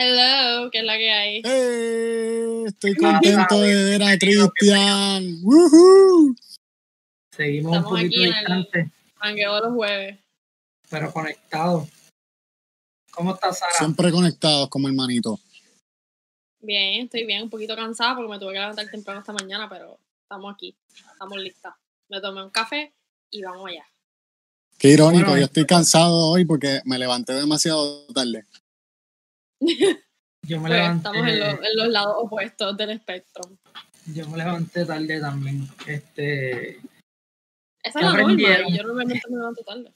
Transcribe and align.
Hello, 0.00 0.70
¿qué 0.70 0.78
es 0.78 0.84
la 0.84 0.96
que 0.96 1.10
hay? 1.10 1.42
¡Eh! 1.44 2.64
Estoy 2.68 2.94
contento 2.94 3.60
de 3.60 3.74
ver 3.84 4.02
a 4.04 4.16
Cristian. 4.16 5.24
¡Woohoo! 5.42 6.34
Seguimos 7.34 7.72
Estamos 7.76 7.92
un 7.92 7.98
aquí 7.98 8.06
poquito 8.08 8.22
en 8.22 8.28
el- 8.28 8.34
distantes, 8.62 8.92
Mangueo 9.20 9.60
los 9.60 9.74
jueves. 9.74 10.18
pero 10.88 11.12
conectados. 11.12 11.88
¿Cómo 13.10 13.34
estás, 13.34 13.58
Sara? 13.58 13.72
Siempre 13.72 14.12
conectados 14.12 14.68
como 14.68 14.86
hermanito. 14.86 15.40
Bien, 16.60 17.04
estoy 17.04 17.24
bien, 17.24 17.42
un 17.44 17.50
poquito 17.50 17.74
cansada 17.74 18.14
porque 18.14 18.30
me 18.30 18.38
tuve 18.38 18.52
que 18.52 18.60
levantar 18.60 18.86
temprano 18.88 19.20
esta 19.20 19.32
mañana, 19.32 19.68
pero 19.68 19.98
estamos 20.22 20.54
aquí, 20.54 20.76
estamos 21.12 21.38
listas. 21.38 21.74
Me 22.08 22.20
tomé 22.20 22.44
un 22.44 22.50
café 22.50 22.92
y 23.30 23.42
vamos 23.42 23.68
allá. 23.68 23.84
Qué 24.78 24.90
irónico, 24.90 25.24
Bueno, 25.26 25.38
yo 25.40 25.44
estoy 25.46 25.66
cansado 25.66 26.28
hoy 26.28 26.44
porque 26.44 26.80
me 26.84 26.98
levanté 26.98 27.32
demasiado 27.32 28.06
tarde. 28.14 28.44
Yo 29.60 30.60
me 30.60 30.68
Pues, 30.68 30.72
levanté, 30.72 30.96
estamos 31.08 31.28
en, 31.28 31.40
los- 31.40 31.54
en 31.54 31.76
los 31.76 31.88
lados 31.88 32.14
opuestos 32.18 32.76
del 32.76 32.90
espectro. 32.90 33.42
yo 34.06 34.28
me 34.28 34.38
levanté 34.38 34.84
tarde 34.86 35.20
también. 35.20 35.68
Este, 35.86 36.76
Esa 36.76 36.82
¿Qué 37.82 37.88
es 37.98 38.02
la 38.04 38.12
norma, 38.22 38.68
yo 38.68 38.82
normalmente 38.82 39.22
me 39.28 39.36
levanto 39.36 39.62
tarde. 39.62 39.92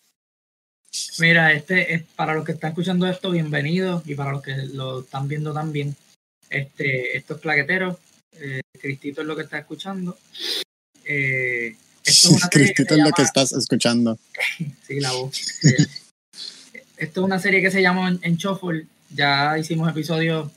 mira, 1.18 1.52
este 1.52 1.94
es 1.94 2.02
para 2.16 2.34
los 2.34 2.44
que 2.44 2.52
están 2.52 2.70
escuchando 2.70 3.06
esto, 3.06 3.30
bienvenidos 3.30 4.02
y 4.06 4.14
para 4.14 4.32
los 4.32 4.42
que 4.42 4.54
lo 4.56 5.00
están 5.00 5.28
viendo 5.28 5.52
también. 5.52 5.96
Este, 6.50 7.16
esto 7.16 7.34
es 7.36 7.40
Plaquetero. 7.40 7.98
Eh, 8.32 8.60
Cristito 8.80 9.20
es 9.22 9.26
lo 9.26 9.36
que 9.36 9.42
está 9.42 9.58
escuchando. 9.58 10.18
Eh, 11.04 11.76
esto 12.04 12.28
es 12.28 12.30
una 12.30 12.38
serie 12.50 12.66
que 12.68 12.74
Cristito 12.74 12.94
se 12.94 13.00
es 13.00 13.06
lo 13.06 13.12
que 13.12 13.22
estás 13.22 13.52
escuchando. 13.52 14.18
Sí, 14.86 15.00
la 15.00 15.12
voz. 15.12 15.64
Eh, 15.64 15.86
Esto 16.96 17.20
es 17.20 17.24
una 17.24 17.38
serie 17.38 17.60
que 17.62 17.70
se 17.70 17.80
llama 17.82 18.08
En- 18.08 18.20
En 18.22 18.36
Shuffle. 18.36 18.86
Ya 19.14 19.58
hicimos 19.58 19.88
episodios 19.90 20.50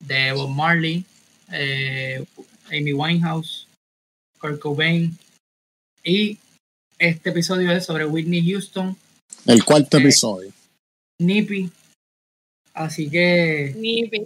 de 0.00 0.32
Bob 0.32 0.50
Marley, 0.50 1.04
eh, 1.52 2.24
Amy 2.68 2.92
Winehouse, 2.92 3.66
Kurt 4.38 4.58
Cobain. 4.60 5.16
Y 6.02 6.38
este 6.98 7.30
episodio 7.30 7.72
es 7.72 7.84
sobre 7.84 8.06
Whitney 8.06 8.42
Houston, 8.50 8.96
El 9.46 9.64
cuarto 9.64 9.98
Eh, 9.98 10.00
episodio. 10.00 10.52
Nippy. 11.18 11.70
Así 12.72 13.08
que 13.08 13.74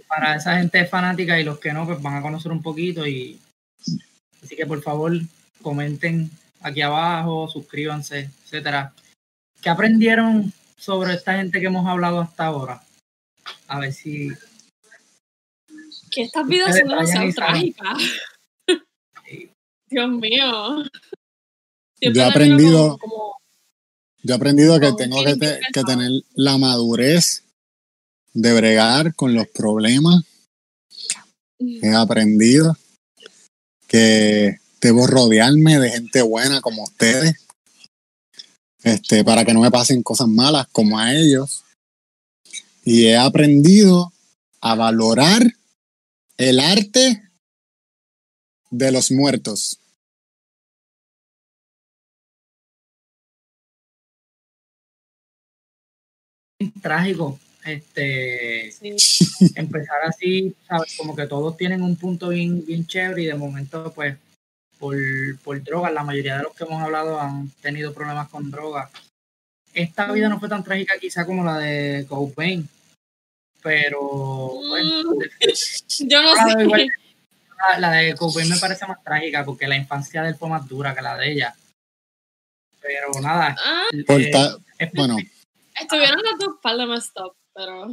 para 0.07 0.35
esa 0.35 0.57
gente 0.57 0.85
fanática 0.85 1.39
y 1.39 1.43
los 1.43 1.59
que 1.59 1.71
no, 1.71 1.85
pues 1.85 2.01
van 2.01 2.15
a 2.15 2.21
conocer 2.21 2.51
un 2.51 2.61
poquito. 2.61 3.05
y 3.05 3.39
Así 4.41 4.55
que 4.55 4.65
por 4.65 4.81
favor, 4.81 5.13
comenten 5.61 6.31
aquí 6.61 6.81
abajo, 6.81 7.47
suscríbanse, 7.49 8.29
etcétera. 8.43 8.93
¿Qué 9.61 9.69
aprendieron 9.69 10.51
sobre 10.77 11.13
esta 11.13 11.35
gente 11.37 11.59
que 11.59 11.67
hemos 11.67 11.85
hablado 11.87 12.21
hasta 12.21 12.45
ahora? 12.45 12.81
A 13.67 13.79
ver 13.79 13.93
si 13.93 14.29
que 16.11 16.23
estas 16.23 16.47
vidas 16.47 16.75
son 16.77 16.87
demasiado 16.87 17.31
trágicas. 17.33 17.97
Sí. 19.27 19.51
Dios 19.89 20.09
mío. 20.09 20.83
Yo 22.01 22.21
he 22.21 22.23
aprendido- 22.23 22.97
como- 22.97 23.13
como- 23.13 23.35
Yo 24.23 24.33
he 24.33 24.37
aprendido 24.37 24.79
que 24.79 24.91
tengo 24.93 25.23
que, 25.23 25.35
te- 25.35 25.59
que 25.71 25.83
tener 25.83 26.09
la 26.33 26.57
madurez 26.57 27.43
de 28.33 28.53
bregar 28.53 29.15
con 29.15 29.33
los 29.33 29.47
problemas. 29.47 30.23
He 31.59 31.93
aprendido 31.93 32.75
que 33.87 34.57
debo 34.81 35.07
rodearme 35.07 35.77
de 35.79 35.89
gente 35.89 36.21
buena 36.21 36.61
como 36.61 36.83
ustedes. 36.83 37.35
Este, 38.83 39.23
para 39.25 39.43
que 39.43 39.53
no 39.53 39.61
me 39.61 39.71
pasen 39.71 40.01
cosas 40.03 40.27
malas 40.27 40.67
como 40.71 40.97
a 40.99 41.13
ellos. 41.13 41.63
Y 42.91 43.05
he 43.05 43.15
aprendido 43.15 44.11
a 44.61 44.73
valorar 44.73 45.43
el 46.37 46.59
arte 46.59 47.21
de 48.71 48.91
los 48.91 49.11
muertos. 49.11 49.79
trágico 56.81 57.39
este 57.63 58.71
Sí. 58.71 58.95
empezar 59.53 60.01
así, 60.07 60.55
¿sabes? 60.67 60.95
Como 60.97 61.15
que 61.15 61.27
todos 61.27 61.55
tienen 61.57 61.83
un 61.83 61.95
punto 61.95 62.29
bien, 62.29 62.65
bien 62.65 62.87
chévere 62.87 63.21
y 63.21 63.25
de 63.27 63.35
momento, 63.35 63.93
pues, 63.93 64.17
por, 64.79 64.97
por 65.43 65.63
drogas, 65.63 65.93
la 65.93 66.03
mayoría 66.03 66.37
de 66.37 66.43
los 66.43 66.55
que 66.55 66.63
hemos 66.63 66.81
hablado 66.81 67.19
han 67.21 67.51
tenido 67.61 67.93
problemas 67.93 68.29
con 68.29 68.49
drogas. 68.49 68.89
Esta 69.75 70.11
vida 70.11 70.27
no 70.27 70.39
fue 70.39 70.49
tan 70.49 70.63
trágica 70.63 70.97
quizá 70.99 71.23
como 71.27 71.43
la 71.43 71.59
de 71.59 72.07
Cobain, 72.07 72.67
pero 73.61 73.99
bueno, 74.01 75.03
Mm. 75.11 75.19
Yo 76.09 76.21
no 76.21 76.29
Ah, 76.37 76.47
sé. 76.57 76.63
igual. 76.63 76.87
la, 77.73 77.79
la 77.79 77.91
de 77.91 78.15
Cobain 78.15 78.49
me 78.49 78.57
parece 78.57 78.85
más 78.87 79.03
trágica 79.03 79.43
porque 79.45 79.67
la 79.67 79.75
infancia 79.75 80.21
de 80.23 80.29
él 80.29 80.35
fue 80.35 80.49
más 80.49 80.67
dura 80.67 80.95
que 80.95 81.01
la 81.01 81.17
de 81.17 81.31
ella. 81.31 81.55
Pero 82.81 83.11
nada, 83.21 83.55
Ah, 83.63 83.83
eh, 83.93 84.31
ta- 84.31 84.57
es- 84.77 84.91
bueno, 84.93 85.17
estuvieron 85.79 86.21
las 86.23 86.39
dos 86.39 86.77
de 86.77 86.85
messed 86.87 87.11
up, 87.21 87.33
pero. 87.53 87.87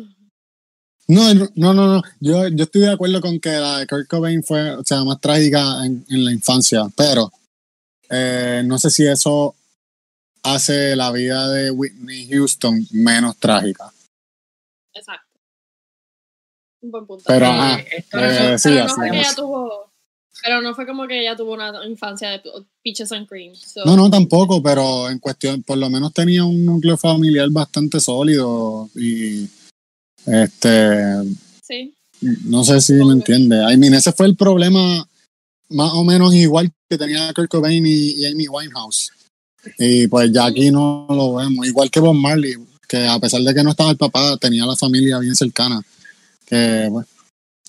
No, 1.08 1.34
no, 1.34 1.48
no, 1.54 1.74
no. 1.74 2.02
Yo, 2.20 2.48
yo 2.48 2.64
estoy 2.64 2.82
de 2.82 2.92
acuerdo 2.92 3.20
con 3.20 3.38
que 3.40 3.50
la 3.50 3.78
de 3.78 3.86
Kurt 3.86 4.08
Cobain 4.08 4.42
fue, 4.42 4.72
o 4.76 4.84
sea, 4.84 5.04
más 5.04 5.20
trágica 5.20 5.84
en, 5.84 6.04
en 6.08 6.24
la 6.24 6.32
infancia, 6.32 6.82
pero 6.96 7.30
eh, 8.10 8.62
no 8.64 8.78
sé 8.78 8.90
si 8.90 9.06
eso 9.06 9.54
hace 10.44 10.94
la 10.96 11.10
vida 11.12 11.48
de 11.48 11.70
Whitney 11.72 12.28
Houston 12.30 12.86
menos 12.92 13.36
trágica. 13.38 13.92
Exacto. 14.94 15.25
Un 16.82 16.90
buen 16.90 17.06
punto. 17.06 17.24
Pero, 17.26 17.46
ajá, 17.46 17.80
eh, 17.80 18.58
sí, 18.58 18.68
pero 18.70 18.86
no 18.86 18.94
fue 18.94 19.10
que 19.10 19.20
es. 19.20 19.26
ella 19.26 19.34
tuvo. 19.36 19.92
Pero 20.42 20.60
no 20.60 20.74
fue 20.74 20.86
como 20.86 21.06
que 21.06 21.20
ella 21.22 21.34
tuvo 21.34 21.54
una 21.54 21.72
infancia 21.86 22.28
de 22.30 22.42
peaches 22.84 23.10
and 23.12 23.26
cream. 23.26 23.54
so- 23.54 23.84
No, 23.86 23.96
no, 23.96 24.10
tampoco, 24.10 24.62
pero 24.62 25.08
en 25.08 25.18
cuestión, 25.18 25.62
por 25.62 25.78
lo 25.78 25.88
menos 25.88 26.12
tenía 26.12 26.44
un 26.44 26.64
núcleo 26.64 26.96
familiar 26.98 27.48
bastante 27.50 27.98
sólido 28.00 28.88
y 28.94 29.48
este, 30.26 31.22
Sí. 31.62 31.94
no 32.44 32.64
sé 32.64 32.80
si 32.80 32.92
me 32.94 33.12
entiende. 33.14 33.56
I 33.72 33.76
mean, 33.76 33.94
ese 33.94 34.12
fue 34.12 34.26
el 34.26 34.36
problema 34.36 35.06
más 35.70 35.90
o 35.94 36.04
menos 36.04 36.34
igual 36.34 36.70
que 36.88 36.98
tenía 36.98 37.32
Kurt 37.34 37.50
Cobain 37.50 37.84
y, 37.86 38.12
y 38.12 38.26
Amy 38.26 38.46
Winehouse. 38.46 39.10
Y 39.78 40.06
pues 40.06 40.30
ya 40.32 40.46
aquí 40.46 40.70
no 40.70 41.06
lo 41.08 41.34
vemos. 41.34 41.66
Igual 41.66 41.90
que 41.90 41.98
Bob 41.98 42.14
Marley, 42.14 42.54
que 42.88 43.04
a 43.06 43.18
pesar 43.18 43.40
de 43.40 43.52
que 43.54 43.64
no 43.64 43.70
estaba 43.70 43.90
el 43.90 43.96
papá, 43.96 44.36
tenía 44.36 44.64
la 44.66 44.76
familia 44.76 45.18
bien 45.18 45.34
cercana. 45.34 45.82
Que, 46.46 46.88
pues, 46.90 47.06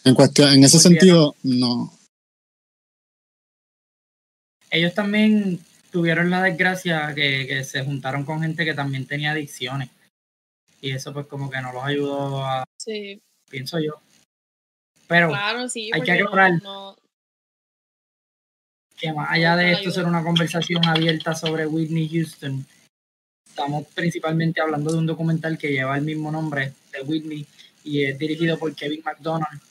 en 0.03 0.15
cuestión, 0.15 0.53
en 0.53 0.63
ese 0.63 0.79
sentido, 0.79 1.35
no. 1.43 1.93
ellos 4.69 4.93
también 4.93 5.59
tuvieron 5.91 6.29
la 6.29 6.43
desgracia 6.43 7.13
que, 7.15 7.47
que 7.47 7.63
se 7.63 7.83
juntaron 7.83 8.25
con 8.25 8.41
gente 8.41 8.65
que 8.65 8.73
también 8.73 9.07
tenía 9.07 9.31
adicciones. 9.31 9.89
Y 10.81 10.91
eso 10.91 11.13
pues 11.13 11.25
como 11.27 11.49
que 11.49 11.61
no 11.61 11.71
los 11.73 11.83
ayudó 11.83 12.45
a, 12.45 12.63
Sí. 12.77 13.19
pienso 13.49 13.79
yo. 13.79 13.93
Pero 15.07 15.29
Claro, 15.29 15.69
sí. 15.69 15.89
hay 15.93 16.01
que 16.01 16.19
no- 16.21 16.27
aclarar. 16.27 16.61
no- 16.61 16.95
que 18.97 19.13
más 19.13 19.29
allá 19.31 19.55
de 19.55 19.71
esto 19.73 19.91
ser 19.91 20.05
una 20.05 20.23
conversación 20.23 20.85
abierta 20.85 21.33
sobre 21.35 21.65
Whitney 21.67 22.09
Houston, 22.09 22.65
estamos 23.47 23.87
principalmente 23.93 24.59
hablando 24.59 24.91
de 24.91 24.97
un 24.97 25.05
documental 25.05 25.57
que 25.57 25.71
lleva 25.71 25.95
el 25.97 26.03
mismo 26.03 26.31
nombre 26.31 26.73
de 26.91 27.01
Whitney 27.03 27.45
y 27.87 28.03
es 28.03 28.19
dirigido 28.19 28.59
por 28.59 28.75
Kevin 28.75 29.01
McDonald 29.03 29.61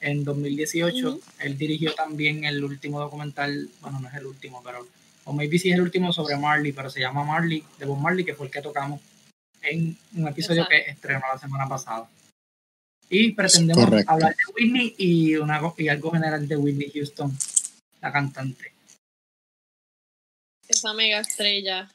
en 0.00 0.24
2018. 0.24 1.08
Ujú. 1.08 1.22
Él 1.40 1.56
dirigió 1.56 1.94
también 1.94 2.44
el 2.44 2.62
último 2.62 3.00
documental, 3.00 3.70
bueno, 3.80 4.00
no 4.00 4.08
es 4.08 4.14
el 4.14 4.26
último, 4.26 4.62
pero, 4.62 4.86
o 5.24 5.32
maybe 5.32 5.58
sí 5.58 5.70
es 5.70 5.76
el 5.76 5.82
último 5.82 6.12
sobre 6.12 6.36
Marley, 6.36 6.72
pero 6.72 6.90
se 6.90 7.00
llama 7.00 7.24
Marley, 7.24 7.64
de 7.78 7.86
Bob 7.86 7.98
Marley, 7.98 8.24
que 8.24 8.34
fue 8.34 8.46
el 8.46 8.52
que 8.52 8.60
tocamos 8.60 9.00
en 9.62 9.96
un 10.16 10.28
episodio 10.28 10.62
Exacto. 10.62 10.84
que 10.84 10.90
estrenó 10.90 11.22
la 11.32 11.38
semana 11.38 11.66
pasada. 11.66 12.10
Y 13.08 13.32
pretendemos 13.32 13.84
Correcto. 13.84 14.12
hablar 14.12 14.36
de 14.36 14.52
Whitney 14.54 14.94
y, 14.98 15.36
una, 15.36 15.60
y 15.78 15.88
algo 15.88 16.10
general 16.10 16.46
de 16.46 16.56
Whitney 16.56 16.90
Houston, 16.94 17.36
la 18.00 18.12
cantante. 18.12 18.72
Esa 20.68 20.92
mega 20.94 21.20
estrella. 21.20 21.90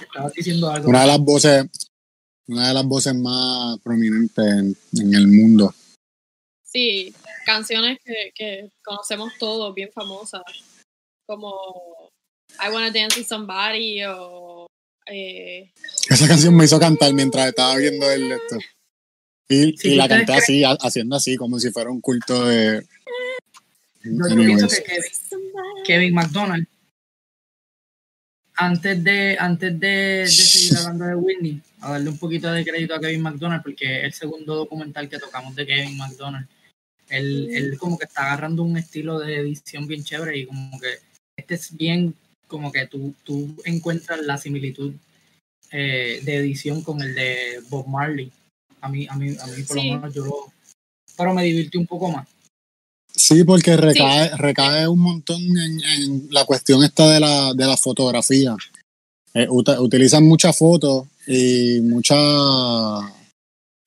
Estabas 0.00 0.32
diciendo 0.32 0.70
algo. 0.70 0.88
Una 0.88 1.02
de 1.02 1.06
las 1.06 1.20
voces, 1.20 1.66
una 2.46 2.68
de 2.68 2.74
las 2.74 2.84
voces 2.84 3.14
más 3.14 3.78
prominentes 3.80 4.44
en, 4.44 4.76
en 5.00 5.14
el 5.14 5.28
mundo. 5.28 5.74
Sí, 6.64 7.14
canciones 7.46 7.98
que, 8.04 8.32
que 8.34 8.70
conocemos 8.84 9.32
todos, 9.38 9.74
bien 9.74 9.90
famosas. 9.92 10.42
Como 11.26 11.54
I 12.60 12.70
Wanna 12.72 12.90
Dance 12.90 13.18
with 13.20 13.26
Somebody 13.26 14.04
o. 14.04 14.66
Eh, 15.06 15.70
Esa 16.08 16.26
canción 16.26 16.54
me 16.56 16.64
hizo 16.64 16.78
cantar 16.80 17.12
mientras 17.12 17.48
estaba 17.48 17.76
viendo 17.76 18.10
el 18.10 18.32
esto. 18.32 18.58
Y, 19.48 19.76
Sí, 19.76 19.88
y 19.92 19.94
la 19.96 20.04
¿ustedes 20.04 20.26
canté 20.26 20.32
así, 20.34 20.64
ha- 20.64 20.78
haciendo 20.80 21.16
así, 21.16 21.36
como 21.36 21.58
si 21.58 21.70
fuera 21.70 21.90
un 21.90 22.00
culto 22.00 22.44
de. 22.46 22.86
No, 24.04 24.28
yo 24.28 24.36
pienso 24.36 24.68
que 24.68 24.82
Kevin, 24.82 25.02
Kevin 25.86 26.14
McDonald 26.14 26.66
antes 28.56 29.02
de, 29.02 29.36
antes 29.38 29.78
de, 29.78 30.26
seguir 30.28 30.78
hablando 30.78 31.04
de 31.04 31.14
Whitney, 31.16 31.60
a 31.80 31.92
darle 31.92 32.10
un 32.10 32.18
poquito 32.18 32.50
de 32.50 32.64
crédito 32.64 32.94
a 32.94 33.00
Kevin 33.00 33.22
McDonald, 33.22 33.62
porque 33.62 33.98
es 33.98 34.04
el 34.04 34.12
segundo 34.12 34.54
documental 34.54 35.08
que 35.08 35.18
tocamos 35.18 35.54
de 35.54 35.66
Kevin 35.66 35.96
McDonald. 35.96 36.46
Él, 37.08 37.48
él 37.52 37.78
como 37.78 37.98
que 37.98 38.06
está 38.06 38.26
agarrando 38.26 38.62
un 38.62 38.76
estilo 38.76 39.18
de 39.18 39.36
edición 39.36 39.86
bien 39.86 40.04
chévere 40.04 40.38
y 40.38 40.46
como 40.46 40.80
que 40.80 40.88
este 41.36 41.54
es 41.54 41.76
bien 41.76 42.14
como 42.46 42.72
que 42.72 42.86
tú, 42.86 43.14
tú 43.24 43.56
encuentras 43.64 44.20
la 44.22 44.38
similitud 44.38 44.94
eh, 45.70 46.20
de 46.22 46.36
edición 46.36 46.82
con 46.82 47.00
el 47.02 47.14
de 47.14 47.60
Bob 47.68 47.86
Marley. 47.88 48.30
A 48.80 48.88
mí, 48.88 49.06
a 49.08 49.16
mí, 49.16 49.36
a 49.40 49.46
mí 49.46 49.62
por 49.62 49.76
lo 49.76 49.82
menos 49.82 50.14
yo 50.14 50.24
lo... 50.24 50.52
Pero 51.16 51.34
me 51.34 51.44
divirtió 51.44 51.80
un 51.80 51.86
poco 51.86 52.10
más. 52.10 52.28
Sí, 53.16 53.44
porque 53.44 53.76
recae, 53.76 54.36
recae 54.36 54.88
un 54.88 54.98
montón 54.98 55.40
en, 55.40 56.28
la 56.30 56.44
cuestión 56.44 56.82
esta 56.82 57.08
de 57.08 57.20
la, 57.20 57.54
de 57.54 57.66
la 57.66 57.76
fotografía. 57.76 58.56
Eh, 59.32 59.46
utilizan 59.48 60.24
muchas 60.24 60.56
fotos 60.56 61.06
y 61.26 61.80
muchas 61.80 62.18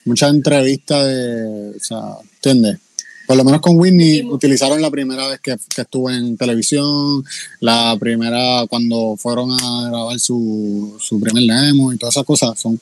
mucha 0.05 0.29
entrevistas 0.29 1.05
de, 1.05 1.69
o 1.75 1.79
sea, 1.79 2.17
¿entiendes? 2.35 2.79
Por 3.27 3.35
lo 3.35 3.43
menos 3.43 3.59
con 3.59 3.77
Whitney 3.77 4.23
utilizaron 4.23 4.81
la 4.81 4.89
primera 4.89 5.27
vez 5.27 5.41
que, 5.41 5.57
que, 5.75 5.81
estuvo 5.81 6.09
en 6.09 6.37
televisión, 6.37 7.25
la 7.59 7.97
primera 7.99 8.65
cuando 8.69 9.17
fueron 9.17 9.51
a 9.51 9.89
grabar 9.89 10.17
su, 10.17 10.95
su 10.97 11.19
primer 11.19 11.43
demo 11.43 11.91
y 11.91 11.97
todas 11.97 12.15
esas 12.15 12.25
cosas. 12.25 12.57
Son... 12.57 12.79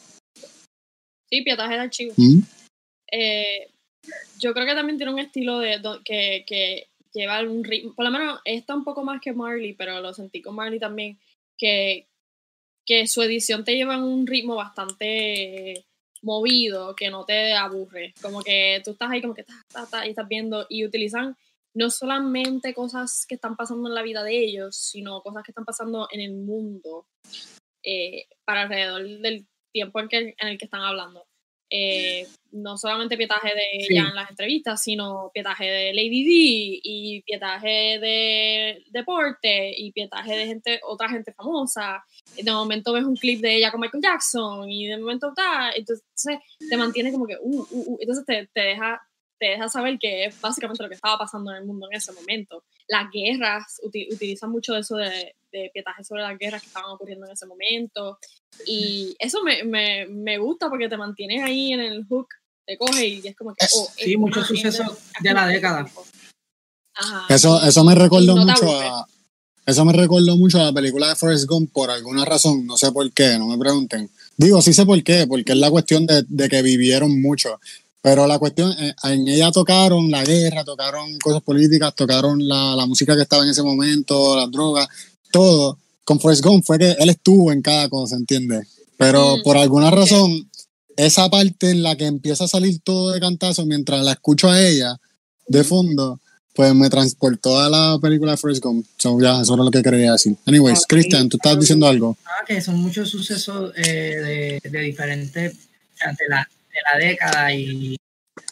Sí, 1.31 1.41
pietaje 1.41 1.73
de 1.73 1.79
archivo. 1.79 2.13
Eh, 3.11 3.67
yo 4.39 4.53
creo 4.53 4.65
que 4.65 4.75
también 4.75 4.97
tiene 4.97 5.13
un 5.13 5.19
estilo 5.19 5.59
de 5.59 5.81
que, 6.03 6.43
que 6.47 6.87
lleva 7.13 7.41
un 7.41 7.63
ritmo, 7.63 7.93
por 7.93 8.05
lo 8.05 8.11
menos 8.11 8.39
está 8.43 8.75
un 8.75 8.83
poco 8.83 9.03
más 9.03 9.21
que 9.21 9.33
Marley, 9.33 9.73
pero 9.73 10.01
lo 10.01 10.13
sentí 10.13 10.41
con 10.41 10.55
Marley 10.55 10.79
también, 10.79 11.17
que, 11.57 12.07
que 12.85 13.07
su 13.07 13.21
edición 13.21 13.63
te 13.63 13.75
lleva 13.75 13.95
en 13.95 14.03
un 14.03 14.27
ritmo 14.27 14.55
bastante 14.55 15.85
movido, 16.21 16.95
que 16.95 17.09
no 17.09 17.23
te 17.23 17.53
aburre, 17.53 18.13
como 18.21 18.41
que 18.41 18.81
tú 18.83 18.91
estás 18.91 19.11
ahí 19.11 19.21
como 19.21 19.33
que 19.33 19.43
ta, 19.43 20.05
y 20.05 20.09
estás 20.09 20.27
viendo 20.27 20.65
y 20.69 20.85
utilizan 20.85 21.37
no 21.73 21.89
solamente 21.89 22.73
cosas 22.73 23.25
que 23.27 23.35
están 23.35 23.55
pasando 23.55 23.89
en 23.89 23.95
la 23.95 24.01
vida 24.01 24.23
de 24.23 24.37
ellos, 24.37 24.75
sino 24.75 25.21
cosas 25.21 25.43
que 25.43 25.51
están 25.51 25.65
pasando 25.65 26.07
en 26.11 26.21
el 26.21 26.33
mundo 26.33 27.05
eh, 27.83 28.27
para 28.45 28.63
alrededor 28.63 29.03
del 29.19 29.45
tiempo 29.71 29.99
en, 29.99 30.07
que, 30.07 30.17
en 30.37 30.47
el 30.47 30.57
que 30.57 30.65
están 30.65 30.81
hablando. 30.81 31.24
Eh, 31.69 32.27
no 32.51 32.77
solamente 32.77 33.17
pietaje 33.17 33.49
de 33.49 33.85
ella 33.89 34.07
en 34.07 34.15
las 34.15 34.29
entrevistas, 34.29 34.81
sino 34.81 35.29
pietaje 35.33 35.65
de 35.65 35.93
Lady 35.93 36.23
D 36.23 36.79
y 36.83 37.21
pietaje 37.23 37.99
de 37.99 38.83
deporte 38.91 39.73
y 39.75 39.91
pietaje 39.91 40.37
de 40.37 40.45
gente, 40.45 40.79
otra 40.87 41.09
gente 41.09 41.33
famosa. 41.33 42.05
De 42.37 42.49
momento 42.51 42.93
ves 42.93 43.03
un 43.03 43.17
clip 43.17 43.41
de 43.41 43.57
ella 43.57 43.71
con 43.71 43.81
Michael 43.81 44.03
Jackson 44.03 44.69
y 44.69 44.87
de 44.87 44.97
momento 44.97 45.29
está, 45.29 45.71
entonces 45.75 46.39
te 46.69 46.77
mantiene 46.77 47.11
como 47.11 47.27
que, 47.27 47.35
uh, 47.41 47.61
uh, 47.61 47.93
uh, 47.93 47.97
entonces 47.99 48.25
te, 48.25 48.47
te, 48.53 48.61
deja, 48.61 49.01
te 49.37 49.47
deja 49.47 49.67
saber 49.67 49.97
que 49.99 50.25
es 50.25 50.39
básicamente 50.39 50.81
lo 50.81 50.89
que 50.89 50.95
estaba 50.95 51.17
pasando 51.17 51.51
en 51.51 51.57
el 51.57 51.65
mundo 51.65 51.87
en 51.91 51.97
ese 51.97 52.13
momento. 52.13 52.63
Las 52.87 53.09
guerras 53.11 53.81
utilizan 53.83 54.51
mucho 54.51 54.77
eso 54.77 54.95
de, 54.95 55.35
de 55.59 55.71
pietaje 55.73 56.03
sobre 56.03 56.21
las 56.21 56.37
guerras 56.37 56.61
que 56.61 56.67
estaban 56.67 56.91
ocurriendo 56.91 57.25
en 57.25 57.33
ese 57.33 57.45
momento. 57.45 58.17
Y 58.65 59.15
eso 59.19 59.43
me, 59.43 59.63
me, 59.63 60.05
me 60.07 60.37
gusta 60.37 60.69
porque 60.69 60.89
te 60.89 60.97
mantienes 60.97 61.43
ahí 61.43 61.73
en 61.73 61.79
el 61.79 62.05
hook, 62.05 62.27
te 62.65 62.77
coge 62.77 63.07
y 63.07 63.27
es 63.27 63.35
como 63.35 63.53
que... 63.53 63.65
Oh, 63.73 63.89
sí, 63.95 64.17
muchos 64.17 64.47
sucesos 64.47 64.97
de 65.21 65.33
la 65.33 65.47
década. 65.47 65.87
Eso, 67.29 67.61
eso 67.63 67.83
me 67.83 67.95
recordó 67.95 68.35
mucho 68.35 68.79
a... 68.79 69.05
Eso 69.65 69.83
me 69.83 69.93
recordó 69.93 70.37
mucho 70.37 70.59
a 70.59 70.65
la 70.65 70.73
película 70.73 71.09
de 71.09 71.15
Forrest 71.15 71.47
Gump 71.47 71.71
por 71.71 71.89
alguna 71.89 72.23
razón, 72.23 72.67
no 72.67 72.77
sé 72.77 72.91
por 72.91 73.11
qué, 73.11 73.39
no 73.39 73.47
me 73.47 73.57
pregunten. 73.57 74.11
Digo, 74.37 74.61
sí 74.61 74.73
sé 74.73 74.85
por 74.85 75.01
qué, 75.03 75.25
porque 75.27 75.53
es 75.53 75.57
la 75.57 75.71
cuestión 75.71 76.05
de, 76.05 76.23
de 76.27 76.47
que 76.49 76.61
vivieron 76.61 77.19
mucho. 77.19 77.59
Pero 77.99 78.27
la 78.27 78.37
cuestión, 78.37 78.71
eh, 78.73 78.93
en 79.05 79.27
ella 79.27 79.51
tocaron 79.51 80.11
la 80.11 80.23
guerra, 80.23 80.63
tocaron 80.63 81.17
cosas 81.17 81.41
políticas, 81.41 81.95
tocaron 81.95 82.47
la, 82.47 82.75
la 82.75 82.85
música 82.85 83.15
que 83.15 83.23
estaba 83.23 83.43
en 83.43 83.49
ese 83.49 83.63
momento, 83.63 84.35
las 84.35 84.51
drogas, 84.51 84.87
todo, 85.35 85.77
con 86.05 86.17
Forrest 86.21 86.45
Gump 86.45 86.63
fue 86.65 86.79
que 86.79 86.91
él 86.91 87.09
estuvo 87.09 87.51
en 87.51 87.61
cada 87.61 87.89
cosa, 87.89 88.15
¿entiendes? 88.15 88.69
Pero 88.95 89.35
mm. 89.35 89.43
por 89.43 89.57
alguna 89.57 89.91
razón, 89.91 90.49
esa 90.95 91.29
parte 91.29 91.71
en 91.71 91.83
la 91.83 91.97
que 91.97 92.05
empieza 92.05 92.45
a 92.45 92.47
salir 92.47 92.79
todo 92.79 93.11
de 93.11 93.19
cantazo 93.19 93.65
mientras 93.65 94.01
la 94.05 94.13
escucho 94.13 94.49
a 94.49 94.61
ella 94.61 94.95
de 95.49 95.65
fondo, 95.65 96.21
pues 96.53 96.73
me 96.73 96.89
transportó 96.89 97.59
a 97.59 97.69
la 97.69 97.99
película 98.01 98.31
de 98.31 98.37
Forrest 98.37 98.63
Gump. 98.63 98.85
ya, 98.97 99.41
eso 99.41 99.55
era 99.55 99.63
lo 99.65 99.71
que 99.71 99.83
quería 99.83 100.13
decir. 100.13 100.37
Anyways, 100.45 100.85
Christian, 100.87 101.27
tú 101.27 101.35
estabas 101.35 101.59
diciendo 101.59 101.85
algo. 101.85 102.17
Ah, 102.23 102.45
que 102.47 102.61
son 102.61 102.77
muchos 102.77 103.09
sucesos 103.09 103.73
eh, 103.75 104.61
de, 104.63 104.69
de, 104.69 104.79
diferentes, 104.79 105.53
de 105.53 106.25
la, 106.29 106.47
de 106.71 106.79
la 106.93 107.05
década 107.05 107.53
y 107.53 107.97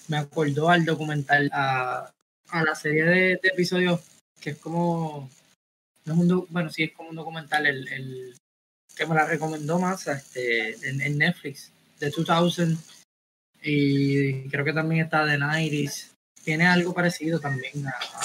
me 0.09 0.17
acordó 0.17 0.69
al 0.69 0.83
documental, 0.83 1.49
a, 1.53 2.11
a 2.49 2.63
la 2.63 2.75
serie 2.75 3.05
de 3.05 3.39
episodios 3.41 4.01
que 4.41 4.49
es 4.49 4.57
como 4.57 5.29
bueno, 6.05 6.69
sí 6.69 6.83
es 6.83 6.93
como 6.93 7.09
un 7.09 7.15
documental, 7.15 7.65
el, 7.65 7.87
el 7.87 8.35
que 8.95 9.05
me 9.05 9.15
la 9.15 9.25
recomendó 9.25 9.79
más 9.79 10.07
este, 10.07 10.75
en, 10.87 11.17
Netflix, 11.17 11.71
de 11.99 12.09
2000, 12.09 12.77
y 13.61 14.49
creo 14.49 14.65
que 14.65 14.73
también 14.73 15.05
está 15.05 15.25
de 15.25 15.37
90 15.37 15.93
Tiene 16.43 16.65
algo 16.65 16.93
parecido 16.93 17.39
también. 17.39 17.73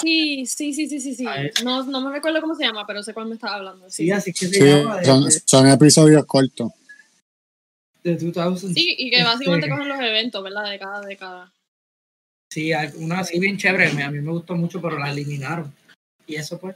sí, 0.01 0.45
sí, 0.45 0.73
sí, 0.73 0.87
sí, 0.87 0.99
sí, 0.99 1.15
sí. 1.15 1.25
No, 1.63 1.83
no 1.83 2.01
me 2.01 2.11
recuerdo 2.11 2.41
cómo 2.41 2.55
se 2.55 2.65
llama, 2.65 2.85
pero 2.85 3.01
sé 3.03 3.13
cuál 3.13 3.27
me 3.27 3.35
estaba 3.35 3.55
hablando. 3.55 3.89
Sí, 3.89 4.11
así 4.11 4.33
que 4.33 4.47
se 4.47 4.83
llama. 4.83 5.01
son, 5.45 5.67
episodios 5.67 6.25
cortos. 6.25 6.71
De 8.03 8.15
2000. 8.15 8.73
Sí, 8.73 8.95
y 8.97 9.09
que 9.11 9.23
básicamente 9.23 9.67
este, 9.67 9.77
cogen 9.77 9.89
los 9.89 9.99
eventos, 9.99 10.43
¿verdad? 10.43 10.69
De 10.69 10.79
cada 10.79 11.01
década. 11.01 11.51
Sí, 12.49 12.71
una 12.95 13.19
así 13.19 13.39
bien 13.39 13.57
chévere. 13.57 13.89
A 14.01 14.09
mí 14.09 14.19
me 14.19 14.31
gustó 14.31 14.55
mucho, 14.55 14.81
pero 14.81 14.97
la 14.97 15.11
eliminaron. 15.11 15.73
Y 16.29 16.35
eso 16.35 16.59
pues, 16.59 16.75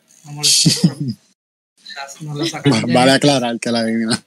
no 2.19 2.33
vale 2.93 3.11
aclarar 3.11 3.59
que 3.59 3.71
la 3.71 3.79
adivina. 3.81 4.25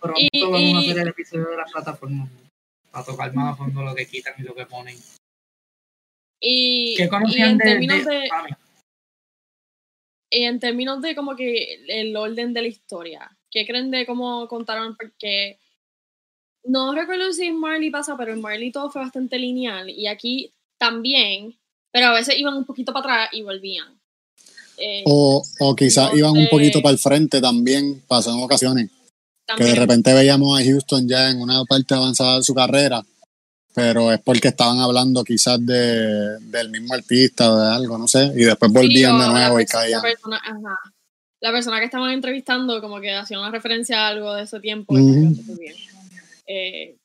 pronto 0.00 0.20
y, 0.32 0.40
vamos 0.40 0.74
a 0.74 0.78
hacer 0.78 0.98
el 0.98 1.08
episodio 1.08 1.48
de 1.48 1.56
las 1.56 1.72
plataformas 1.72 2.30
para 2.92 3.04
tocar 3.04 3.34
más 3.34 3.54
a 3.54 3.56
fondo 3.56 3.82
lo 3.82 3.92
que 3.92 4.06
quitan 4.06 4.34
y 4.38 4.42
lo 4.42 4.54
que 4.54 4.66
ponen. 4.66 4.96
Y, 6.40 6.94
¿Qué 6.96 7.08
conocían 7.08 7.50
en 7.50 7.58
de, 7.58 7.64
términos 7.64 8.04
de, 8.04 8.28
y 10.30 10.44
en 10.44 10.60
términos 10.60 11.02
de 11.02 11.16
como 11.16 11.34
que 11.34 11.84
el 11.88 12.16
orden 12.16 12.52
de 12.52 12.62
la 12.62 12.68
historia, 12.68 13.36
¿qué 13.50 13.66
creen 13.66 13.90
de 13.90 14.06
cómo 14.06 14.46
contaron? 14.46 14.96
Porque 14.96 15.58
no 16.62 16.94
recuerdo 16.94 17.32
si 17.32 17.46
en 17.46 17.58
Marley 17.58 17.90
pasa, 17.90 18.16
pero 18.16 18.32
en 18.32 18.40
Marley 18.40 18.70
todo 18.70 18.92
fue 18.92 19.02
bastante 19.02 19.40
lineal 19.40 19.90
y 19.90 20.06
aquí 20.06 20.54
también, 20.78 21.58
pero 21.90 22.06
a 22.06 22.12
veces 22.12 22.38
iban 22.38 22.54
un 22.54 22.64
poquito 22.64 22.92
para 22.92 23.24
atrás 23.24 23.30
y 23.32 23.42
volvían. 23.42 24.03
Eh, 24.76 25.02
o, 25.06 25.42
o 25.60 25.76
quizás 25.76 26.14
iban 26.14 26.32
un 26.32 26.48
poquito 26.48 26.82
para 26.82 26.92
el 26.92 26.98
frente 26.98 27.40
también, 27.40 28.02
pasó 28.06 28.32
en 28.32 28.42
ocasiones. 28.42 28.90
Que 29.56 29.64
de 29.64 29.74
repente 29.74 30.14
veíamos 30.14 30.58
a 30.58 30.64
Houston 30.64 31.06
ya 31.06 31.30
en 31.30 31.40
una 31.40 31.64
parte 31.64 31.94
avanzada 31.94 32.38
de 32.38 32.42
su 32.42 32.54
carrera, 32.54 33.04
pero 33.74 34.10
es 34.10 34.20
porque 34.20 34.48
estaban 34.48 34.78
hablando 34.78 35.22
quizás 35.22 35.64
de, 35.64 36.38
del 36.40 36.70
mismo 36.70 36.94
artista 36.94 37.52
o 37.52 37.60
de 37.60 37.68
algo, 37.68 37.98
no 37.98 38.08
sé, 38.08 38.32
y 38.34 38.44
después 38.44 38.72
volvían 38.72 39.18
de 39.18 39.28
nuevo 39.28 39.60
y 39.60 39.66
caían. 39.66 40.00
La 40.00 40.02
persona, 40.02 40.40
la 41.40 41.52
persona 41.52 41.78
que 41.78 41.84
estaban 41.84 42.10
entrevistando 42.10 42.80
como 42.80 43.00
que 43.00 43.14
hacía 43.14 43.38
una 43.38 43.50
referencia 43.50 44.06
a 44.06 44.08
algo 44.08 44.32
de 44.34 44.44
ese 44.44 44.60
tiempo. 44.60 44.94
Eh, 46.46 46.96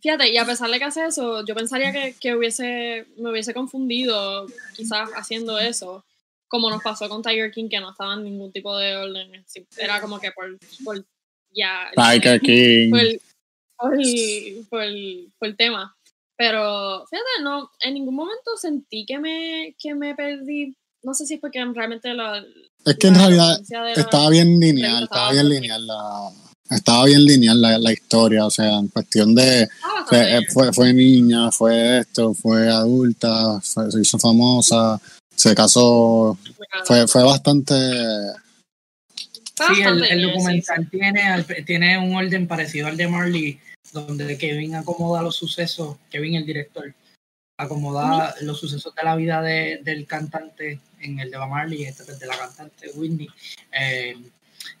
fíjate, 0.00 0.32
y 0.32 0.38
a 0.38 0.44
pesar 0.44 0.70
de 0.70 0.78
que 0.78 0.84
hace 0.84 1.06
eso, 1.06 1.44
yo 1.44 1.54
pensaría 1.56 1.92
que, 1.92 2.14
que 2.20 2.36
hubiese, 2.36 3.06
me 3.16 3.30
hubiese 3.30 3.52
confundido 3.52 4.46
quizás 4.76 5.08
haciendo 5.16 5.58
eso 5.58 6.04
como 6.48 6.70
nos 6.70 6.82
pasó 6.82 7.08
con 7.08 7.22
Tiger 7.22 7.50
King, 7.50 7.68
que 7.68 7.80
no 7.80 7.90
estaba 7.90 8.14
en 8.14 8.24
ningún 8.24 8.52
tipo 8.52 8.76
de 8.76 8.96
orden. 8.96 9.44
Era 9.76 10.00
como 10.00 10.18
que 10.20 10.30
por, 10.32 10.58
por 10.84 11.04
ya. 11.50 11.90
Tiger 11.94 12.40
King. 12.40 12.90
Por 12.90 13.00
el, 13.00 13.20
por, 13.76 14.82
el, 14.82 15.30
por, 15.38 15.48
el, 15.48 15.56
tema. 15.56 15.96
Pero 16.36 17.04
fíjate, 17.08 17.42
no, 17.42 17.70
en 17.80 17.94
ningún 17.94 18.14
momento 18.14 18.56
sentí 18.56 19.04
que 19.06 19.18
me, 19.18 19.74
que 19.78 19.94
me 19.94 20.14
perdí. 20.14 20.76
No 21.02 21.14
sé 21.14 21.26
si 21.26 21.34
es 21.34 21.40
porque 21.40 21.64
realmente 21.64 22.12
la. 22.14 22.44
Es 22.84 22.96
que 22.96 23.08
en 23.08 23.14
realidad 23.14 23.60
estaba 23.94 24.30
bien 24.30 24.58
lineal, 24.58 25.04
estaba 25.04 25.32
bien 25.32 25.48
lineal 25.48 25.86
la, 25.86 26.30
estaba 26.70 27.04
bien 27.04 27.24
lineal 27.24 27.60
la, 27.60 27.78
la, 27.78 27.92
historia, 27.92 28.46
o 28.46 28.50
sea, 28.50 28.78
en 28.78 28.88
cuestión 28.88 29.34
de 29.34 29.68
fue, 30.52 30.72
fue, 30.72 30.92
niña, 30.92 31.50
fue 31.50 32.00
esto, 32.00 32.34
fue 32.34 32.68
adulta, 32.68 33.60
se 33.62 34.00
hizo 34.00 34.18
famosa, 34.18 35.00
se 35.34 35.54
casó, 35.54 36.38
fue, 36.84 37.06
fue 37.06 37.22
bastante... 37.22 37.74
Sí, 39.56 39.82
el, 39.82 40.22
documental 40.22 40.90
tiene, 40.90 41.44
tiene 41.64 41.98
un 41.98 42.16
orden 42.16 42.48
parecido 42.48 42.88
al 42.88 42.96
de 42.96 43.06
Marley, 43.06 43.60
donde 43.92 44.36
Kevin 44.36 44.74
acomoda 44.74 45.22
los 45.22 45.36
sucesos, 45.36 45.96
Kevin 46.10 46.34
el 46.34 46.44
director, 46.44 46.92
acomoda 47.56 48.34
los 48.40 48.58
sucesos 48.58 48.92
de 48.94 49.02
la 49.04 49.14
vida 49.14 49.42
de, 49.42 49.80
del 49.84 50.06
cantante 50.06 50.80
en 51.00 51.20
el 51.20 51.30
de 51.30 51.38
Marley, 51.38 51.84
este 51.84 52.02
es 52.02 52.18
de 52.18 52.26
la 52.26 52.36
cantante 52.36 52.90
Whitney, 52.94 53.28
eh, 53.72 54.16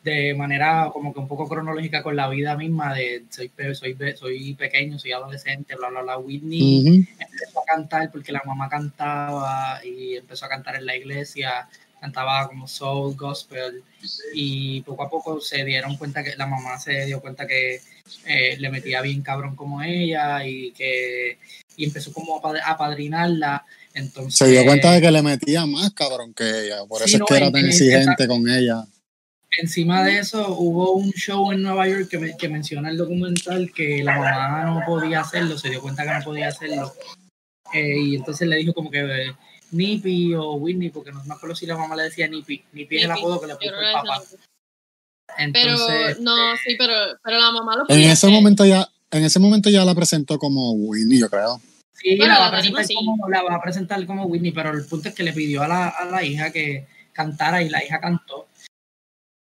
de 0.02 0.34
manera 0.34 0.90
como 0.92 1.12
que 1.12 1.20
un 1.20 1.28
poco 1.28 1.48
cronológica 1.48 2.02
con 2.02 2.16
la 2.16 2.28
vida 2.28 2.56
misma 2.56 2.94
de 2.94 3.24
soy, 3.30 3.50
soy, 3.74 3.96
soy 4.16 4.54
pequeño, 4.54 4.98
soy 4.98 5.12
adolescente, 5.12 5.76
bla, 5.76 5.88
bla, 5.88 6.02
bla. 6.02 6.18
Whitney 6.18 7.06
empezó 7.18 7.60
a 7.60 7.64
cantar 7.64 8.10
porque 8.10 8.32
la 8.32 8.42
mamá 8.44 8.68
cantaba 8.68 9.80
y 9.84 10.16
empezó 10.16 10.46
a 10.46 10.50
cantar 10.50 10.76
en 10.76 10.86
la 10.86 10.96
iglesia, 10.96 11.68
cantaba 12.00 12.46
como 12.48 12.68
soul, 12.68 13.16
gospel 13.16 13.82
y 14.34 14.82
poco 14.82 15.04
a 15.04 15.10
poco 15.10 15.40
se 15.40 15.64
dieron 15.64 15.96
cuenta 15.96 16.22
que 16.22 16.36
la 16.36 16.46
mamá 16.46 16.78
se 16.78 17.06
dio 17.06 17.20
cuenta 17.20 17.46
que 17.46 17.80
eh, 18.26 18.56
le 18.58 18.70
metía 18.70 19.00
bien 19.00 19.22
cabrón 19.22 19.56
como 19.56 19.82
ella 19.82 20.46
y 20.46 20.72
que 20.72 21.38
y 21.76 21.84
empezó 21.84 22.12
como 22.12 22.40
a 22.44 22.70
apadrinarla. 22.70 23.64
Entonces, 23.94 24.36
se 24.36 24.48
dio 24.48 24.64
cuenta 24.64 24.92
de 24.92 25.00
que 25.00 25.10
le 25.10 25.22
metía 25.22 25.66
más 25.66 25.92
cabrón 25.92 26.34
que 26.34 26.66
ella, 26.66 26.84
por 26.86 27.02
eso 27.02 27.16
es 27.16 27.22
que 27.26 27.36
era 27.36 27.50
tan 27.50 27.64
exigente 27.64 28.26
con 28.26 28.48
ella 28.48 28.84
encima 29.58 30.04
de 30.04 30.18
eso, 30.18 30.56
hubo 30.56 30.92
un 30.92 31.10
show 31.12 31.52
en 31.52 31.62
Nueva 31.62 31.88
York 31.88 32.08
que, 32.08 32.34
que, 32.36 32.48
menciona 32.48 32.90
el 32.90 32.96
documental 32.96 33.72
que 33.72 34.02
la 34.02 34.18
mamá 34.18 34.64
no 34.64 34.82
podía 34.86 35.20
hacerlo, 35.20 35.58
se 35.58 35.70
dio 35.70 35.80
cuenta 35.80 36.04
que 36.04 36.10
no 36.10 36.24
podía 36.24 36.48
hacerlo. 36.48 36.92
Eh, 37.72 38.00
y 38.00 38.16
entonces 38.16 38.46
le 38.46 38.56
dijo 38.56 38.72
como 38.72 38.90
que 38.90 39.00
eh, 39.00 39.34
Nippy 39.72 40.34
o 40.34 40.54
Whitney, 40.54 40.90
porque 40.90 41.12
no 41.12 41.24
me 41.24 41.34
acuerdo 41.34 41.56
si 41.56 41.66
la 41.66 41.76
mamá 41.76 41.96
le 41.96 42.04
decía 42.04 42.28
Nippy. 42.28 42.64
Nippy 42.72 42.98
es 42.98 43.04
el 43.04 43.10
apodo 43.10 43.40
que 43.40 43.46
le 43.48 43.56
puso 43.56 43.74
el 43.74 43.92
papá. 43.92 44.22
pero, 45.52 45.76
no, 46.20 46.56
sí, 46.56 46.76
pero, 46.78 46.94
pero 47.22 47.38
la 47.38 47.50
mamá 47.50 47.76
lo 47.76 47.84
En 47.88 48.10
ese 48.10 48.28
momento 48.28 48.64
ya, 48.64 48.88
en 49.10 49.24
ese 49.24 49.38
momento 49.38 49.70
ya 49.70 49.84
la 49.84 49.94
presentó 49.94 50.38
como 50.38 50.72
Whitney, 50.72 51.18
yo 51.18 51.28
creo. 51.28 51.60
Sí, 51.94 52.16
la, 52.16 52.38
va 52.38 52.46
a 52.48 52.50
presentar 52.50 52.86
como, 52.94 53.28
la 53.28 53.42
va 53.42 53.54
a 53.54 53.62
presentar 53.62 54.06
como 54.06 54.26
Whitney, 54.26 54.52
pero 54.52 54.70
el 54.70 54.84
punto 54.84 55.08
es 55.08 55.14
que 55.14 55.22
le 55.22 55.32
pidió 55.32 55.62
a 55.62 55.68
la, 55.68 55.88
a 55.88 56.04
la 56.04 56.22
hija 56.22 56.50
que 56.50 56.86
cantara 57.12 57.62
y 57.62 57.68
la 57.68 57.82
hija 57.82 58.00
cantó 58.00 58.46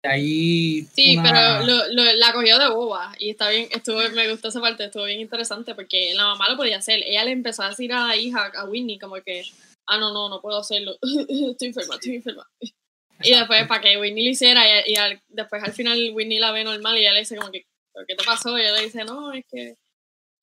ahí 0.07 0.88
sí, 0.93 1.17
pero 1.21 1.65
lo, 1.65 2.03
la 2.13 2.33
cogió 2.33 2.59
de 2.59 2.69
boba 2.69 3.13
y 3.19 3.31
está 3.31 3.50
bien, 3.50 3.67
estuvo, 3.71 4.00
me 4.13 4.29
gustó 4.29 4.50
esa 4.50 4.62
parte, 4.62 4.85
estuvo 4.85 5.05
bien 5.05 5.19
interesante 5.19 5.75
porque 5.75 6.13
la 6.13 6.25
mamá 6.25 6.50
lo 6.50 6.57
podía 6.57 6.77
hacer. 6.77 7.01
Ella 7.05 7.24
le 7.24 7.31
empezó 7.31 7.63
a 7.63 7.69
decir 7.69 7.91
a 7.93 8.07
la 8.07 8.15
hija, 8.15 8.51
a 8.55 8.65
Whitney, 8.65 9.00
como 9.00 9.15
que, 9.15 9.43
ah, 9.88 9.97
no, 9.97 10.13
no, 10.13 10.29
no 10.29 10.41
puedo 10.41 10.59
hacerlo, 10.59 10.97
estoy 11.51 11.67
enferma, 11.67 11.95
estoy 11.95 12.15
enferma. 12.15 12.47
Y 13.24 13.31
después, 13.31 13.67
para 13.67 13.81
que 13.81 13.97
Whitney 13.97 14.25
lo 14.25 14.31
hiciera, 14.31 14.63
y, 14.85 14.95
después 15.29 15.63
al 15.63 15.74
final 15.74 16.12
Whitney 16.13 16.39
la 16.39 16.51
ve 16.51 16.63
normal 16.63 16.97
y 16.97 17.01
ella 17.01 17.13
le 17.13 17.19
dice 17.19 17.35
como 17.35 17.51
que, 17.51 17.65
¿qué 18.07 18.15
te 18.15 18.24
pasó? 18.24 18.57
Y 18.57 18.62
ella 18.62 18.74
le 18.74 18.83
dice, 18.83 19.03
no, 19.05 19.31
es 19.33 19.45
que 19.50 19.75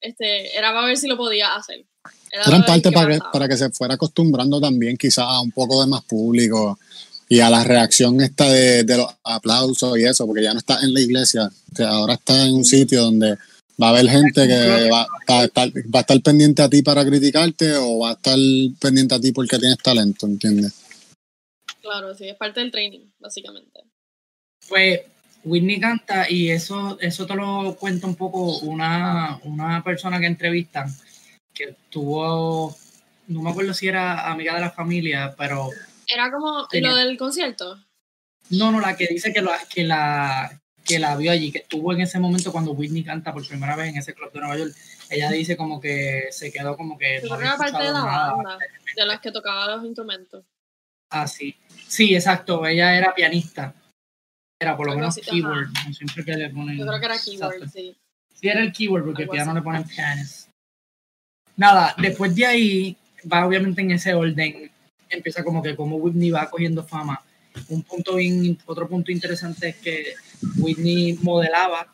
este, 0.00 0.56
era 0.56 0.72
para 0.72 0.86
ver 0.86 0.96
si 0.96 1.06
lo 1.06 1.16
podía 1.16 1.54
hacer. 1.54 1.84
Era, 2.32 2.56
en 2.56 2.64
parte 2.64 2.90
para 2.90 3.14
que, 3.14 3.20
para 3.32 3.48
que 3.48 3.56
se 3.56 3.70
fuera 3.70 3.94
acostumbrando 3.94 4.60
también 4.60 4.96
quizás 4.96 5.24
a 5.24 5.40
un 5.40 5.52
poco 5.52 5.80
de 5.80 5.86
más 5.86 6.02
público 6.04 6.78
y 7.32 7.40
a 7.40 7.48
la 7.48 7.64
reacción 7.64 8.20
esta 8.20 8.46
de, 8.46 8.84
los 8.84 9.06
aplausos 9.24 9.98
y 9.98 10.04
eso, 10.04 10.26
porque 10.26 10.42
ya 10.42 10.52
no 10.52 10.58
está 10.58 10.80
en 10.82 10.92
la 10.92 11.00
iglesia, 11.00 11.48
ahora 11.78 12.12
está 12.12 12.44
en 12.44 12.52
un 12.52 12.64
sitio 12.66 13.04
donde 13.04 13.38
va 13.82 13.86
a 13.86 13.88
haber 13.88 14.06
gente 14.10 14.46
que 14.46 14.90
va, 14.90 15.06
a 15.28 15.44
estar, 15.44 15.70
va 15.70 16.00
a 16.00 16.02
estar 16.02 16.20
pendiente 16.20 16.60
a 16.60 16.68
ti 16.68 16.82
para 16.82 17.06
criticarte 17.06 17.74
o 17.76 18.00
va 18.00 18.10
a 18.10 18.12
estar 18.12 18.36
pendiente 18.78 19.14
a 19.14 19.18
ti 19.18 19.32
porque 19.32 19.58
tienes 19.58 19.78
talento, 19.78 20.26
¿entiendes? 20.26 20.74
Claro, 21.80 22.14
sí, 22.14 22.28
es 22.28 22.36
parte 22.36 22.60
del 22.60 22.70
training, 22.70 23.06
básicamente. 23.18 23.80
Pues 24.68 25.00
Whitney 25.42 25.80
canta 25.80 26.30
y 26.30 26.50
eso, 26.50 26.98
eso 27.00 27.24
te 27.24 27.34
lo 27.34 27.78
cuenta 27.80 28.06
un 28.06 28.16
poco 28.16 28.58
una, 28.58 29.40
una 29.44 29.82
persona 29.82 30.20
que 30.20 30.26
entrevistan, 30.26 30.94
que 31.54 31.76
tuvo, 31.88 32.76
no 33.28 33.40
me 33.40 33.48
acuerdo 33.48 33.72
si 33.72 33.88
era 33.88 34.30
amiga 34.30 34.54
de 34.54 34.60
la 34.60 34.70
familia, 34.70 35.34
pero 35.38 35.70
era 36.06 36.30
como 36.30 36.68
lo 36.70 36.96
del 36.96 37.16
concierto. 37.16 37.78
No, 38.50 38.70
no, 38.70 38.80
la 38.80 38.96
que 38.96 39.06
dice 39.06 39.32
que, 39.32 39.40
la, 39.40 39.58
que, 39.72 39.84
la, 39.84 40.60
que 40.84 40.98
la 40.98 41.16
vio 41.16 41.30
allí, 41.30 41.52
que 41.52 41.58
estuvo 41.58 41.92
en 41.92 42.00
ese 42.00 42.18
momento 42.18 42.52
cuando 42.52 42.72
Whitney 42.72 43.04
canta 43.04 43.32
por 43.32 43.46
primera 43.46 43.76
vez 43.76 43.88
en 43.88 43.96
ese 43.96 44.14
club 44.14 44.32
de 44.32 44.40
Nueva 44.40 44.58
York. 44.58 44.74
Ella 45.08 45.30
dice 45.30 45.56
como 45.56 45.80
que 45.80 46.28
se 46.30 46.52
quedó 46.52 46.76
como 46.76 46.98
que. 46.98 47.20
no 47.22 47.40
era 47.40 47.56
parte 47.56 47.82
de 47.82 47.92
la 47.92 48.04
banda, 48.04 48.58
de 48.96 49.06
las 49.06 49.20
que 49.20 49.30
tocaba 49.30 49.76
los 49.76 49.84
instrumentos. 49.84 50.44
Ah, 51.10 51.26
sí. 51.26 51.54
Sí, 51.86 52.14
exacto. 52.14 52.66
Ella 52.66 52.96
era 52.96 53.14
pianista. 53.14 53.74
Era 54.60 54.76
por 54.76 54.86
lo 54.86 54.94
menos 54.94 55.16
keyboard. 55.16 55.68
Siempre 55.92 56.24
que 56.24 56.32
le 56.32 56.50
ponen. 56.50 56.78
Yo 56.78 56.86
creo 56.86 57.00
que 57.00 57.06
era 57.06 57.18
keyboard, 57.18 57.70
sí. 57.70 57.96
Sí, 58.32 58.48
era 58.48 58.60
el 58.60 58.72
keyboard 58.72 59.04
porque 59.04 59.24
el 59.24 59.28
piano 59.28 59.52
le 59.52 59.62
ponen 59.62 59.84
pianist. 59.84 60.48
Nada, 61.56 61.94
después 61.98 62.34
de 62.34 62.46
ahí 62.46 62.96
va 63.30 63.46
obviamente 63.46 63.82
en 63.82 63.90
ese 63.90 64.14
orden 64.14 64.71
empieza 65.16 65.44
como 65.44 65.62
que 65.62 65.76
como 65.76 65.96
Whitney 65.96 66.30
va 66.30 66.50
cogiendo 66.50 66.84
fama. 66.84 67.22
Un 67.68 67.82
punto 67.82 68.16
bien, 68.16 68.58
otro 68.66 68.88
punto 68.88 69.12
interesante 69.12 69.70
es 69.70 69.76
que 69.76 70.14
Whitney 70.56 71.18
modelaba, 71.22 71.92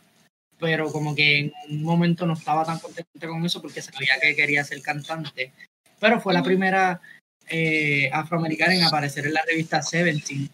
pero 0.58 0.90
como 0.92 1.14
que 1.14 1.38
en 1.38 1.52
un 1.70 1.82
momento 1.82 2.26
no 2.26 2.34
estaba 2.34 2.64
tan 2.64 2.78
contenta 2.78 3.26
con 3.26 3.44
eso 3.44 3.60
porque 3.60 3.82
sabía 3.82 4.18
que 4.20 4.36
quería 4.36 4.64
ser 4.64 4.80
cantante. 4.82 5.52
Pero 6.00 6.20
fue 6.20 6.32
la 6.32 6.42
primera 6.42 7.00
eh, 7.48 8.10
afroamericana 8.12 8.74
en 8.74 8.84
aparecer 8.84 9.26
en 9.26 9.34
la 9.34 9.42
revista 9.44 9.82
Seventeen. 9.82 10.48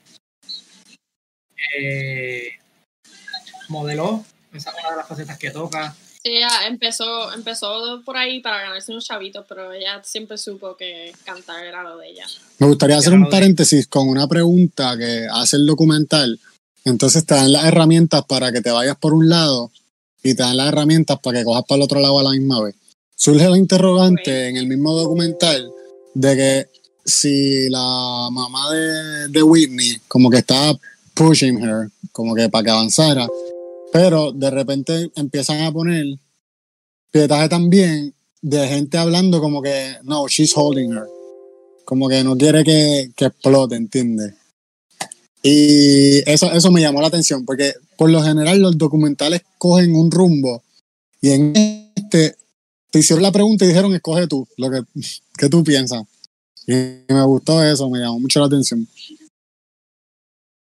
Eh, 1.78 2.52
modeló, 3.68 4.24
esa 4.52 4.70
es 4.70 4.76
una 4.78 4.90
de 4.90 4.96
las 4.96 5.08
facetas 5.08 5.38
que 5.38 5.50
toca. 5.50 5.94
Sí, 6.24 6.36
ella 6.36 6.66
empezó, 6.66 7.32
empezó 7.34 8.00
por 8.02 8.16
ahí 8.16 8.40
para 8.40 8.62
ganarse 8.62 8.92
unos 8.92 9.04
chavitos, 9.04 9.44
pero 9.46 9.70
ella 9.72 10.00
siempre 10.02 10.38
supo 10.38 10.74
que 10.74 11.12
cantar 11.22 11.66
era 11.66 11.82
lo 11.82 11.98
de 11.98 12.08
ella. 12.08 12.26
Me 12.58 12.66
gustaría 12.66 12.96
hacer 12.96 13.12
un 13.12 13.28
paréntesis 13.28 13.86
con 13.86 14.08
una 14.08 14.26
pregunta 14.26 14.96
que 14.96 15.26
hace 15.30 15.56
el 15.56 15.66
documental. 15.66 16.40
Entonces 16.86 17.26
te 17.26 17.34
dan 17.34 17.52
las 17.52 17.66
herramientas 17.66 18.24
para 18.24 18.52
que 18.52 18.62
te 18.62 18.70
vayas 18.70 18.96
por 18.96 19.12
un 19.12 19.28
lado 19.28 19.70
y 20.22 20.34
te 20.34 20.42
dan 20.42 20.56
las 20.56 20.68
herramientas 20.68 21.18
para 21.22 21.38
que 21.38 21.44
cojas 21.44 21.64
para 21.68 21.76
el 21.76 21.82
otro 21.82 22.00
lado 22.00 22.18
a 22.18 22.22
la 22.22 22.30
misma 22.30 22.62
vez. 22.62 22.74
Surge 23.14 23.46
la 23.46 23.58
interrogante 23.58 24.48
en 24.48 24.56
el 24.56 24.66
mismo 24.66 24.94
documental 24.94 25.70
de 26.14 26.36
que 26.36 26.68
si 27.04 27.68
la 27.68 28.28
mamá 28.32 28.72
de, 28.72 29.28
de 29.28 29.42
Whitney 29.42 30.00
como 30.08 30.30
que 30.30 30.38
estaba 30.38 30.78
pushing 31.12 31.62
her, 31.62 31.90
como 32.12 32.34
que 32.34 32.48
para 32.48 32.64
que 32.64 32.70
avanzara, 32.70 33.28
pero 33.94 34.32
de 34.32 34.50
repente 34.50 35.12
empiezan 35.14 35.62
a 35.62 35.70
poner 35.70 36.04
pietaje 37.12 37.48
también 37.48 38.12
de 38.42 38.66
gente 38.66 38.98
hablando 38.98 39.40
como 39.40 39.62
que, 39.62 39.98
no, 40.02 40.26
she's 40.26 40.52
holding 40.52 40.90
her. 40.90 41.06
Como 41.84 42.08
que 42.08 42.24
no 42.24 42.36
quiere 42.36 42.64
que, 42.64 43.12
que 43.14 43.26
explote, 43.26 43.76
¿entiendes? 43.76 44.34
Y 45.44 46.28
eso, 46.28 46.50
eso 46.50 46.72
me 46.72 46.80
llamó 46.80 47.02
la 47.02 47.06
atención, 47.06 47.44
porque 47.44 47.72
por 47.96 48.10
lo 48.10 48.20
general 48.20 48.58
los 48.58 48.76
documentales 48.76 49.42
cogen 49.58 49.94
un 49.94 50.10
rumbo 50.10 50.64
y 51.20 51.30
en 51.30 51.52
este 51.94 52.34
te 52.90 52.98
hicieron 52.98 53.22
la 53.22 53.30
pregunta 53.30 53.64
y 53.64 53.68
dijeron, 53.68 53.94
escoge 53.94 54.26
tú, 54.26 54.48
lo 54.56 54.72
que, 54.72 54.80
que 55.38 55.48
tú 55.48 55.62
piensas. 55.62 56.02
Y 56.66 56.72
me 56.72 57.24
gustó 57.26 57.62
eso, 57.62 57.88
me 57.88 58.00
llamó 58.00 58.18
mucho 58.18 58.40
la 58.40 58.46
atención. 58.46 58.88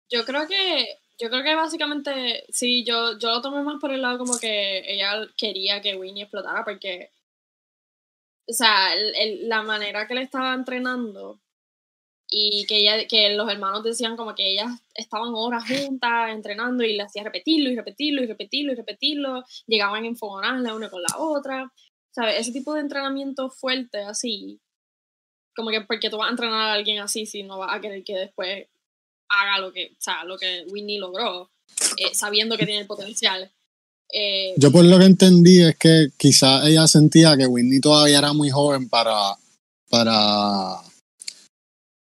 Yo 0.10 0.26
creo 0.26 0.48
que 0.48 0.98
yo 1.20 1.30
creo 1.30 1.44
que 1.44 1.56
básicamente, 1.56 2.46
sí, 2.50 2.84
yo, 2.86 3.18
yo 3.20 3.30
lo 3.32 3.42
tomé 3.42 3.62
más 3.62 3.80
por 3.80 3.92
el 3.92 4.02
lado 4.02 4.18
como 4.18 4.40
que 4.40 4.84
ella 4.88 5.28
quería 5.38 5.82
que 5.82 5.96
Winnie 5.96 6.24
explotara 6.24 6.64
porque, 6.64 7.12
o 8.48 8.54
sea, 8.54 8.96
la 9.42 9.62
manera 9.64 10.08
que 10.08 10.16
le 10.16 10.22
estaba 10.22 10.54
entrenando 10.54 11.40
y 12.30 12.66
que, 12.68 12.78
ella, 12.78 13.06
que 13.08 13.36
los 13.36 13.52
hermanos 13.52 13.84
decían 13.84 14.16
como 14.16 14.34
que 14.34 14.50
ellas 14.50 14.70
estaban 14.94 15.34
horas 15.34 15.66
juntas 15.68 16.32
entrenando 16.32 16.84
y 16.84 16.96
le 16.96 17.04
hacía 17.04 17.24
repetirlo 17.24 17.70
y 17.70 17.76
repetirlo 17.76 18.24
y 18.24 18.28
repetirlo 18.28 18.72
y 18.72 18.76
repetirlo, 18.76 19.44
llegaban 19.68 20.06
en 20.06 20.12
enfogonadas 20.12 20.62
la 20.62 20.76
una 20.76 20.90
con 20.90 21.02
la 21.02 21.18
otra, 21.18 21.74
¿sabes? 22.12 22.40
Ese 22.40 22.54
tipo 22.54 22.74
de 22.74 22.82
entrenamiento 22.82 23.50
fuerte 23.50 24.00
así, 24.04 24.62
como 25.56 25.70
que 25.72 25.82
porque 25.82 26.10
tú 26.10 26.18
vas 26.18 26.30
a 26.30 26.32
entrenar 26.32 26.70
a 26.70 26.74
alguien 26.74 27.00
así 27.00 27.26
si 27.26 27.44
no 27.44 27.58
vas 27.58 27.76
a 27.76 27.82
querer 27.82 28.04
que 28.06 28.16
después 28.16 28.68
haga 29.30 29.60
lo 29.60 29.72
que, 29.72 29.92
o 29.92 30.02
sea, 30.02 30.24
lo 30.24 30.38
que 30.38 30.66
Whitney 30.70 30.98
logró, 30.98 31.50
eh, 31.98 32.14
sabiendo 32.14 32.58
que 32.58 32.66
tiene 32.66 32.82
el 32.82 32.88
potencial. 32.88 33.52
Eh, 34.12 34.54
Yo 34.58 34.72
por 34.72 34.84
lo 34.84 34.98
que 34.98 35.06
entendí 35.06 35.62
es 35.62 35.78
que 35.78 36.10
quizás 36.18 36.66
ella 36.66 36.88
sentía 36.88 37.38
que 37.38 37.46
Whitney 37.46 37.80
todavía 37.80 38.18
era 38.18 38.34
muy 38.34 38.50
joven 38.50 38.90
para... 38.90 39.36
para 39.90 40.82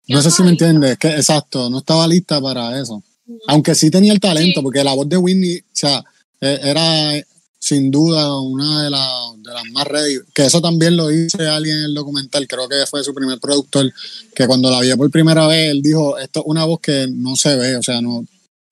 no 0.07 0.21
sé 0.21 0.31
si 0.31 0.43
me 0.43 0.51
entiendes, 0.51 0.99
que 0.99 1.09
exacto, 1.09 1.71
no 1.71 1.79
estaba 1.79 2.07
lista 2.07 2.41
para 2.41 2.79
eso. 2.79 3.03
Aunque 3.47 3.75
sí 3.75 3.91
tenía 3.91 4.13
el 4.13 4.21
talento, 4.21 4.63
porque 4.63 4.85
la 4.85 4.93
voz 4.93 5.09
de 5.09 5.17
Whitney, 5.17 5.61
o 5.61 5.63
sea, 5.73 6.05
e, 6.41 6.61
era 6.63 7.17
sin 7.65 7.91
duda 7.91 8.39
una 8.43 8.83
de, 8.83 8.91
las 8.91 9.65
más 9.73 9.87
ready. 9.87 10.19
Que 10.35 10.45
eso 10.45 10.61
también 10.61 10.99
lo 10.99 11.09
dice 11.09 11.49
alguien 11.49 11.79
en 11.79 11.85
el 11.85 11.95
documental, 11.95 12.47
creo 12.47 12.69
que 12.69 12.85
fue 12.87 13.03
su 13.03 13.15
primer 13.15 13.41
productor, 13.41 13.91
que 14.35 14.47
cuando 14.47 14.71
la 14.71 14.83
vio 14.83 14.99
por 14.99 15.11
primera 15.11 15.47
vez, 15.47 15.71
él 15.71 15.81
dijo, 15.81 16.19
esto 16.19 16.41
es 16.41 16.47
una 16.47 16.67
voz 16.67 16.81
que 16.81 17.07
no 17.11 17.37
se 17.37 17.57
ve, 17.57 17.77
o 17.77 17.83
sea, 17.83 18.03
no 18.03 18.27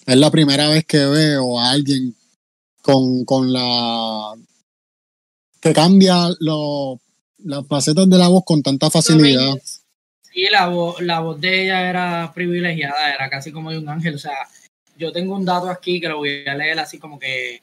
es 0.04 0.16
la 0.18 0.30
primera 0.30 0.68
vez 0.68 0.84
que 0.84 1.06
veo 1.06 1.58
a 1.58 1.70
alguien 1.70 2.14
con, 2.82 3.24
con 3.24 3.50
la... 3.50 4.34
que 5.58 5.72
cambia 5.72 6.28
lo, 6.40 7.00
las 7.44 7.66
facetas 7.66 8.10
de 8.10 8.18
la 8.18 8.28
voz 8.28 8.42
con 8.44 8.62
tanta 8.62 8.90
facilidad. 8.90 9.54
Sí, 10.20 10.44
la 10.50 10.68
voz, 10.68 11.00
la 11.00 11.20
voz 11.20 11.40
de 11.40 11.64
ella 11.64 11.88
era 11.88 12.30
privilegiada, 12.34 13.14
era 13.14 13.30
casi 13.30 13.52
como 13.52 13.70
de 13.70 13.78
un 13.78 13.88
ángel, 13.88 14.16
o 14.16 14.18
sea, 14.18 14.36
yo 14.98 15.12
tengo 15.12 15.34
un 15.34 15.46
dato 15.46 15.70
aquí 15.70 15.98
que 15.98 16.10
lo 16.10 16.18
voy 16.18 16.46
a 16.46 16.54
leer 16.54 16.78
así 16.78 16.98
como 16.98 17.18
que 17.18 17.62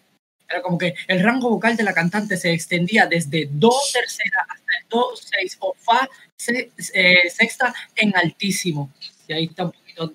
era 0.49 0.61
como 0.61 0.77
que 0.77 0.95
el 1.07 1.23
rango 1.23 1.49
vocal 1.49 1.77
de 1.77 1.83
la 1.83 1.93
cantante 1.93 2.35
se 2.35 2.51
extendía 2.51 3.05
desde 3.05 3.47
do 3.51 3.71
tercera 3.93 4.45
hasta 4.49 4.73
do 4.89 5.15
seis 5.15 5.57
o 5.59 5.75
fa 5.75 6.09
eh, 6.47 7.29
sexta 7.29 7.73
en 7.95 8.15
altísimo. 8.15 8.91
Y 9.27 9.33
ahí 9.33 9.45
está 9.45 9.65
un 9.65 9.71
poquito 9.71 10.13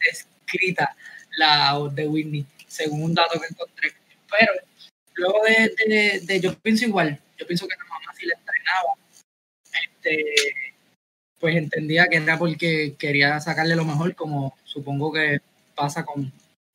descrita 0.00 0.96
la 1.36 1.74
voz 1.74 1.94
de 1.94 2.08
Whitney, 2.08 2.46
según 2.66 3.02
un 3.04 3.14
dato 3.14 3.38
que 3.38 3.46
encontré. 3.50 3.92
Pero 4.30 4.52
luego 5.14 5.40
de, 5.44 6.20
de, 6.22 6.40
yo 6.40 6.54
pienso 6.58 6.86
igual, 6.86 7.20
yo 7.38 7.46
pienso 7.46 7.68
que 7.68 7.76
la 7.76 7.84
mamá 7.84 8.14
si 8.18 8.26
le 8.26 8.34
entrenaba, 8.34 8.94
este, 9.84 10.34
pues 11.38 11.56
entendía 11.56 12.08
que 12.08 12.16
era 12.16 12.38
porque 12.38 12.94
quería 12.98 13.40
sacarle 13.40 13.76
lo 13.76 13.84
mejor, 13.84 14.14
como 14.14 14.56
supongo 14.64 15.12
que 15.12 15.40
pasa 15.74 16.04
con 16.04 16.32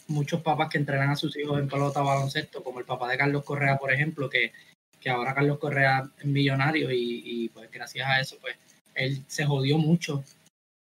muchos 0.08 0.42
papás 0.42 0.70
que 0.70 0.78
entrenan 0.78 1.10
a 1.10 1.16
sus 1.16 1.38
hijos 1.38 1.60
en 1.60 1.68
pelota 1.68 2.02
baloncesto, 2.02 2.64
como 2.64 2.80
el 2.80 2.86
papá 2.86 3.10
de 3.10 3.18
Carlos 3.18 3.44
Correa, 3.44 3.78
por 3.78 3.92
ejemplo, 3.92 4.30
que, 4.30 4.54
que 5.00 5.10
ahora 5.10 5.34
Carlos 5.34 5.60
Correa 5.60 6.10
es 6.18 6.26
millonario 6.26 6.92
y, 6.92 7.22
y, 7.26 7.50
pues 7.50 7.70
gracias 7.72 8.08
a 8.08 8.20
eso, 8.20 8.38
pues 8.40 8.56
él 8.96 9.24
se 9.28 9.46
jodió 9.46 9.78
mucho 9.78 10.24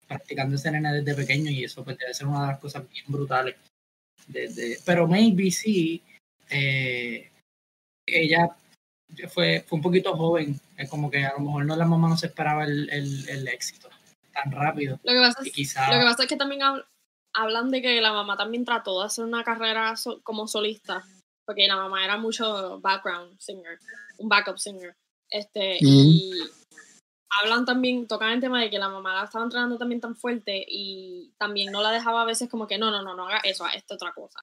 practicando 0.07 0.55
ese 0.55 0.71
nene 0.71 0.93
desde 0.93 1.15
pequeño 1.15 1.49
y 1.49 1.63
eso 1.63 1.83
pues 1.83 1.97
debe 1.97 2.13
ser 2.13 2.27
una 2.27 2.41
de 2.41 2.47
las 2.47 2.59
cosas 2.59 2.87
bien 2.89 3.05
brutales. 3.07 3.55
Desde, 4.27 4.77
pero 4.85 5.07
maybe 5.07 5.51
sí, 5.51 6.01
eh, 6.49 7.29
ella 8.05 8.55
fue, 9.29 9.63
fue 9.67 9.77
un 9.77 9.81
poquito 9.81 10.15
joven, 10.15 10.59
es 10.77 10.89
como 10.89 11.09
que 11.09 11.25
a 11.25 11.33
lo 11.33 11.39
mejor 11.39 11.65
no 11.65 11.75
la 11.75 11.85
mamá 11.85 12.09
no 12.09 12.17
se 12.17 12.27
esperaba 12.27 12.63
el, 12.63 12.89
el, 12.89 13.29
el 13.29 13.47
éxito 13.47 13.89
tan 14.33 14.51
rápido. 14.51 14.99
Lo 15.03 15.13
que 15.13 15.19
pasa, 15.19 15.41
es, 15.41 15.75
lo 15.75 15.99
que 15.99 16.05
pasa 16.05 16.23
es 16.23 16.29
que 16.29 16.35
también 16.35 16.61
hablan 17.33 17.69
de 17.69 17.81
que 17.81 18.01
la 18.01 18.13
mamá 18.13 18.37
también 18.37 18.65
trató 18.65 18.99
de 18.99 19.05
hacer 19.05 19.25
una 19.25 19.43
carrera 19.43 19.95
como 20.23 20.47
solista, 20.47 21.03
porque 21.45 21.67
la 21.67 21.75
mamá 21.75 22.03
era 22.03 22.17
mucho 22.17 22.79
background 22.79 23.39
singer, 23.39 23.79
un 24.17 24.29
backup 24.29 24.57
singer. 24.57 24.95
Este, 25.29 25.77
Y 25.79 26.31
hablan 27.41 27.65
también, 27.65 28.07
tocan 28.07 28.33
el 28.33 28.39
tema 28.39 28.61
de 28.61 28.69
que 28.69 28.77
la 28.77 28.89
mamá 28.89 29.15
la 29.15 29.23
estaba 29.25 29.43
entrenando 29.43 29.77
también 29.77 29.99
tan 29.99 30.15
fuerte 30.15 30.63
y 30.67 31.33
también 31.37 31.71
no 31.71 31.81
la 31.81 31.91
dejaba 31.91 32.21
a 32.21 32.25
veces 32.25 32.49
como 32.49 32.67
que 32.67 32.77
no, 32.77 32.91
no, 32.91 33.01
no, 33.01 33.15
no 33.15 33.27
haga 33.27 33.39
eso, 33.43 33.65
haz 33.65 33.75
esta 33.75 33.95
otra 33.95 34.13
cosa. 34.13 34.39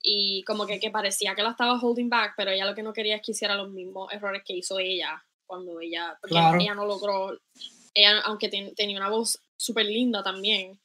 Y 0.00 0.44
como 0.44 0.64
que, 0.64 0.78
que 0.78 0.92
parecía 0.92 1.34
que 1.34 1.42
la 1.42 1.50
estaba 1.50 1.80
holding 1.80 2.08
back, 2.08 2.34
pero 2.36 2.52
ella 2.52 2.66
lo 2.66 2.74
que 2.74 2.84
no 2.84 2.92
quería 2.92 3.16
es 3.16 3.22
que 3.22 3.32
hiciera 3.32 3.56
los 3.56 3.70
mismos 3.70 4.12
errores 4.12 4.42
que 4.44 4.54
hizo 4.54 4.78
ella 4.78 5.24
cuando 5.44 5.80
ella, 5.80 6.16
porque 6.20 6.36
ella 6.36 6.74
no 6.74 6.86
logró, 6.86 7.36
ella 7.94 8.20
aunque 8.20 8.48
tenía 8.48 8.96
una 8.96 9.08
voz 9.08 9.40
súper 9.56 9.86
linda 9.86 10.22
también, 10.22 10.78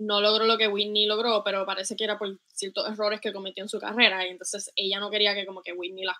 no 0.00 0.20
logró 0.20 0.46
lo 0.46 0.56
que 0.58 0.68
Whitney 0.68 1.06
logró, 1.06 1.42
pero 1.44 1.66
parece 1.66 1.94
que 1.94 2.04
era 2.04 2.18
por 2.18 2.38
ciertos 2.52 2.88
errores 2.88 3.20
que 3.20 3.32
cometió 3.32 3.62
en 3.62 3.68
su 3.68 3.78
carrera, 3.78 4.26
y 4.26 4.30
entonces 4.30 4.70
ella 4.74 4.98
no 4.98 5.10
quería 5.10 5.34
que 5.34 5.46
como 5.46 5.62
que 5.62 5.72
Whitney 5.72 6.04
las 6.04 6.16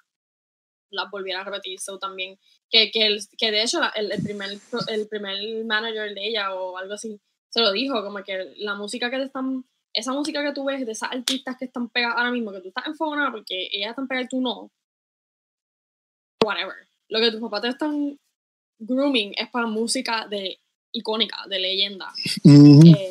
la 0.90 1.08
volviera 1.10 1.40
a 1.40 1.44
repetir, 1.44 1.78
so 1.78 1.98
también, 1.98 2.38
que, 2.68 2.90
que, 2.90 3.06
el, 3.06 3.20
que 3.38 3.50
de 3.52 3.62
hecho 3.62 3.80
el, 3.94 4.10
el, 4.10 4.22
primer, 4.22 4.50
el 4.88 5.08
primer 5.08 5.64
manager 5.64 6.12
de 6.14 6.28
ella 6.28 6.54
o 6.54 6.76
algo 6.76 6.94
así, 6.94 7.20
se 7.48 7.60
lo 7.60 7.72
dijo, 7.72 8.02
como 8.02 8.22
que 8.24 8.54
la 8.56 8.74
música 8.74 9.10
que 9.10 9.18
te 9.18 9.24
están, 9.24 9.64
esa 9.92 10.12
música 10.12 10.42
que 10.42 10.52
tú 10.52 10.64
ves 10.64 10.84
de 10.84 10.92
esas 10.92 11.12
artistas 11.12 11.56
que 11.58 11.66
están 11.66 11.88
pegadas 11.90 12.16
ahora 12.18 12.32
mismo, 12.32 12.52
que 12.52 12.60
tú 12.60 12.68
estás 12.68 12.86
enfogonada 12.86 13.30
porque 13.30 13.68
ellas 13.72 13.90
están 13.90 14.08
pegadas 14.08 14.26
y 14.26 14.28
tú 14.30 14.40
no, 14.40 14.70
whatever. 16.44 16.74
Lo 17.08 17.20
que 17.20 17.30
tus 17.30 17.40
papás 17.40 17.62
te 17.62 17.68
están 17.68 18.18
grooming 18.78 19.34
es 19.36 19.48
para 19.50 19.66
música 19.66 20.26
de 20.28 20.60
icónica, 20.92 21.44
de 21.48 21.58
leyenda. 21.58 22.12
eh, 22.44 23.09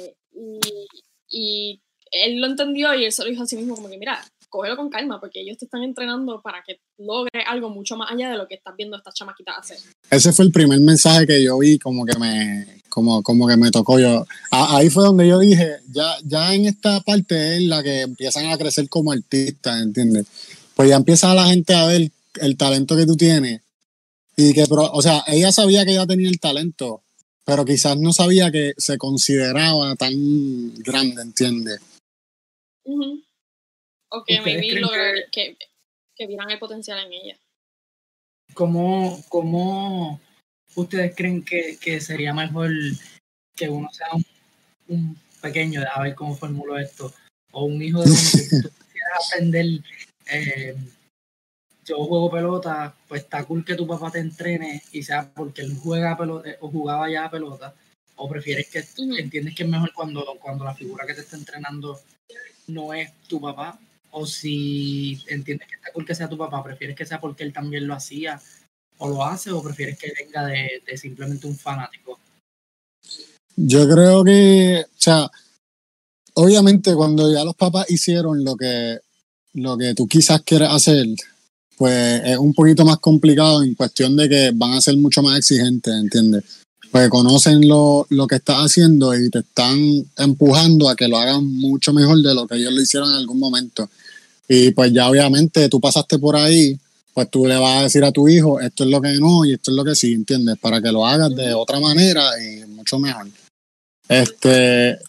y, 1.30 1.82
él 2.12 2.42
lo 2.42 2.48
entendió 2.48 2.96
y 2.96 3.06
él 3.06 3.12
se 3.12 3.24
lo 3.24 3.30
dijo 3.30 3.44
a 3.44 3.46
sí 3.46 3.56
mismo 3.56 3.76
como 3.76 3.88
que, 3.88 4.00
mira, 4.00 4.20
cógelo 4.50 4.76
con 4.76 4.90
calma 4.90 5.20
porque 5.20 5.42
ellos 5.42 5.60
te 5.60 5.66
están 5.66 5.84
entrenando 5.84 6.42
para 6.42 6.64
que 6.66 6.80
logres 6.98 7.44
algo 7.46 7.70
mucho 7.70 7.96
más 7.96 8.12
allá 8.12 8.32
de 8.32 8.38
lo 8.38 8.48
que 8.48 8.56
estás 8.56 8.74
viendo 8.76 8.98
estas 8.98 9.14
chamaquitas 9.14 9.60
hacer. 9.60 9.78
Ese 10.10 10.34
fue 10.34 10.46
el 10.46 10.52
primer 10.52 10.80
mensaje 10.80 11.28
que 11.28 11.44
yo 11.44 11.60
vi 11.60 11.78
como 11.78 12.06
que 12.06 12.18
me, 12.18 12.82
como, 12.90 13.22
como 13.22 13.48
que 13.48 13.58
me 13.58 13.70
tocó 13.70 14.00
yo. 14.00 14.26
ahí 14.50 14.90
fue 14.90 15.04
donde 15.04 15.28
yo 15.28 15.38
dije, 15.38 15.78
ya, 15.92 16.16
ya 16.24 16.54
en 16.54 16.66
esta 16.66 17.00
parte 17.02 17.58
es 17.58 17.64
la 17.64 17.84
que 17.84 18.02
empiezan 18.02 18.48
a 18.48 18.58
crecer 18.58 18.90
como 18.90 19.12
artistas, 19.12 19.82
¿entiendes? 19.82 20.26
Pues 20.76 20.90
ya 20.90 20.96
empieza 20.96 21.34
la 21.36 21.46
gente 21.46 21.76
a 21.76 21.86
ver 21.86 22.12
el 22.42 22.58
talento 22.58 22.96
que 22.96 23.06
tú 23.06 23.16
tienes. 23.16 23.62
Y 24.36 24.54
que, 24.54 24.66
o 24.70 25.02
sea, 25.02 25.24
ella 25.28 25.52
sabía 25.52 25.86
que 25.86 25.92
ella 25.92 26.08
tenía 26.08 26.30
el 26.30 26.40
talento, 26.40 27.04
pero 27.50 27.66
quizás 27.66 27.98
no 27.98 28.14
sabía 28.14 28.52
que 28.52 28.74
se 28.78 28.98
consideraba 29.00 29.96
tan 29.96 30.14
grande, 30.76 31.24
¿entiendes? 31.24 31.82
O 32.86 34.24
que 34.24 34.40
maybe 34.42 34.82
que, 35.32 35.58
que, 36.16 36.28
vieran 36.28 36.52
el 36.52 36.60
potencial 36.60 37.00
en 37.06 37.14
ella. 37.14 37.38
¿Cómo, 38.54 39.24
cómo 39.30 40.20
ustedes 40.76 41.16
creen 41.16 41.44
que, 41.44 41.78
que, 41.82 42.00
sería 42.00 42.34
mejor 42.34 42.72
que 43.56 43.70
uno 43.70 43.90
sea 43.92 44.08
un, 44.88 45.18
pequeño, 45.42 45.84
a 45.92 46.04
ver 46.04 46.16
cómo 46.16 46.36
formulo 46.36 46.78
esto, 46.78 47.14
o 47.52 47.66
un 47.66 47.82
hijo 47.82 48.04
de 48.04 48.12
uno 48.12 48.20
que 48.32 48.62
tú 48.62 48.70
quieras 48.92 49.34
aprender 49.34 49.66
eh, 50.32 50.76
yo 51.90 52.06
juego 52.06 52.30
pelota, 52.30 52.94
pues 53.08 53.24
está 53.24 53.44
cool 53.46 53.66
que 53.66 53.76
tu 53.76 53.88
papá 53.88 54.12
te 54.12 54.20
entrene 54.20 54.84
y 54.92 55.02
sea 55.02 55.32
porque 55.34 55.64
él 55.64 55.76
juega 55.82 56.18
pelota 56.18 56.50
o 56.62 56.70
jugaba 56.70 57.10
ya 57.10 57.26
a 57.26 57.32
pelota, 57.32 57.74
o 58.16 58.30
prefieres 58.30 58.68
que 58.70 58.86
entiendes 59.18 59.56
que 59.56 59.64
es 59.64 59.70
mejor 59.70 59.92
cuando, 59.94 60.38
cuando 60.40 60.66
la 60.66 60.76
figura 60.76 61.06
que 61.06 61.16
te 61.16 61.22
está 61.22 61.36
entrenando 61.36 62.00
no 62.68 62.94
es 62.94 63.12
tu 63.28 63.42
papá, 63.42 63.80
o 64.12 64.26
si 64.26 65.24
entiendes 65.28 65.68
que 65.68 65.76
está 65.76 65.92
cool 65.92 66.06
que 66.06 66.16
sea 66.16 66.30
tu 66.30 66.38
papá, 66.38 66.64
prefieres 66.64 66.96
que 66.96 67.06
sea 67.06 67.20
porque 67.20 67.44
él 67.44 67.54
también 67.54 67.88
lo 67.88 67.96
hacía 67.96 68.40
o 69.00 69.10
lo 69.10 69.24
hace, 69.24 69.52
o 69.52 69.64
prefieres 69.64 69.98
que 69.98 70.14
venga 70.18 70.46
de, 70.46 70.84
de 70.86 70.98
simplemente 70.98 71.48
un 71.48 71.56
fanático. 71.56 72.20
Yo 73.56 73.90
creo 73.90 74.24
que, 74.24 74.86
o 74.86 75.02
sea, 75.02 75.30
obviamente 76.36 76.94
cuando 76.94 77.32
ya 77.32 77.44
los 77.44 77.56
papás 77.56 77.90
hicieron 77.90 78.44
lo 78.44 78.56
que, 78.56 79.00
lo 79.54 79.78
que 79.78 79.96
tú 79.96 80.08
quizás 80.08 80.42
quieres 80.42 80.70
hacer, 80.70 81.08
pues 81.80 82.22
es 82.26 82.38
un 82.38 82.54
poquito 82.54 82.84
más 82.84 82.98
complicado 82.98 83.64
en 83.64 83.74
cuestión 83.74 84.14
de 84.18 84.28
que 84.28 84.52
van 84.54 84.74
a 84.74 84.82
ser 84.82 84.98
mucho 84.98 85.24
más 85.24 85.38
exigentes, 85.38 85.94
¿entiendes? 85.94 86.44
Pues 86.92 87.08
conocen 87.08 87.66
lo, 87.66 88.06
lo 88.10 88.28
que 88.28 88.36
estás 88.36 88.58
haciendo 88.58 89.16
y 89.16 89.30
te 89.30 89.40
están 89.40 89.80
empujando 90.18 90.90
a 90.90 90.96
que 90.98 91.08
lo 91.08 91.18
hagan 91.18 91.46
mucho 91.46 91.94
mejor 91.94 92.22
de 92.22 92.36
lo 92.36 92.46
que 92.46 92.58
ellos 92.58 92.74
lo 92.74 92.82
hicieron 92.82 93.10
en 93.12 93.16
algún 93.16 93.40
momento. 93.40 93.90
Y 94.50 94.72
pues 94.72 94.92
ya 94.92 95.10
obviamente 95.10 95.70
tú 95.70 95.80
pasaste 95.80 96.20
por 96.20 96.36
ahí, 96.36 96.78
pues 97.14 97.32
tú 97.32 97.46
le 97.46 97.56
vas 97.56 97.80
a 97.80 97.84
decir 97.84 98.04
a 98.04 98.12
tu 98.12 98.28
hijo, 98.28 98.60
esto 98.60 98.84
es 98.84 98.90
lo 98.90 99.00
que 99.00 99.14
no 99.14 99.46
y 99.46 99.54
esto 99.54 99.72
es 99.72 99.78
lo 99.78 99.86
que 99.86 99.96
sí, 99.96 100.12
¿entiendes? 100.12 100.58
Para 100.60 100.82
que 100.82 100.92
lo 100.92 101.08
hagas 101.08 101.34
de 101.34 101.54
otra 101.54 101.80
manera 101.80 102.26
y 102.44 102.66
mucho 102.66 103.00
mejor. 103.00 103.26
Este, 104.10 105.00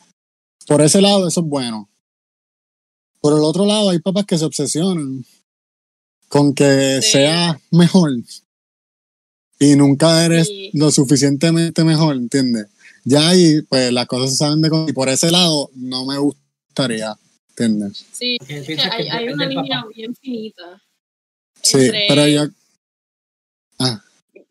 por 0.69 0.83
ese 0.83 1.01
lado 1.01 1.27
eso 1.27 1.41
es 1.41 1.47
bueno. 1.49 1.89
Por 3.21 3.33
el 3.33 3.41
otro 3.41 3.67
lado 3.67 3.91
hay 3.91 3.99
papás 3.99 4.25
que 4.25 4.39
se 4.39 4.45
obsesionan 4.45 5.25
con 6.31 6.55
que 6.55 7.03
sea 7.03 7.61
mejor 7.73 8.13
y 9.59 9.75
nunca 9.75 10.25
eres 10.25 10.49
lo 10.73 10.93
suficientemente 10.93 11.83
mejor, 11.83 12.15
¿entiendes? 12.15 12.69
Ya 13.05 13.31
ahí, 13.31 13.63
pues 13.63 13.93
las 13.93 14.07
cosas 14.07 14.31
se 14.31 14.37
saben 14.37 14.63
de 14.63 14.71
y 14.89 14.93
por 14.93 15.09
ese 15.09 15.33
lado 15.33 15.71
no 15.75 16.07
me 16.07 16.19
gustaría, 16.19 17.17
¿entiendes? 17.49 18.07
Sí, 18.13 18.39
hay, 18.49 19.29
una 19.29 19.45
línea 19.45 19.85
bien 19.93 20.15
finita. 20.15 20.81
Sí, 21.63 21.91
pero 22.09 22.29
yo... 22.29 22.45
Ah. 23.81 24.01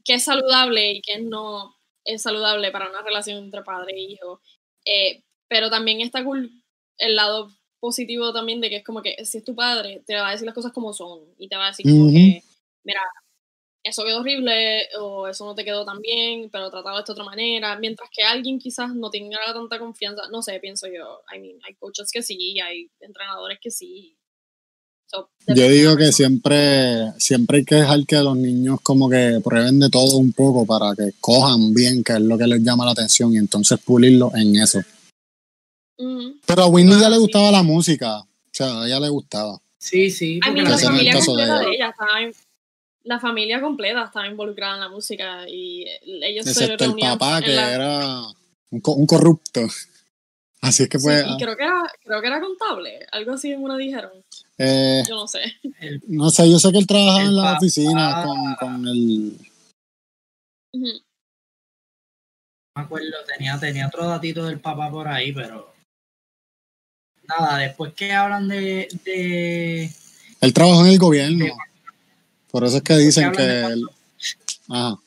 Que 0.03 0.15
es 0.15 0.23
saludable 0.23 0.95
y 0.95 1.01
que 1.01 1.19
no 1.19 1.75
es 2.03 2.21
saludable 2.21 2.71
para 2.71 2.89
una 2.89 3.01
relación 3.03 3.37
entre 3.37 3.63
padre 3.63 3.93
e 3.93 4.01
hijo. 4.01 4.41
Eh, 4.83 5.23
pero 5.47 5.69
también 5.69 6.01
está 6.01 6.25
cool 6.25 6.51
el 6.97 7.15
lado 7.15 7.51
positivo 7.79 8.33
también 8.33 8.61
de 8.61 8.69
que 8.69 8.77
es 8.77 8.83
como 8.83 9.01
que 9.01 9.23
si 9.25 9.39
es 9.39 9.43
tu 9.43 9.55
padre, 9.55 10.03
te 10.05 10.15
va 10.15 10.29
a 10.29 10.31
decir 10.31 10.45
las 10.45 10.55
cosas 10.55 10.71
como 10.71 10.93
son 10.93 11.21
y 11.37 11.47
te 11.47 11.55
va 11.55 11.65
a 11.65 11.69
decir 11.69 11.85
como 11.89 12.11
que, 12.11 12.43
mira, 12.83 13.01
eso 13.83 14.03
quedó 14.03 14.19
horrible 14.19 14.87
o 14.99 15.27
eso 15.27 15.45
no 15.45 15.55
te 15.55 15.63
quedó 15.63 15.85
tan 15.85 16.01
bien, 16.01 16.49
pero 16.51 16.69
tratado 16.69 16.95
de 16.95 17.01
esta 17.01 17.13
otra 17.13 17.23
manera, 17.23 17.77
mientras 17.79 18.09
que 18.13 18.23
alguien 18.23 18.59
quizás 18.59 18.93
no 18.93 19.09
tenga 19.09 19.39
tanta 19.53 19.79
confianza, 19.79 20.23
no 20.31 20.41
sé, 20.41 20.59
pienso 20.59 20.87
yo, 20.87 21.21
I 21.33 21.39
mean, 21.39 21.57
hay 21.65 21.75
coaches 21.75 22.09
que 22.11 22.21
sí, 22.21 22.59
hay 22.59 22.89
entrenadores 22.99 23.57
que 23.61 23.71
sí. 23.71 24.17
yo 25.47 25.69
digo 25.69 25.95
que 25.95 26.11
siempre, 26.11 27.11
siempre 27.17 27.59
hay 27.59 27.65
que 27.65 27.75
dejar 27.75 28.05
que 28.05 28.17
los 28.17 28.37
niños 28.37 28.79
como 28.83 29.09
que 29.09 29.39
prueben 29.43 29.79
de 29.79 29.89
todo 29.89 30.17
un 30.17 30.33
poco 30.33 30.65
para 30.65 30.93
que 30.95 31.13
cojan 31.19 31.73
bien, 31.73 32.03
que 32.03 32.13
es 32.13 32.21
lo 32.21 32.37
que 32.37 32.47
les 32.47 32.61
llama 32.61 32.85
la 32.85 32.91
atención, 32.91 33.33
y 33.33 33.37
entonces 33.37 33.79
pulirlo 33.79 34.31
en 34.35 34.57
eso. 34.57 34.79
Pero 36.45 36.63
a 36.63 36.67
Winnie 36.67 36.99
ya 36.99 37.09
le 37.09 37.17
gustaba 37.17 37.51
la 37.51 37.63
música. 37.63 38.19
O 38.19 38.51
sea, 38.51 38.81
a 38.81 38.87
ella 38.87 38.99
le 38.99 39.09
gustaba. 39.09 39.59
Sí, 39.77 40.09
sí. 40.09 40.39
A 40.43 40.51
mí 40.51 40.61
la 40.61 40.77
familia 40.77 41.19
completa 41.19 41.59
de 41.59 41.75
ella, 41.75 41.89
estaba 41.89 42.19
la 43.03 43.19
familia 43.19 43.61
completa 43.61 44.03
estaba 44.03 44.27
involucrada 44.27 44.75
en 44.75 44.81
la 44.81 44.89
música 44.89 45.47
y 45.47 45.85
ellos 46.21 46.45
Excepto 46.45 46.77
se 46.77 46.85
reunían. 46.85 47.13
el 47.13 47.17
papá, 47.17 47.41
que 47.41 47.53
era 47.53 48.21
un, 48.69 49.07
corrupto. 49.07 49.61
Así 50.61 50.83
es 50.83 50.89
que 50.89 50.99
pues... 50.99 51.25
y 51.25 51.37
creo 51.37 51.55
que, 51.55 51.63
era, 51.63 51.83
creo 52.03 52.21
que 52.21 52.27
era 52.27 52.41
contable, 52.41 53.07
algo 53.13 53.31
así 53.31 53.49
en 53.53 53.63
una 53.63 53.77
dijeron. 53.77 54.11
Eh, 54.57 55.03
yo 55.07 55.15
no 55.15 55.25
sé. 55.25 55.39
no 56.07 56.29
sé, 56.29 56.51
yo 56.51 56.59
sé 56.59 56.69
que 56.73 56.79
él 56.79 56.85
trabajaba 56.85 57.21
en 57.23 57.35
la 57.37 57.53
oficina 57.53 58.25
con, 58.25 58.55
con 58.55 58.87
el... 58.89 59.37
me 60.73 61.01
acuerdo, 62.75 63.15
tenía, 63.25 63.57
tenía 63.57 63.87
otro 63.87 64.05
datito 64.05 64.43
del 64.45 64.59
papá 64.59 64.91
por 64.91 65.07
ahí, 65.07 65.31
pero... 65.31 65.68
Nada, 67.29 67.57
después 67.59 67.93
que 67.93 68.11
hablan 68.11 68.47
de... 68.47 68.87
de... 69.05 69.91
Él 70.41 70.53
trabajó 70.53 70.85
en 70.85 70.91
el 70.91 70.97
gobierno. 70.97 71.45
por 72.51 72.63
eso 72.63 72.77
es 72.77 72.83
que 72.83 72.97
dicen 72.97 73.31
que... 73.31 73.43
Él... 73.43 73.83
Ajá. 74.69 74.97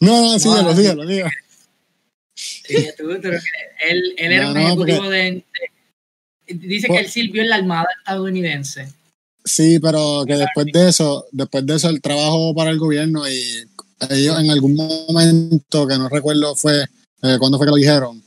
No, 0.00 0.32
no, 0.32 0.38
síguelo, 0.38 0.74
síguelo, 0.74 1.06
síguelo. 1.06 1.30
Sí, 2.34 2.88
pero 2.96 3.12
él, 3.12 4.14
él 4.16 4.32
era 4.32 4.50
un 4.50 4.56
ejecutivo 4.56 5.10
de, 5.10 5.44
Dice 6.54 6.88
que 6.88 6.98
él 6.98 7.08
sirvió 7.08 7.42
en 7.42 7.50
la 7.50 7.56
Armada 7.56 7.86
estadounidense. 7.98 8.88
Sí, 9.44 9.78
pero 9.78 10.24
que 10.26 10.36
después 10.36 10.66
de 10.72 10.88
eso, 10.88 11.26
después 11.32 11.64
de 11.64 11.76
eso, 11.76 11.88
él 11.88 12.00
trabajó 12.00 12.54
para 12.54 12.70
el 12.70 12.78
gobierno 12.78 13.28
y 13.28 13.66
ellos 14.10 14.38
en 14.38 14.50
algún 14.50 14.74
momento, 14.74 15.86
que 15.86 15.96
no 15.96 16.08
recuerdo 16.08 16.54
fue, 16.56 16.82
eh, 17.22 17.36
cuándo 17.38 17.58
fue 17.58 17.66
que 17.66 17.70
lo 17.70 17.76
dijeron, 17.76 18.22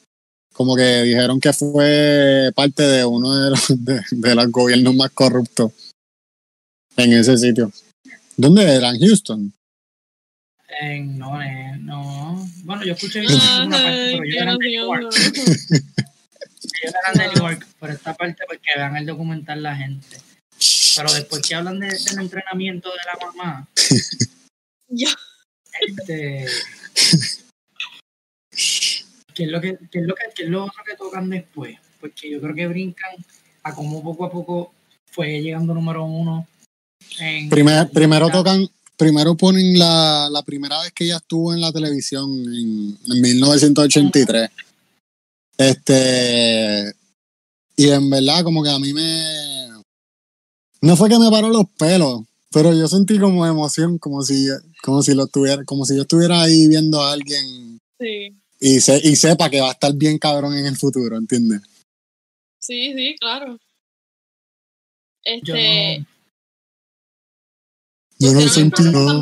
como 0.53 0.75
que 0.75 1.03
dijeron 1.03 1.39
que 1.39 1.51
fue 1.51 2.51
parte 2.55 2.83
de 2.83 3.03
uno 3.05 3.35
de 3.35 3.49
los, 3.49 3.65
de, 4.11 4.35
los 4.35 4.51
gobiernos 4.51 4.95
más 4.95 5.11
corruptos 5.11 5.71
en 6.95 7.13
ese 7.13 7.37
sitio. 7.37 7.71
¿Dónde 8.37 8.63
era? 8.63 8.89
¿En 8.89 8.99
Houston? 8.99 9.53
En, 10.81 11.17
no, 11.17 11.37
no. 11.79 12.49
Bueno, 12.63 12.83
yo 12.83 12.93
escuché 12.93 13.21
una 13.21 13.77
parte, 13.77 14.11
pero 14.11 14.23
yo 14.25 14.41
era 14.41 14.55
de 14.57 14.73
York. 14.73 15.13
Ellos 16.81 16.93
eran 17.03 17.29
de 17.31 17.39
York 17.39 17.67
por 17.79 17.91
esta 17.91 18.13
parte 18.13 18.43
porque 18.47 18.69
vean 18.75 18.95
el 18.95 19.05
documental 19.05 19.61
la 19.61 19.75
gente. 19.75 20.17
Pero 20.95 21.13
después 21.13 21.41
que 21.41 21.55
hablan 21.55 21.79
de, 21.79 21.87
del 21.87 22.19
entrenamiento 22.19 22.89
de 22.89 22.97
la 23.05 23.27
mamá. 23.27 23.67
Ya. 24.95 25.09
Este. 25.81 26.45
¿Qué 29.34 29.43
es 29.43 29.50
lo 29.50 29.62
que, 29.62 29.78
qué 29.91 30.00
es 30.00 30.06
lo 30.06 30.15
que, 30.15 30.24
qué 30.36 30.43
es 30.43 30.50
lo 30.50 30.65
otro 30.65 30.84
que 30.86 30.96
tocan 30.96 31.30
después? 31.30 31.78
Porque 32.00 32.30
yo 32.30 32.41
creo 32.41 32.56
que 32.56 32.67
brincan 32.67 33.15
a 33.63 33.74
cómo 33.74 34.04
poco 34.04 34.26
a 34.26 34.32
poco 34.32 34.74
fue 35.12 35.41
llegando 35.41 35.74
número 35.74 36.04
uno. 36.04 36.48
En 37.19 37.50
primero 37.50 38.30
tocan 38.30 38.67
primero 38.98 39.36
ponen 39.36 39.78
la, 39.78 40.30
la, 40.32 40.43
primera 40.43 40.82
vez 40.82 40.91
que 40.93 41.06
ella 41.06 41.17
estuvo 41.17 41.54
en 41.54 41.62
la 41.62 41.72
televisión 41.72 42.32
en, 42.32 42.98
en 43.12 43.22
1983. 43.22 44.50
Este. 45.58 46.93
Y 47.76 47.89
en 47.89 48.10
verdad, 48.10 48.43
como 48.43 48.63
que 48.63 48.69
a 48.69 48.80
mí 48.80 48.93
me. 48.93 49.69
No 50.82 50.96
fue 50.96 51.10
que 51.10 51.19
me 51.19 51.30
paró 51.30 51.50
los 51.50 51.65
pelos, 51.78 52.24
pero 52.52 52.74
yo 52.74 52.88
sentí 52.88 53.17
como 53.17 53.46
emoción, 53.46 53.98
como 53.98 54.22
si, 54.22 54.48
como 54.82 55.02
si 55.02 55.13
lo 55.13 55.28
tuviera, 55.28 55.63
como 55.63 55.86
si 55.86 55.96
yo 55.96 56.02
estuviera 56.02 56.41
ahí 56.41 56.67
viendo 56.67 57.02
a 57.02 57.13
alguien. 57.13 57.80
Sí. 58.00 58.36
Y, 58.65 58.80
se, 58.80 58.95
y 59.04 59.17
sepa 59.17 59.49
que 59.49 59.60
va 59.60 59.67
a 59.67 59.71
estar 59.73 59.93
bien 59.93 60.17
cabrón 60.17 60.56
en 60.56 60.65
el 60.65 60.78
futuro, 60.78 61.17
¿entiendes? 61.17 61.62
Sí, 62.62 62.93
sí, 62.95 63.13
claro. 63.19 63.60
Este. 65.21 66.06
Yo 68.19 68.32
no 68.32 68.39
sentí 68.47 68.84
nada. 68.84 69.19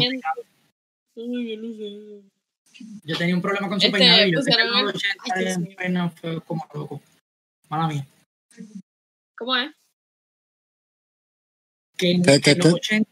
Yo 3.03 3.17
tenía 3.17 3.33
un 3.35 3.41
problema 3.41 3.67
con 3.67 3.81
su 3.81 3.87
este, 3.87 3.97
peinado 3.97 4.27
y 4.27 4.31
yo 4.31 4.43
tenía 4.43 4.63
el 4.63 4.87
80 4.89 5.41
en 5.41 5.75
peinado 5.75 6.11
fue 6.11 6.41
como 6.41 6.67
loco. 6.75 7.01
Mala 7.67 7.87
mía. 7.87 8.07
¿Cómo 9.35 9.55
es? 9.55 9.71
Que 11.97 12.11
en, 12.11 12.21
¿Qué, 12.21 12.55
los 12.57 12.73
80 12.75 13.09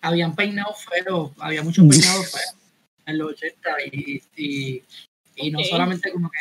habían 0.00 0.36
peinado 0.36 0.72
feos, 0.74 1.32
había 1.40 1.64
muchos 1.64 1.88
peinados 1.88 2.30
feos 2.30 2.54
en 3.06 3.18
los 3.18 3.32
80 3.32 3.70
y, 3.92 4.22
y, 4.36 4.84
y 5.40 5.50
no 5.50 5.62
solamente 5.64 6.10
como 6.12 6.30
que, 6.30 6.38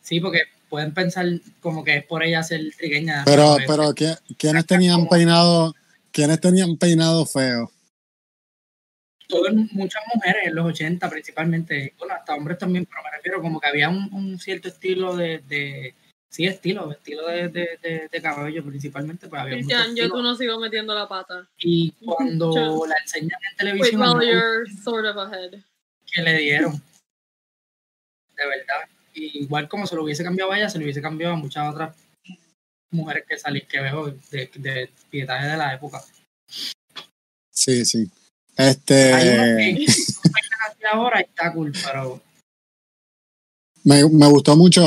sí, 0.00 0.20
porque 0.20 0.42
pueden 0.68 0.92
pensar 0.92 1.26
como 1.60 1.82
que 1.84 1.96
es 1.96 2.04
por 2.04 2.22
ella 2.22 2.42
ser 2.42 2.60
trigueña. 2.76 3.22
Pero, 3.24 3.56
pero, 3.66 3.94
¿quiénes 4.36 4.66
tenían 4.66 5.08
peinado, 5.08 5.74
quiénes 6.12 6.40
tenían 6.40 6.76
peinado 6.76 7.24
feo? 7.26 7.70
todas, 9.28 9.54
muchas 9.72 10.02
mujeres 10.12 10.46
en 10.46 10.54
los 10.54 10.66
80 10.66 11.08
principalmente, 11.08 11.94
bueno, 11.98 12.14
hasta 12.14 12.34
hombres 12.34 12.58
también, 12.58 12.86
pero 12.86 13.02
me 13.04 13.16
refiero 13.16 13.40
como 13.40 13.60
que 13.60 13.68
había 13.68 13.88
un, 13.88 14.38
cierto 14.40 14.68
estilo 14.68 15.14
de, 15.14 15.38
de, 15.46 15.94
sí, 16.28 16.46
estilo, 16.46 16.90
estilo 16.90 17.28
de, 17.28 17.48
de, 17.48 18.08
de, 18.10 18.22
cabello 18.22 18.64
principalmente. 18.64 19.28
Pues 19.28 19.40
había 19.40 19.54
Cristian, 19.54 19.94
yo 19.94 20.08
tú 20.08 20.22
no 20.22 20.34
sigo 20.34 20.58
metiendo 20.58 20.94
la 20.94 21.06
pata. 21.06 21.46
Y 21.58 21.92
cuando 22.04 22.84
la 22.86 22.96
enseñan 22.96 23.38
en 23.50 23.56
televisión, 23.56 24.00
no, 24.00 24.82
sort 24.82 25.06
of 25.06 25.32
que 26.10 26.22
le 26.22 26.38
dieron, 26.38 26.82
de 28.38 28.48
verdad. 28.48 28.88
Y 29.14 29.42
igual 29.42 29.68
como 29.68 29.86
se 29.86 29.96
lo 29.96 30.04
hubiese 30.04 30.24
cambiado 30.24 30.52
a 30.52 30.58
ella, 30.58 30.70
se 30.70 30.78
lo 30.78 30.84
hubiese 30.84 31.02
cambiado 31.02 31.34
a 31.34 31.36
muchas 31.36 31.68
otras 31.68 31.96
mujeres 32.90 33.24
que 33.28 33.38
salí, 33.38 33.62
que 33.62 33.80
veo 33.80 34.14
de, 34.30 34.50
de 34.54 34.90
pietaje 35.10 35.46
de 35.46 35.56
la 35.56 35.74
época. 35.74 36.02
Sí, 37.50 37.84
sí. 37.84 38.08
Este. 38.56 39.12
ahora 40.92 41.20
está 41.20 41.52
cool, 41.52 41.72
pero. 41.84 42.20
Me, 43.84 44.08
me 44.08 44.26
gustó 44.26 44.56
mucho. 44.56 44.84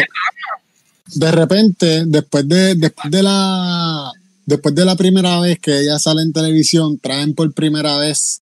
De 1.16 1.32
repente, 1.32 2.04
después 2.06 2.48
de, 2.48 2.76
después 2.76 3.12
de 3.12 3.24
la. 3.24 4.12
Después 4.46 4.74
de 4.76 4.86
la 4.86 4.96
primera 4.96 5.40
vez 5.40 5.60
que 5.60 5.80
ella 5.80 6.00
sale 6.00 6.24
en 6.24 6.34
televisión, 6.34 7.00
traen 7.00 7.36
por 7.36 7.54
primera 7.54 7.98
vez 7.98 8.42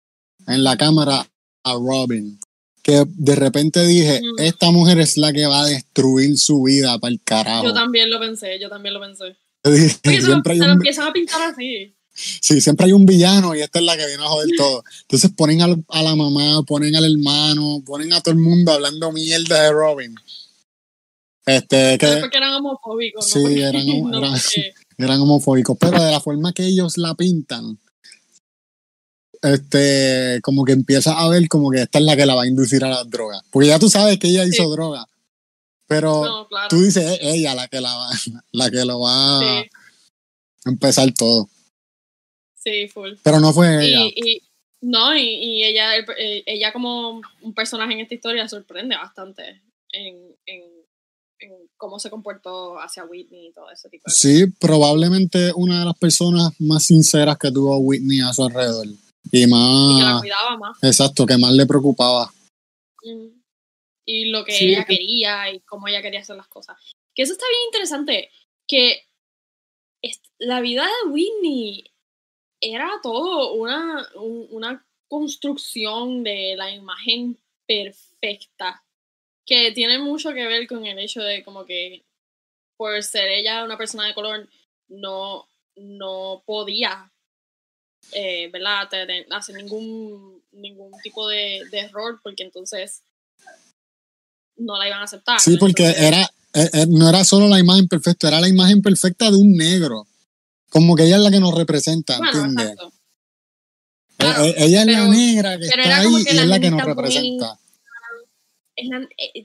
en 0.47 0.63
la 0.63 0.77
cámara 0.77 1.27
a 1.65 1.73
Robin. 1.73 2.39
Que 2.87 3.03
de 3.05 3.35
repente 3.35 3.85
dije, 3.85 4.21
esta 4.39 4.71
mujer 4.71 5.01
es 5.01 5.17
la 5.17 5.33
que 5.33 5.45
va 5.45 5.63
a 5.63 5.67
destruir 5.67 6.39
su 6.39 6.63
vida 6.63 6.97
para 7.01 7.13
el 7.13 7.21
carajo. 7.21 7.65
Yo 7.65 7.75
también 7.75 8.09
lo 8.09 8.21
pensé, 8.21 8.61
yo 8.61 8.69
también 8.69 8.95
lo 8.95 9.01
pensé. 9.01 9.37
se, 9.65 10.23
lo, 10.23 10.35
empiezan 10.35 11.09
a 11.09 11.13
pintar 11.13 11.43
así. 11.51 11.97
Sí, 12.15 12.61
siempre 12.61 12.87
hay 12.87 12.93
un 12.93 13.05
villano 13.05 13.57
y 13.57 13.61
esta 13.61 13.81
es 13.81 13.85
la 13.85 13.97
que 13.97 14.07
viene 14.07 14.23
a 14.23 14.29
joder 14.29 14.51
todo. 14.57 14.85
Entonces 15.01 15.33
ponen 15.37 15.63
a 15.63 16.03
la 16.03 16.15
mamá, 16.15 16.63
ponen 16.63 16.95
al 16.95 17.11
hermano, 17.11 17.83
ponen 17.85 18.13
a 18.13 18.21
todo 18.21 18.35
el 18.35 18.41
mundo 18.41 18.71
hablando 18.71 19.11
mierda 19.11 19.65
de 19.65 19.73
Robin. 19.73 20.15
Este, 21.45 21.99
que, 21.99 22.19
porque 22.21 22.37
eran 22.37 22.55
homofóbicos, 22.55 23.35
¿no? 23.35 23.49
Sí, 23.49 23.61
eran, 23.63 23.83
eran, 24.99 25.21
homofóbicos, 25.21 25.77
pero 25.81 26.01
de 26.05 26.13
la 26.13 26.21
forma 26.21 26.53
que 26.53 26.65
ellos 26.67 26.99
la 26.99 27.17
pintan, 27.17 27.81
este, 29.43 30.41
como 30.43 30.65
que 30.65 30.73
empieza 30.73 31.19
a 31.19 31.29
ver 31.29 31.49
como 31.49 31.71
que 31.71 31.83
esta 31.83 31.99
es 31.99 32.05
la 32.05 32.17
que 32.17 32.27
la 32.27 32.35
va 32.35 32.43
a 32.43 32.47
inducir 32.47 32.85
a 32.85 32.89
las 32.89 33.09
drogas. 33.09 33.43
Porque 33.51 33.69
ya 33.69 33.79
tú 33.79 33.89
sabes 33.89 34.19
que 34.19 34.29
ella 34.29 34.45
hizo 34.45 34.69
droga. 34.71 35.07
Pero 35.87 36.49
tú 36.69 36.83
dices, 36.83 37.19
ella 37.21 37.55
la 37.55 37.69
que 37.69 37.81
la 37.81 37.95
va, 37.95 38.11
la 38.53 38.71
que 38.71 38.85
lo 38.85 39.01
va 39.01 39.41
a 39.41 39.65
empezar 40.65 41.13
todo. 41.13 41.49
Sí, 42.55 42.89
full. 42.89 43.13
Pero 43.23 43.39
no 43.39 43.53
fue 43.53 43.87
ella. 43.87 44.01
Y, 44.07 44.43
no, 44.81 45.17
y, 45.17 45.65
ella, 45.65 45.97
eh, 45.97 46.43
ella 46.47 46.73
como 46.73 47.21
un 47.41 47.55
personaje 47.55 47.95
en 47.95 48.01
esta 48.01 48.15
historia 48.15 48.49
sorprende 48.49 48.97
bastante 48.97 49.63
en, 49.93 50.35
en, 50.47 50.63
cómo 51.77 51.99
se 51.99 52.11
comportó 52.11 52.79
hacia 52.81 53.05
Whitney 53.05 53.49
y 53.49 53.53
todo 53.53 53.71
ese 53.71 53.89
tipo 53.89 54.03
de 54.07 54.13
cosas. 54.13 54.19
Sí, 54.19 54.47
probablemente 54.59 55.53
una 55.55 55.81
de 55.81 55.85
las 55.85 55.99
personas 55.99 56.51
más 56.59 56.85
sinceras 56.85 57.37
que 57.39 57.51
tuvo 57.51 57.77
Whitney 57.79 58.21
a 58.21 58.33
su 58.33 58.45
alrededor. 58.45 58.87
Y 59.33 59.47
más. 59.47 59.99
que 59.99 60.05
la 60.05 60.19
cuidaba 60.21 60.57
más. 60.57 60.79
Exacto, 60.83 61.27
que 61.27 61.39
más 61.39 61.53
le 61.53 61.67
preocupaba. 61.67 62.33
Y 64.05 64.27
lo 64.27 64.45
que 64.45 64.57
ella 64.59 64.85
quería 64.85 65.51
y 65.53 65.61
cómo 65.61 65.89
ella 65.89 66.03
quería 66.03 66.21
hacer 66.21 66.37
las 66.37 66.49
cosas. 66.49 66.77
Que 67.15 67.23
eso 67.23 67.33
está 67.33 67.45
bien 67.49 67.63
interesante. 67.67 68.31
Que 68.67 69.03
la 70.39 70.61
vida 70.61 70.85
de 70.85 71.11
Whitney 71.11 71.91
era 72.61 72.91
todo 73.03 73.55
una, 73.55 74.07
una 74.15 74.87
construcción 75.09 76.23
de 76.23 76.55
la 76.57 76.71
imagen 76.71 77.39
perfecta, 77.67 78.85
que 79.45 79.73
tiene 79.73 79.99
mucho 79.99 80.33
que 80.33 80.47
ver 80.47 80.67
con 80.67 80.87
el 80.87 80.99
hecho 80.99 81.21
de 81.21 81.45
como 81.45 81.65
que 81.65 82.05
por 82.77 83.03
ser 83.03 83.29
ella 83.29 83.65
una 83.65 83.79
persona 83.79 84.07
de 84.07 84.15
color, 84.15 84.49
no, 84.89 85.49
no 85.77 86.43
podía 86.47 87.13
eh, 88.13 88.49
¿verdad? 88.53 88.89
hacer 89.31 89.57
ningún, 89.57 90.43
ningún 90.53 90.93
tipo 91.03 91.29
de, 91.29 91.61
error, 91.73 92.21
porque 92.23 92.43
entonces 92.43 93.03
no 94.57 94.79
la 94.79 94.87
iban 94.87 95.01
a 95.01 95.05
aceptar. 95.05 95.41
Sí, 95.41 95.57
porque 95.57 95.85
era, 95.85 96.23
eh, 96.55 96.71
eh, 96.73 96.87
no 96.89 97.09
era 97.09 97.25
solo 97.25 97.49
la 97.49 97.59
imagen 97.59 97.89
perfecta, 97.89 98.29
era 98.29 98.41
la 98.41 98.49
imagen 98.49 98.83
perfecta 98.83 99.31
de 99.31 99.37
un 99.37 99.53
negro. 99.53 100.07
Como 100.71 100.97
que 100.97 101.05
ella 101.05 101.17
es 101.17 101.23
la 101.23 101.31
que 101.31 101.41
nos 101.41 101.55
representa, 101.55 102.17
¿entiendes? 102.17 102.75
Eh, 104.19 104.55
ella 104.59 104.81
es 104.81 104.87
la 104.87 105.09
negra 105.09 105.59
que 105.59 105.67
está 105.67 105.99
ahí 106.01 106.25
y 106.25 106.37
es 106.37 106.47
la 106.47 106.59
que 106.59 106.71
nos 106.71 106.83
representa. 106.83 107.59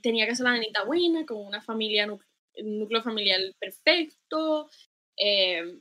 Tenía 0.02 0.26
que 0.26 0.36
ser 0.36 0.46
la 0.46 0.54
nenita 0.54 0.84
buena, 0.84 1.26
con 1.26 1.46
una 1.46 1.62
familia 1.62 2.08
un 2.58 2.80
núcleo 2.80 3.02
familiar 3.02 3.40
perfecto, 3.60 4.70
eh, 5.18 5.80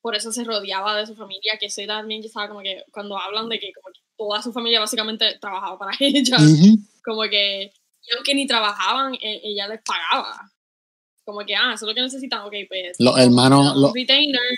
por 0.00 0.16
eso 0.16 0.32
se 0.32 0.44
rodeaba 0.44 0.96
de 0.96 1.06
su 1.06 1.14
familia, 1.14 1.58
que 1.58 1.66
eso 1.66 1.82
también 1.86 2.24
estaba 2.24 2.48
como 2.48 2.60
que, 2.60 2.84
cuando 2.90 3.18
hablan 3.18 3.48
de 3.48 3.58
que, 3.58 3.72
como 3.72 3.92
que 3.92 4.00
toda 4.16 4.42
su 4.42 4.52
familia 4.52 4.80
básicamente 4.80 5.38
trabajaba 5.40 5.78
para 5.78 5.92
ella, 6.00 6.36
como 7.04 7.22
que, 7.22 7.72
y 8.02 8.14
aunque 8.16 8.34
ni 8.34 8.46
trabajaban, 8.46 9.14
e, 9.14 9.40
ella 9.44 9.68
les 9.68 9.80
pagaba. 9.82 10.50
Como 11.24 11.40
que, 11.44 11.54
ah, 11.54 11.72
eso 11.74 11.84
es 11.84 11.88
lo 11.88 11.94
que 11.94 12.02
necesitan, 12.02 12.40
ok, 12.42 12.54
pues. 12.68 12.96
Los 12.98 13.16
hermanos, 13.18 13.76
los, 13.76 13.92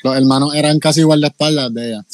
los 0.05 0.17
hermanos 0.17 0.55
eran 0.55 0.79
casi 0.79 1.01
igual 1.01 1.21
de 1.21 1.89
ella 1.89 2.05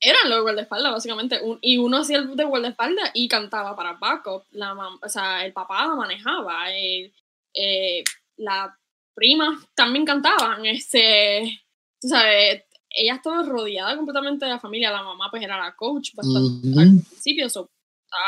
eran 0.00 0.30
los 0.30 0.42
guardaespaldas, 0.42 0.92
básicamente. 0.92 1.40
y 1.60 1.76
uno 1.76 1.98
hacía 1.98 2.18
el 2.18 2.34
de 2.34 2.44
guardaespaldas 2.44 3.10
y 3.14 3.28
cantaba 3.28 3.76
para 3.76 3.98
Paco. 3.98 4.46
La, 4.52 4.74
o 4.74 5.08
sea, 5.08 5.44
el 5.44 5.52
papá 5.52 5.94
manejaba. 5.94 6.72
El, 6.72 7.12
eh, 7.54 8.02
la 8.36 8.76
prima 9.14 9.60
también 9.74 10.06
cantaban. 10.06 10.64
Este, 10.64 11.60
tú 12.00 12.08
sabes, 12.08 12.64
ella 12.90 13.14
estaba 13.14 13.42
rodeada 13.44 13.96
completamente 13.96 14.44
de 14.44 14.52
la 14.52 14.60
familia. 14.60 14.90
La 14.90 15.02
mamá, 15.02 15.28
pues, 15.30 15.42
era 15.42 15.58
la 15.58 15.74
coach 15.74 16.14
bastante, 16.14 16.68
al 16.68 17.02
principio. 17.02 17.46
estaba 17.46 17.68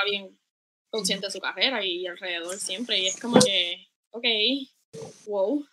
bien 0.09 0.39
consciente 0.91 1.27
de 1.27 1.33
su 1.33 1.41
carrera 1.41 1.85
y 1.85 2.07
alrededor 2.07 2.57
siempre. 2.59 3.01
Y 3.01 3.07
es 3.07 3.21
como 3.21 3.41
que, 3.41 3.89
ok, 4.11 4.25
wow. 5.27 5.67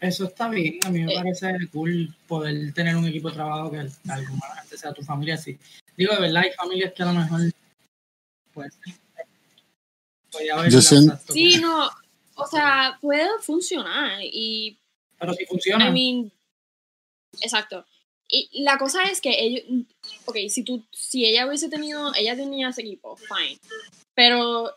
Eso 0.00 0.26
está 0.26 0.48
bien, 0.48 0.78
a 0.84 0.90
mí 0.90 1.00
me 1.02 1.12
eh. 1.12 1.16
parece 1.16 1.52
cool 1.72 2.14
poder 2.28 2.72
tener 2.72 2.94
un 2.94 3.06
equipo 3.06 3.30
de 3.30 3.34
trabajo 3.34 3.72
que 3.72 3.78
alguna 3.78 4.54
gente 4.60 4.78
sea 4.78 4.92
tu 4.92 5.02
familia 5.02 5.34
así. 5.34 5.58
Digo, 5.96 6.14
de 6.14 6.20
verdad, 6.20 6.42
hay 6.44 6.52
familias 6.52 6.92
que 6.92 7.02
a 7.02 7.06
lo 7.06 7.12
mejor 7.14 7.40
puede 8.52 8.70
ser. 8.70 8.94
Yo 10.70 10.80
sí, 10.80 11.58
no, 11.60 11.90
o 12.36 12.46
sea, 12.46 12.96
puede 13.00 13.26
funcionar 13.40 14.20
y... 14.22 14.78
Pero 15.18 15.34
si 15.34 15.46
funciona. 15.46 15.88
I 15.88 15.92
mean, 15.92 16.32
exacto. 17.40 17.84
Y 18.30 18.62
la 18.62 18.76
cosa 18.76 19.04
es 19.04 19.20
que 19.20 19.42
ellos, 19.42 19.62
ok, 20.26 20.36
si 20.48 20.62
tú, 20.62 20.84
si 20.92 21.24
ella 21.24 21.46
hubiese 21.46 21.68
tenido, 21.68 22.12
ella 22.14 22.36
tenía 22.36 22.68
ese 22.68 22.82
equipo, 22.82 23.16
fine, 23.16 23.58
pero 24.14 24.70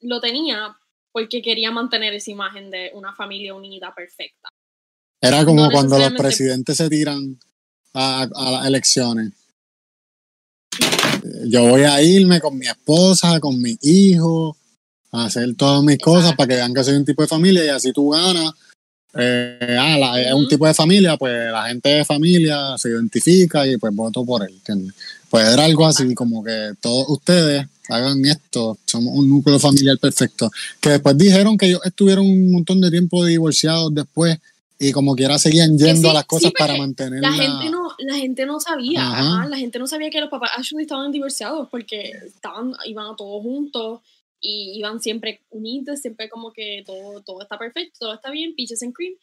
lo 0.00 0.20
tenía 0.20 0.76
porque 1.12 1.42
quería 1.42 1.70
mantener 1.70 2.14
esa 2.14 2.30
imagen 2.30 2.70
de 2.70 2.90
una 2.94 3.14
familia 3.14 3.54
unida 3.54 3.94
perfecta. 3.94 4.48
Era 5.20 5.44
como 5.44 5.70
cuando 5.70 5.98
los 5.98 6.12
presidentes 6.12 6.76
se 6.76 6.88
tiran 6.88 7.38
a, 7.94 8.26
las 8.34 8.66
elecciones. 8.66 9.32
Yo 11.46 11.68
voy 11.68 11.82
a 11.82 12.02
irme 12.02 12.40
con 12.40 12.58
mi 12.58 12.66
esposa, 12.66 13.38
con 13.40 13.60
mi 13.60 13.78
hijo, 13.80 14.56
a 15.12 15.26
hacer 15.26 15.54
todas 15.54 15.82
mis 15.82 15.98
cosas 15.98 16.34
para 16.34 16.48
que 16.48 16.54
vean 16.56 16.74
que 16.74 16.84
soy 16.84 16.96
un 16.96 17.04
tipo 17.04 17.22
de 17.22 17.28
familia 17.28 17.64
y 17.64 17.68
así 17.68 17.92
tú 17.92 18.10
ganas. 18.10 18.52
Eh, 19.16 19.76
ah, 19.78 20.20
es 20.20 20.32
un 20.32 20.48
tipo 20.48 20.66
de 20.66 20.74
familia, 20.74 21.16
pues 21.16 21.52
la 21.52 21.68
gente 21.68 21.88
de 21.88 22.04
familia 22.04 22.76
se 22.76 22.90
identifica 22.90 23.66
y 23.66 23.76
pues 23.76 23.94
voto 23.94 24.24
por 24.24 24.42
él, 24.42 24.54
¿entiendes? 24.54 24.94
Pues 25.30 25.48
era 25.48 25.64
algo 25.64 25.86
así, 25.86 26.14
como 26.14 26.42
que 26.42 26.72
todos 26.80 27.06
ustedes 27.08 27.66
hagan 27.88 28.24
esto, 28.24 28.78
somos 28.84 29.16
un 29.16 29.28
núcleo 29.28 29.58
familiar 29.58 29.98
perfecto. 29.98 30.50
Que 30.80 30.90
después 30.90 31.16
dijeron 31.16 31.56
que 31.56 31.66
ellos 31.66 31.80
estuvieron 31.84 32.26
un 32.26 32.52
montón 32.52 32.80
de 32.80 32.90
tiempo 32.90 33.24
divorciados 33.24 33.94
después 33.94 34.38
y 34.78 34.92
como 34.92 35.14
quiera 35.14 35.38
seguían 35.38 35.78
yendo 35.78 36.10
a 36.10 36.14
las 36.14 36.24
cosas 36.24 36.52
para 36.58 36.76
mantener 36.76 37.20
la 37.20 37.32
gente 37.32 37.70
no 37.70 37.94
la 37.96 38.16
gente 38.16 38.44
no 38.44 38.58
sabía 38.58 39.44
la 39.48 39.56
gente 39.56 39.78
no 39.78 39.86
sabía 39.86 40.10
que 40.10 40.20
los 40.20 40.28
papás 40.28 40.50
actually 40.56 40.82
estaban 40.82 41.12
divorciados 41.12 41.68
porque 41.70 42.10
estaban 42.26 42.74
iban 42.84 43.06
a 43.06 43.16
todos 43.16 43.40
juntos 43.40 44.00
y 44.44 44.78
iban 44.78 45.00
siempre 45.00 45.40
unidos 45.48 46.00
siempre 46.00 46.28
como 46.28 46.52
que 46.52 46.82
todo 46.86 47.22
todo 47.22 47.40
está 47.40 47.58
perfecto 47.58 47.96
todo 48.00 48.14
está 48.14 48.30
bien 48.30 48.54
peaches 48.54 48.82
and 48.82 48.94
cream. 48.94 49.14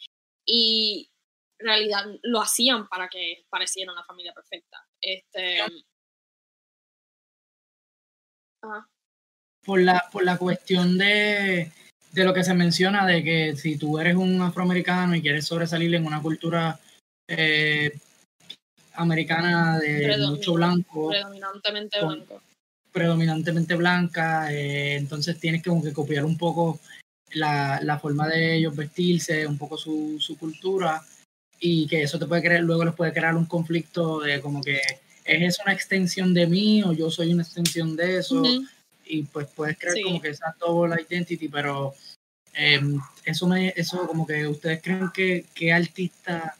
Y 0.46 1.12
en 1.60 1.68
realidad 1.68 2.06
lo 2.24 2.42
hacían 2.42 2.90
para 2.90 3.08
que 3.08 3.46
pareciera 3.50 3.92
una 3.92 4.04
familia 4.04 4.34
perfecta. 4.34 4.84
Este 5.00 5.60
por 9.64 9.80
la 9.80 10.04
por 10.12 10.24
la 10.24 10.38
cuestión 10.38 10.98
de 10.98 11.72
de 12.12 12.24
lo 12.24 12.34
que 12.34 12.44
se 12.44 12.54
menciona 12.54 13.06
de 13.06 13.24
que 13.24 13.56
si 13.56 13.78
tú 13.78 14.00
eres 14.00 14.16
un 14.16 14.42
afroamericano 14.42 15.16
y 15.16 15.22
quieres 15.22 15.46
sobresalir 15.46 15.94
en 15.96 16.06
una 16.06 16.22
cultura 16.22 16.80
eh, 17.28 17.92
americana 18.96 19.80
de 19.80 20.18
mucho 20.28 20.54
blanco, 20.54 21.10
predominantemente 21.10 22.04
blanco, 22.04 22.42
predominantemente 22.92 23.76
blanca, 23.76 24.52
eh, 24.52 24.96
entonces 24.96 25.40
tienes 25.40 25.62
que, 25.64 25.70
como 25.70 25.84
que 25.84 25.94
copiar 25.94 26.26
un 26.26 26.38
poco 26.38 26.80
la, 27.34 27.80
la, 27.82 28.00
forma 28.00 28.28
de 28.28 28.56
ellos 28.58 28.76
vestirse, 28.76 29.48
un 29.48 29.58
poco 29.58 29.78
su, 29.78 30.18
su 30.20 30.38
cultura 30.38 31.02
y 31.60 31.88
que 31.88 32.04
eso 32.04 32.20
te 32.20 32.26
puede 32.26 32.42
crear, 32.42 32.62
luego 32.62 32.86
les 32.86 32.96
puede 32.96 33.14
crear 33.14 33.36
un 33.36 33.46
conflicto 33.46 34.20
de 34.20 34.42
como 34.42 34.62
que 34.62 34.82
es 35.24 35.42
eso 35.42 35.62
una 35.64 35.74
extensión 35.74 36.34
de 36.34 36.48
mí 36.48 36.84
o 36.84 36.94
yo 36.94 37.10
soy 37.10 37.34
una 37.34 37.44
extensión 37.44 37.96
de 37.96 38.18
eso 38.18 38.44
y 39.06 39.24
pues 39.24 39.48
puedes 39.56 39.78
crear 39.78 39.96
como 40.04 40.22
que 40.22 40.30
esa 40.30 40.56
double 40.60 40.96
identity, 41.08 41.48
pero 41.48 41.94
em, 42.54 43.00
eso 43.24 43.48
me, 43.48 43.74
eso 43.76 44.08
como 44.08 44.26
que 44.26 44.48
ustedes 44.48 44.82
creen 44.82 45.10
que 45.14 45.46
qué 45.54 45.72
artista 45.72 46.56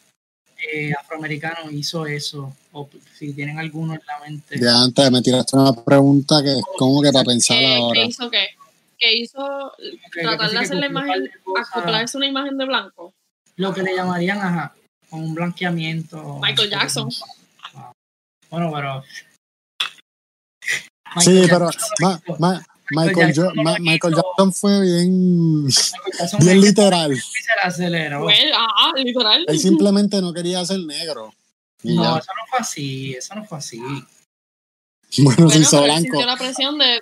eh, 0.62 0.92
afroamericano 1.00 1.70
hizo 1.72 2.06
eso 2.06 2.54
o 2.72 2.90
si 3.18 3.34
tienen 3.34 3.60
alguno 3.60 3.94
en 3.94 4.02
la 4.06 4.20
mente. 4.20 4.60
Ya 4.60 4.82
antes 4.82 5.12
me 5.12 5.22
tiraste 5.22 5.58
una 5.58 5.74
pregunta 5.74 6.42
que 6.44 6.52
es 6.52 6.64
como 6.78 7.02
que 7.02 7.12
para 7.12 7.26
pensar 7.26 7.58
ahora. 7.64 8.02
¿Qué 8.02 8.06
hizo 8.06 8.30
qué? 8.30 8.48
¿Qué 8.98 9.18
hizo 9.18 9.72
tratar 10.14 10.52
de 10.52 10.60
hacer 10.60 10.78
la 10.78 10.86
imagen, 10.86 11.32
acoplarse 11.60 12.18
una 12.18 12.28
imagen 12.28 12.58
de 12.58 12.66
blanco? 12.66 13.14
Lo 13.56 13.74
que 13.74 13.82
le 13.82 13.96
llamarían, 13.96 14.38
ajá, 14.38 14.76
con 15.10 15.24
un 15.24 15.34
blanqueamiento. 15.34 16.40
Michael 16.40 16.70
Jackson. 16.70 17.10
Bueno, 18.50 18.72
pero 18.74 19.04
sí, 21.20 21.44
pero 21.50 21.70
Michael, 22.92 24.16
Jackson 24.16 24.54
fue 24.54 24.82
bien, 24.82 25.68
bien 26.40 26.62
literal. 26.62 27.16
Se 27.76 27.88
ah. 28.54 28.92
Él 29.48 29.60
simplemente 29.60 30.22
no 30.22 30.34
quería 30.34 30.66
ser 30.66 30.80
negro. 30.80 31.34
No, 31.84 32.18
eso 32.18 32.32
no 32.38 32.44
fue 32.50 32.60
así, 32.60 33.14
eso 33.14 33.36
no 33.36 33.46
fue 33.46 33.58
así. 33.58 33.82
Bueno, 35.18 35.50
se 35.50 35.60
hizo 35.60 35.84
blanco. 35.84 36.24
la 36.24 36.38
presión 36.38 36.78
de, 36.78 37.02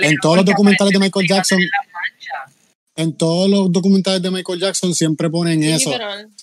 en 0.00 0.16
todos 0.20 0.36
los 0.36 0.44
documentales 0.44 0.92
de 0.92 0.98
Michael 0.98 1.28
Jackson, 1.28 1.58
en 2.96 3.16
todos 3.16 3.48
los 3.48 3.72
documentales 3.72 4.20
de 4.20 4.30
Michael 4.30 4.60
Jackson 4.60 4.94
siempre 4.94 5.30
ponen 5.30 5.62
eso. 5.62 5.90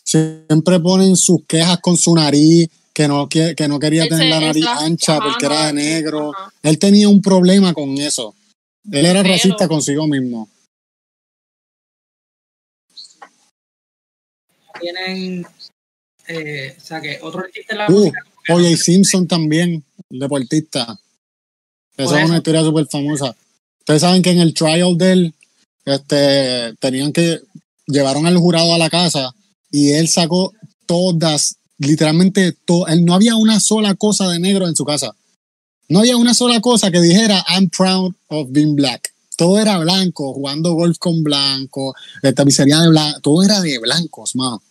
Siempre 0.04 0.80
ponen 0.80 1.16
sus 1.16 1.46
quejas 1.46 1.80
con 1.80 1.98
su 1.98 2.16
nariz, 2.16 2.70
que 3.00 3.08
no, 3.08 3.30
que, 3.30 3.56
que 3.56 3.70
no 3.70 3.80
quería 3.80 4.10
tener 4.10 4.28
la 4.28 4.42
nariz 4.42 4.66
ancha 4.68 5.20
porque 5.22 5.46
era 5.46 5.68
de 5.68 5.74
negro. 5.74 6.34
Él 6.62 6.78
tenía 6.78 7.08
un 7.08 7.22
problema 7.22 7.74
con 7.74 7.98
eso. 7.98 8.36
Él 8.92 9.06
era 9.06 9.24
racista 9.24 9.70
consigo 9.70 10.06
mismo. 10.06 10.50
Tienen, 14.82 15.48
eh, 16.28 16.76
o 16.78 16.82
sea, 16.82 17.00
que 17.00 17.20
otro 17.22 17.40
artista 17.40 17.74
la 17.74 17.90
uh, 17.90 18.12
Oye, 18.50 18.76
Simpson 18.76 19.26
también, 19.26 19.82
el 20.10 20.20
deportista. 20.20 21.00
Esa 21.96 22.20
es 22.20 22.26
una 22.28 22.40
historia 22.40 22.64
súper 22.64 22.86
famosa. 22.88 23.34
Ustedes 23.80 24.02
saben 24.02 24.22
que 24.22 24.32
en 24.32 24.40
el 24.40 24.54
trial 24.54 24.98
de 24.98 25.12
él, 25.14 25.34
este, 25.86 26.76
tenían 26.82 27.14
que, 27.14 27.40
llevaron 27.88 28.28
al 28.28 28.36
jurado 28.36 28.74
a 28.74 28.78
la 28.78 28.90
casa 28.90 29.34
y 29.72 29.92
él 29.92 30.10
sacó 30.10 30.54
todas 30.86 31.59
literalmente 31.80 32.54
todo, 32.66 32.88
él, 32.88 33.04
no 33.04 33.16
había 33.16 33.36
una 33.36 33.60
sola 33.60 33.96
cosa 33.96 34.28
de 34.30 34.40
negro 34.40 34.68
en 34.68 34.76
su 34.76 34.86
casa. 34.86 35.16
No 35.88 36.00
había 36.00 36.18
una 36.18 36.36
sola 36.36 36.62
cosa 36.62 36.92
que 36.92 37.02
dijera 37.02 37.44
I'm 37.50 37.70
proud 37.70 38.14
of 38.28 38.50
being 38.52 38.76
black. 38.76 39.12
Todo 39.36 39.60
era 39.60 39.78
blanco, 39.80 40.34
jugando 40.34 40.74
golf 40.74 40.98
con 41.00 41.24
blanco, 41.24 41.96
de 42.22 42.34
tapicería 42.34 42.82
de 42.82 42.90
blanco, 42.90 43.22
todo 43.22 43.44
era 43.44 43.62
de 43.62 43.80
blancos, 43.80 44.36
mano. 44.36 44.62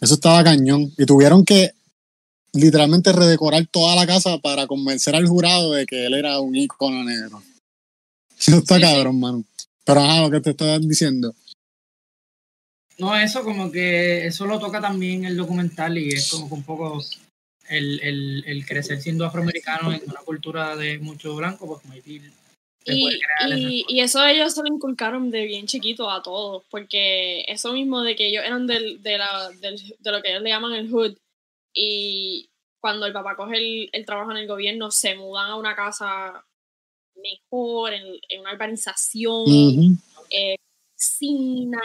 Eso 0.00 0.14
estaba 0.14 0.44
cañón. 0.44 0.92
Y 0.98 1.06
tuvieron 1.06 1.44
que 1.44 1.72
literalmente 2.52 3.12
redecorar 3.12 3.66
toda 3.66 3.96
la 3.96 4.06
casa 4.06 4.38
para 4.38 4.66
convencer 4.66 5.16
al 5.16 5.26
jurado 5.26 5.72
de 5.72 5.86
que 5.86 6.06
él 6.06 6.14
era 6.14 6.38
un 6.40 6.54
icono 6.54 7.02
negro. 7.02 7.42
Eso 8.38 8.58
está 8.58 8.80
cabrón, 8.80 9.18
mano. 9.18 9.44
Pero 9.84 10.00
ajá, 10.00 10.20
lo 10.20 10.30
que 10.30 10.40
te 10.40 10.50
estaba 10.50 10.78
diciendo. 10.78 11.34
No, 12.98 13.16
eso 13.16 13.42
como 13.42 13.72
que 13.72 14.26
eso 14.26 14.46
lo 14.46 14.58
toca 14.58 14.80
también 14.80 15.24
el 15.24 15.36
documental 15.36 15.98
y 15.98 16.10
es 16.10 16.30
como 16.30 16.48
que 16.48 16.54
un 16.54 16.62
poco 16.62 17.02
el, 17.68 18.00
el, 18.00 18.44
el 18.46 18.66
crecer 18.66 19.00
siendo 19.00 19.24
afroamericano 19.24 19.92
en 19.92 20.02
una 20.06 20.20
cultura 20.20 20.76
de 20.76 20.98
mucho 20.98 21.34
blanco, 21.34 21.66
pues 21.66 21.84
maybe 21.86 22.30
y, 22.86 23.08
y, 23.48 23.84
y, 23.88 24.00
eso 24.00 24.24
ellos 24.26 24.54
se 24.54 24.60
lo 24.62 24.68
inculcaron 24.68 25.30
de 25.30 25.46
bien 25.46 25.66
chiquito 25.66 26.10
a 26.10 26.22
todos, 26.22 26.64
porque 26.70 27.42
eso 27.48 27.72
mismo 27.72 28.02
de 28.02 28.14
que 28.14 28.26
ellos 28.26 28.44
eran 28.44 28.66
del, 28.66 29.02
de, 29.02 29.16
la, 29.16 29.48
del, 29.60 29.76
de 29.98 30.12
lo 30.12 30.20
que 30.20 30.30
ellos 30.30 30.42
le 30.42 30.50
llaman 30.50 30.74
el 30.74 30.90
hood, 30.90 31.16
y 31.72 32.50
cuando 32.80 33.06
el 33.06 33.14
papá 33.14 33.36
coge 33.36 33.56
el, 33.56 33.88
el 33.90 34.04
trabajo 34.04 34.32
en 34.32 34.36
el 34.36 34.46
gobierno, 34.46 34.90
se 34.90 35.14
mudan 35.14 35.50
a 35.50 35.56
una 35.56 35.74
casa 35.74 36.44
mejor, 37.16 37.94
en, 37.94 38.04
en 38.28 38.40
una 38.40 38.52
urbanización, 38.52 39.46
piscina 41.04 41.82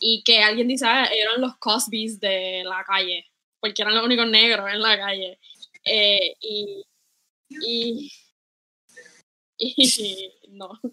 y, 0.00 0.22
que 0.22 0.42
alguien 0.42 0.68
dice, 0.68 0.86
ah, 0.86 1.06
eran 1.06 1.40
los 1.40 1.56
Cosbys 1.58 2.20
de 2.20 2.62
la 2.64 2.84
calle, 2.84 3.26
porque 3.60 3.82
eran 3.82 3.94
los 3.94 4.04
únicos 4.04 4.28
negros 4.28 4.70
en 4.72 4.80
la 4.80 4.98
calle. 4.98 5.38
Eh, 5.84 6.36
y, 6.40 6.84
y, 7.48 8.12
y, 9.58 10.32
no. 10.48 10.80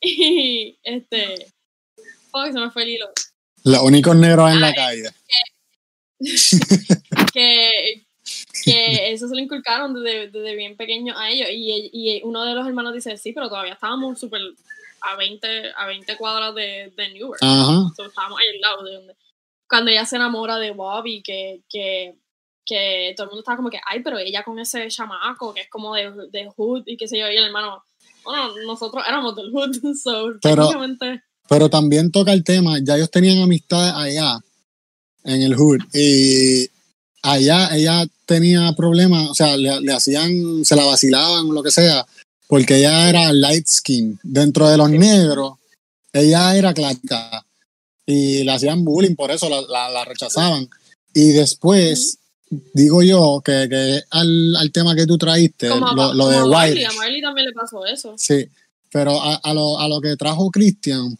Y 0.00 0.78
este, 0.82 1.52
oh, 2.30 2.46
se 2.46 2.52
me 2.52 2.70
fue 2.70 2.84
el 2.84 2.90
hilo. 2.90 3.10
Los 3.64 3.82
únicos 3.82 4.16
negros 4.16 4.50
en 4.52 4.60
la 4.60 4.72
calle. 4.72 5.10
Que, 7.32 8.06
que, 8.64 9.12
eso 9.12 9.28
se 9.28 9.34
lo 9.34 9.40
inculcaron 9.40 9.92
desde, 10.02 10.56
bien 10.56 10.76
pequeño 10.76 11.18
a 11.18 11.30
ellos. 11.30 11.48
Y, 11.50 11.90
y, 11.92 12.22
uno 12.22 12.44
de 12.44 12.54
los 12.54 12.66
hermanos 12.66 12.94
dice, 12.94 13.16
sí, 13.16 13.32
pero 13.32 13.48
todavía 13.48 13.74
estábamos 13.74 14.18
súper 14.18 14.40
a 15.00 15.16
20, 15.16 15.72
a 15.76 15.86
20 15.86 16.16
cuadras 16.16 16.54
de, 16.54 16.92
de 16.96 17.08
Newark. 17.10 17.40
estábamos 17.42 18.38
ahí 18.40 18.48
al 18.48 18.60
lado 18.60 18.84
de 18.84 18.94
donde... 18.94 19.16
Cuando 19.68 19.90
ella 19.90 20.06
se 20.06 20.16
enamora 20.16 20.56
de 20.58 20.70
Bobby, 20.70 21.22
que, 21.22 21.60
que, 21.68 22.14
que 22.64 23.14
todo 23.16 23.24
el 23.24 23.30
mundo 23.30 23.40
estaba 23.40 23.56
como 23.56 23.70
que, 23.70 23.80
ay, 23.86 24.00
pero 24.02 24.18
ella 24.18 24.42
con 24.42 24.58
ese 24.58 24.88
chamaco 24.88 25.54
que 25.54 25.62
es 25.62 25.70
como 25.70 25.94
de, 25.94 26.10
de 26.30 26.48
Hood 26.56 26.84
y 26.86 26.96
qué 26.96 27.08
sé 27.08 27.18
yo, 27.18 27.30
y 27.30 27.36
el 27.36 27.46
hermano, 27.46 27.82
bueno, 28.24 28.54
nosotros 28.66 29.04
éramos 29.06 29.34
del 29.36 29.50
Hood, 29.50 29.76
so, 30.02 30.32
pero, 30.42 30.70
pero 31.48 31.70
también 31.70 32.12
toca 32.12 32.32
el 32.32 32.44
tema, 32.44 32.78
ya 32.82 32.96
ellos 32.96 33.10
tenían 33.10 33.42
amistad 33.42 34.00
allá, 34.00 34.38
en 35.24 35.42
el 35.42 35.54
Hood, 35.54 35.80
y 35.94 36.68
allá 37.22 37.74
ella 37.74 38.06
tenía 38.26 38.72
problemas, 38.76 39.30
o 39.30 39.34
sea, 39.34 39.56
le, 39.56 39.80
le, 39.80 39.92
hacían, 39.92 40.64
se 40.64 40.76
la 40.76 40.84
vacilaban 40.84 41.48
o 41.48 41.52
lo 41.52 41.62
que 41.62 41.70
sea, 41.70 42.06
porque 42.48 42.78
ella 42.78 43.08
era 43.08 43.32
light 43.32 43.68
skin. 43.68 44.18
Dentro 44.24 44.68
de 44.68 44.76
los 44.76 44.90
negros, 44.90 45.52
ella 46.12 46.56
era 46.56 46.74
clara 46.74 47.44
y 48.04 48.42
le 48.42 48.50
hacían 48.52 48.84
bullying, 48.84 49.14
por 49.14 49.30
eso 49.30 49.48
la, 49.50 49.90
la, 49.90 50.04
rechazaban. 50.06 50.68
Y 51.12 51.28
después, 51.28 52.18
digo 52.72 53.02
yo, 53.02 53.42
que, 53.44 53.68
que 53.68 54.00
al, 54.10 54.56
al, 54.56 54.72
tema 54.72 54.96
que 54.96 55.06
tú 55.06 55.18
traíste, 55.18 55.68
lo, 55.68 56.14
lo 56.14 56.28
de 56.28 56.42
White. 56.42 56.86
A 56.86 56.92
Marley 56.92 57.20
también 57.20 57.46
le 57.48 57.52
pasó 57.52 57.84
eso. 57.84 58.14
Sí, 58.16 58.48
pero 58.90 59.20
a, 59.20 59.34
a, 59.34 59.52
lo, 59.52 59.78
a 59.78 59.86
lo 59.88 60.00
que 60.00 60.16
trajo 60.16 60.50
Christian, 60.50 61.18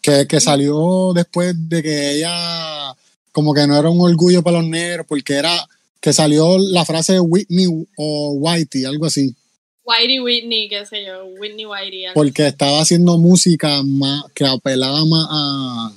que, 0.00 0.26
que 0.26 0.40
salió 0.40 1.12
después 1.14 1.54
de 1.68 1.82
que 1.82 2.12
ella, 2.12 2.96
como 3.30 3.52
que 3.52 3.66
no 3.66 3.78
era 3.78 3.90
un 3.90 4.00
orgullo 4.00 4.42
para 4.42 4.60
los 4.60 4.66
negros, 4.66 5.04
porque 5.06 5.34
era 5.34 5.68
que 6.00 6.14
salió 6.14 6.56
la 6.56 6.86
frase 6.86 7.20
Whitney 7.20 7.66
o 7.98 8.30
Whitey, 8.32 8.86
algo 8.86 9.04
así. 9.04 9.36
Whitey 9.88 10.20
Whitney, 10.20 10.68
qué 10.68 10.84
sé 10.84 11.02
yo, 11.02 11.24
Whitney 11.24 11.64
Whitey. 11.64 12.04
Porque 12.12 12.46
estaba 12.46 12.80
haciendo 12.80 13.16
música 13.16 13.82
más 13.82 14.24
que 14.34 14.44
apelaba 14.44 15.02
más 15.06 15.26
a, 15.30 15.92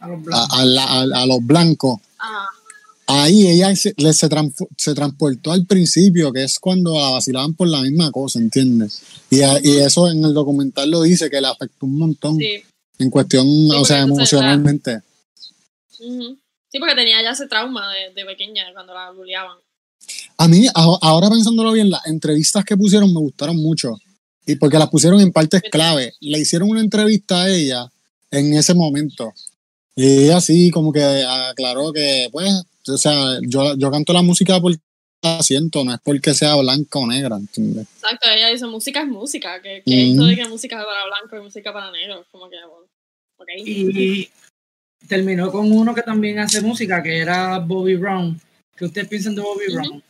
a, 0.00 1.26
los 1.26 1.44
blancos. 1.44 2.00
Ahí 3.06 3.46
ella 3.48 3.74
se, 3.76 3.94
se, 4.76 4.94
transportó 4.94 5.52
al 5.52 5.66
principio, 5.66 6.32
que 6.32 6.44
es 6.44 6.58
cuando 6.58 6.94
vacilaban 6.94 7.54
por 7.54 7.68
la 7.68 7.82
misma 7.82 8.10
cosa, 8.10 8.38
¿entiendes? 8.38 9.02
Y, 9.30 9.40
y 9.40 9.78
eso 9.78 10.10
en 10.10 10.24
el 10.24 10.32
documental 10.32 10.90
lo 10.90 11.02
dice, 11.02 11.28
que 11.28 11.40
le 11.40 11.48
afectó 11.48 11.84
un 11.86 11.98
montón. 11.98 12.38
En 12.98 13.10
cuestión, 13.10 13.46
o 13.70 13.84
sea, 13.84 14.00
emocionalmente. 14.00 15.02
Sí, 15.90 16.78
porque 16.78 16.94
tenía 16.94 17.22
ya 17.22 17.30
ese 17.30 17.46
trauma 17.46 17.92
de, 17.92 18.12
de 18.14 18.24
pequeña 18.24 18.64
cuando 18.72 18.94
la 18.94 19.10
bulleaban. 19.10 19.58
A 20.36 20.48
mí, 20.48 20.66
ahora 20.74 21.28
pensándolo 21.30 21.72
bien, 21.72 21.90
las 21.90 22.06
entrevistas 22.06 22.64
que 22.64 22.76
pusieron 22.76 23.12
me 23.12 23.20
gustaron 23.20 23.56
mucho. 23.56 23.96
Y 24.46 24.56
porque 24.56 24.78
las 24.78 24.88
pusieron 24.88 25.20
en 25.20 25.32
partes 25.32 25.62
clave. 25.70 26.14
Le 26.20 26.38
hicieron 26.38 26.70
una 26.70 26.80
entrevista 26.80 27.42
a 27.42 27.48
ella 27.48 27.90
en 28.30 28.54
ese 28.54 28.74
momento. 28.74 29.32
Y 29.94 30.24
ella 30.24 30.40
sí, 30.40 30.70
como 30.70 30.92
que 30.92 31.02
aclaró 31.02 31.92
que, 31.92 32.28
pues, 32.32 32.50
o 32.88 32.96
sea, 32.96 33.38
yo, 33.42 33.76
yo 33.76 33.90
canto 33.90 34.12
la 34.12 34.22
música 34.22 34.60
porque 34.60 34.78
la 35.22 35.42
siento, 35.42 35.84
no 35.84 35.92
es 35.92 36.00
porque 36.02 36.34
sea 36.34 36.54
blanca 36.56 36.98
o 36.98 37.06
negra, 37.06 37.36
¿entiendes? 37.36 37.86
Exacto, 37.96 38.28
ella 38.30 38.48
dice, 38.48 38.66
música 38.66 39.02
es 39.02 39.08
música, 39.08 39.60
que, 39.60 39.82
que 39.84 40.10
esto 40.10 40.24
de 40.24 40.36
que 40.36 40.48
música 40.48 40.78
es 40.78 40.84
para 40.84 41.04
blanco 41.06 41.36
y 41.36 41.44
música 41.44 41.72
para 41.72 41.90
negro, 41.90 42.24
como 42.30 42.48
que, 42.48 42.56
okay. 43.38 43.62
Y 43.66 44.30
terminó 45.06 45.50
con 45.50 45.70
uno 45.70 45.94
que 45.94 46.02
también 46.02 46.38
hace 46.38 46.60
música, 46.60 47.02
que 47.02 47.18
era 47.18 47.58
Bobby 47.58 47.96
Brown. 47.96 48.40
¿Qué 48.78 48.84
ustedes 48.84 49.08
piensan 49.08 49.34
de 49.34 49.42
Bobby 49.42 49.74
Brown? 49.74 50.02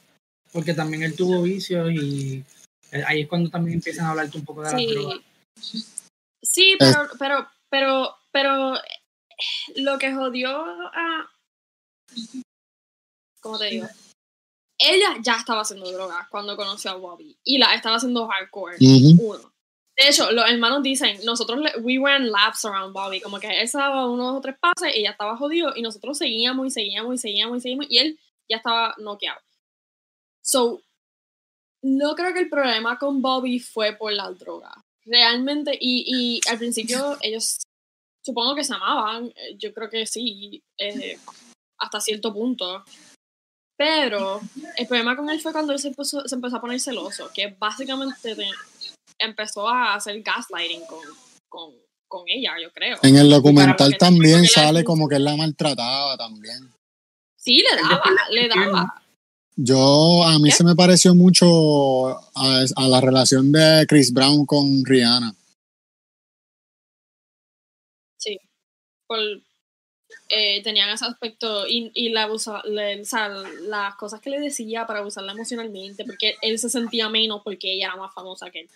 porque 0.53 0.75
también 0.75 1.03
él 1.03 1.15
tuvo 1.15 1.43
vicios 1.43 1.91
y 1.93 2.45
eh, 2.93 3.03
ahí 3.07 3.23
es 3.23 3.29
cuando 3.29 3.51
también 3.51 3.79
empiezan 3.79 4.07
a 4.07 4.11
hablarte 4.11 4.39
un 4.39 4.45
poco 4.45 4.63
de 4.63 4.73
la 4.73 4.93
droga. 4.93 5.21
Sí, 6.43 6.77
pero, 6.79 7.09
pero, 7.19 7.49
pero, 7.69 8.17
pero 8.33 8.75
lo 9.77 9.99
que 9.99 10.13
jodió 10.13 10.51
a... 10.51 11.31
¿Cómo 13.41 13.59
te 13.59 13.67
digo? 13.67 13.87
Ella 14.79 15.17
ya 15.21 15.35
estaba 15.37 15.63
haciendo 15.63 15.91
drogas 15.91 16.29
cuando 16.31 16.57
conoció 16.57 16.93
a 16.93 16.95
Bobby 16.95 17.37
y 17.45 17.59
la 17.59 17.75
estaba 17.75 17.97
haciendo 17.97 18.29
hardcore. 18.29 18.77
Uno. 18.81 19.53
De 19.97 20.09
hecho, 20.09 20.31
los 20.31 20.49
hermanos 20.49 20.85
dicen, 20.85 21.19
nosotros, 21.25 21.61
we 21.83 21.99
ran 21.99 22.31
laps 22.31 22.65
around 22.65 22.95
Bobby, 22.95 23.21
como 23.21 23.41
que 23.41 23.61
él 23.61 23.69
se 23.69 23.79
daba 23.79 24.09
unos 24.09 24.37
o 24.37 24.41
tres 24.41 24.57
pases, 24.61 24.93
ella 24.95 25.11
estaba 25.11 25.37
jodido 25.37 25.73
y 25.75 25.83
nosotros 25.83 26.17
seguíamos 26.17 26.69
y 26.69 26.71
seguíamos 26.71 27.17
y 27.17 27.19
seguíamos 27.19 27.59
y 27.59 27.61
seguíamos 27.61 27.87
y 27.89 27.99
él 27.99 28.19
ya 28.49 28.59
estaba 28.59 28.95
noqueado. 28.99 29.41
So, 30.43 30.81
no 31.83 32.15
creo 32.15 32.33
que 32.33 32.41
el 32.41 32.49
problema 32.49 32.99
con 32.99 33.21
Bobby 33.21 33.61
fue 33.61 33.95
por 33.97 34.13
la 34.13 34.31
droga. 34.31 34.73
Realmente, 35.05 35.77
y, 35.81 36.05
y 36.07 36.49
al 36.51 36.59
principio 36.59 37.17
ellos 37.21 37.59
supongo 38.29 38.55
que 38.55 38.65
se 38.65 38.75
amaban, 38.75 39.27
eh, 39.29 39.57
yo 39.59 39.73
creo 39.73 39.89
que 39.89 40.07
sí, 40.07 40.63
eh, 40.77 41.19
hasta 41.79 42.01
cierto 42.01 42.33
punto. 42.33 42.85
Pero 43.77 44.41
el 44.77 44.87
problema 44.87 45.17
con 45.17 45.31
él 45.31 45.41
fue 45.41 45.53
cuando 45.53 45.73
él 45.73 45.79
se 45.79 45.89
empezó, 45.89 46.27
se 46.27 46.35
empezó 46.35 46.57
a 46.57 46.61
poner 46.61 46.81
celoso, 46.81 47.31
que 47.33 47.57
básicamente 47.59 48.35
empezó 49.19 49.69
a 49.69 49.95
hacer 49.95 50.21
gaslighting 50.21 50.85
con, 50.87 50.99
con, 51.49 51.75
con, 52.09 52.25
ella, 52.27 52.55
yo 52.61 52.73
creo. 52.73 52.99
En 53.03 53.17
el 53.17 53.31
documental 53.31 53.97
también 53.97 54.45
sale 54.47 54.83
como 54.83 55.09
que 55.09 55.17
él 55.17 55.25
la 55.25 55.37
maltrataba 55.37 56.17
también. 56.17 56.71
Sí, 57.49 57.63
le 57.63 57.81
daba, 57.81 58.03
le 58.31 58.47
daba. 58.47 59.03
Yo, 59.57 60.23
a 60.23 60.39
mí 60.39 60.51
se 60.51 60.65
me 60.65 60.77
pareció 60.77 61.15
mucho 61.15 62.09
a, 62.35 62.89
la 62.89 63.01
relación 63.01 63.51
de 63.51 63.87
Chris 63.89 64.13
Brown 64.13 64.45
con 64.45 64.85
Rihanna. 64.85 65.35
Sí, 68.19 68.39
eh, 70.29 70.63
tenían 70.63 70.91
ese 70.91 71.07
aspecto 71.07 71.67
y, 71.67 71.91
y 71.95 72.11
la 72.11 72.29
las 73.63 73.95
cosas 73.95 74.21
que 74.21 74.29
le 74.29 74.41
decía 74.41 74.87
para 74.87 74.99
abusarla 74.99 75.33
emocionalmente, 75.33 76.05
porque 76.05 76.35
él 76.43 76.59
se 76.59 76.69
sentía 76.69 77.09
menos 77.09 77.41
porque 77.43 77.73
ella 77.73 77.87
era 77.87 77.97
más 77.97 78.13
famosa 78.13 78.51
que 78.51 78.61
él. 78.61 78.69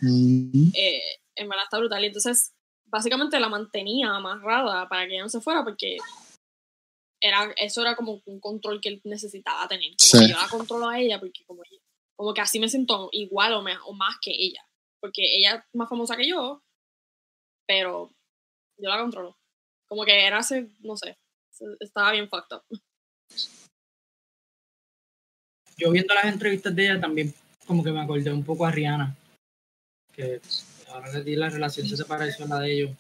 Eh, 0.73 1.03
en 1.35 1.47
verdad 1.47 1.65
está 1.65 1.77
brutal. 1.77 2.03
Y 2.03 2.07
entonces, 2.07 2.55
básicamente 2.87 3.39
la 3.39 3.51
mantenía 3.51 4.17
amarrada 4.17 4.89
para 4.89 5.07
que 5.07 5.13
ella 5.13 5.25
no 5.25 5.29
se 5.29 5.43
fuera 5.43 5.63
porque 5.63 5.99
era, 7.23 7.53
eso 7.57 7.81
era 7.81 7.95
como 7.95 8.21
un 8.27 8.41
control 8.41 8.81
que 8.81 8.89
él 8.89 9.01
necesitaba 9.05 9.69
tener. 9.69 9.93
Como 9.97 10.25
que 10.25 10.33
yo 10.33 10.37
la 10.37 10.49
controlo 10.49 10.89
a 10.89 10.99
ella 10.99 11.21
porque 11.21 11.45
como, 11.47 11.63
como 12.17 12.35
que 12.35 12.41
así 12.41 12.59
me 12.59 12.69
siento 12.69 13.09
igual 13.13 13.55
o, 13.55 13.61
o 13.61 13.93
más 13.95 14.17
que 14.21 14.33
ella. 14.33 14.67
Porque 15.01 15.23
ella 15.39 15.55
es 15.55 15.63
más 15.75 15.89
famosa 15.89 16.17
que 16.17 16.29
yo, 16.29 16.63
pero 17.67 18.11
yo 18.77 18.89
la 18.89 18.99
controlo. 18.99 19.39
Como 19.89 20.05
que 20.05 20.27
era 20.27 20.41
ese, 20.41 20.69
no 20.81 20.97
sé, 20.97 21.17
estaba 21.81 22.13
bien 22.13 22.29
fucked 22.29 22.57
up. 22.57 22.81
Yo 25.77 25.91
viendo 25.91 26.15
las 26.15 26.27
entrevistas 26.27 26.75
de 26.75 26.85
ella 26.85 27.01
también 27.01 27.35
como 27.67 27.83
que 27.83 27.93
me 27.93 28.01
acordé 28.01 28.33
un 28.33 28.45
poco 28.45 28.67
a 28.67 28.71
Rihanna. 28.71 29.17
Que 30.13 30.41
ahora 30.89 31.11
que 31.11 31.23
di 31.23 31.37
la 31.37 31.49
relación 31.49 31.87
se 31.89 32.05
pareció 32.05 32.45
a 32.45 32.49
la 32.49 32.59
de 32.61 32.73
ellos. 32.73 32.97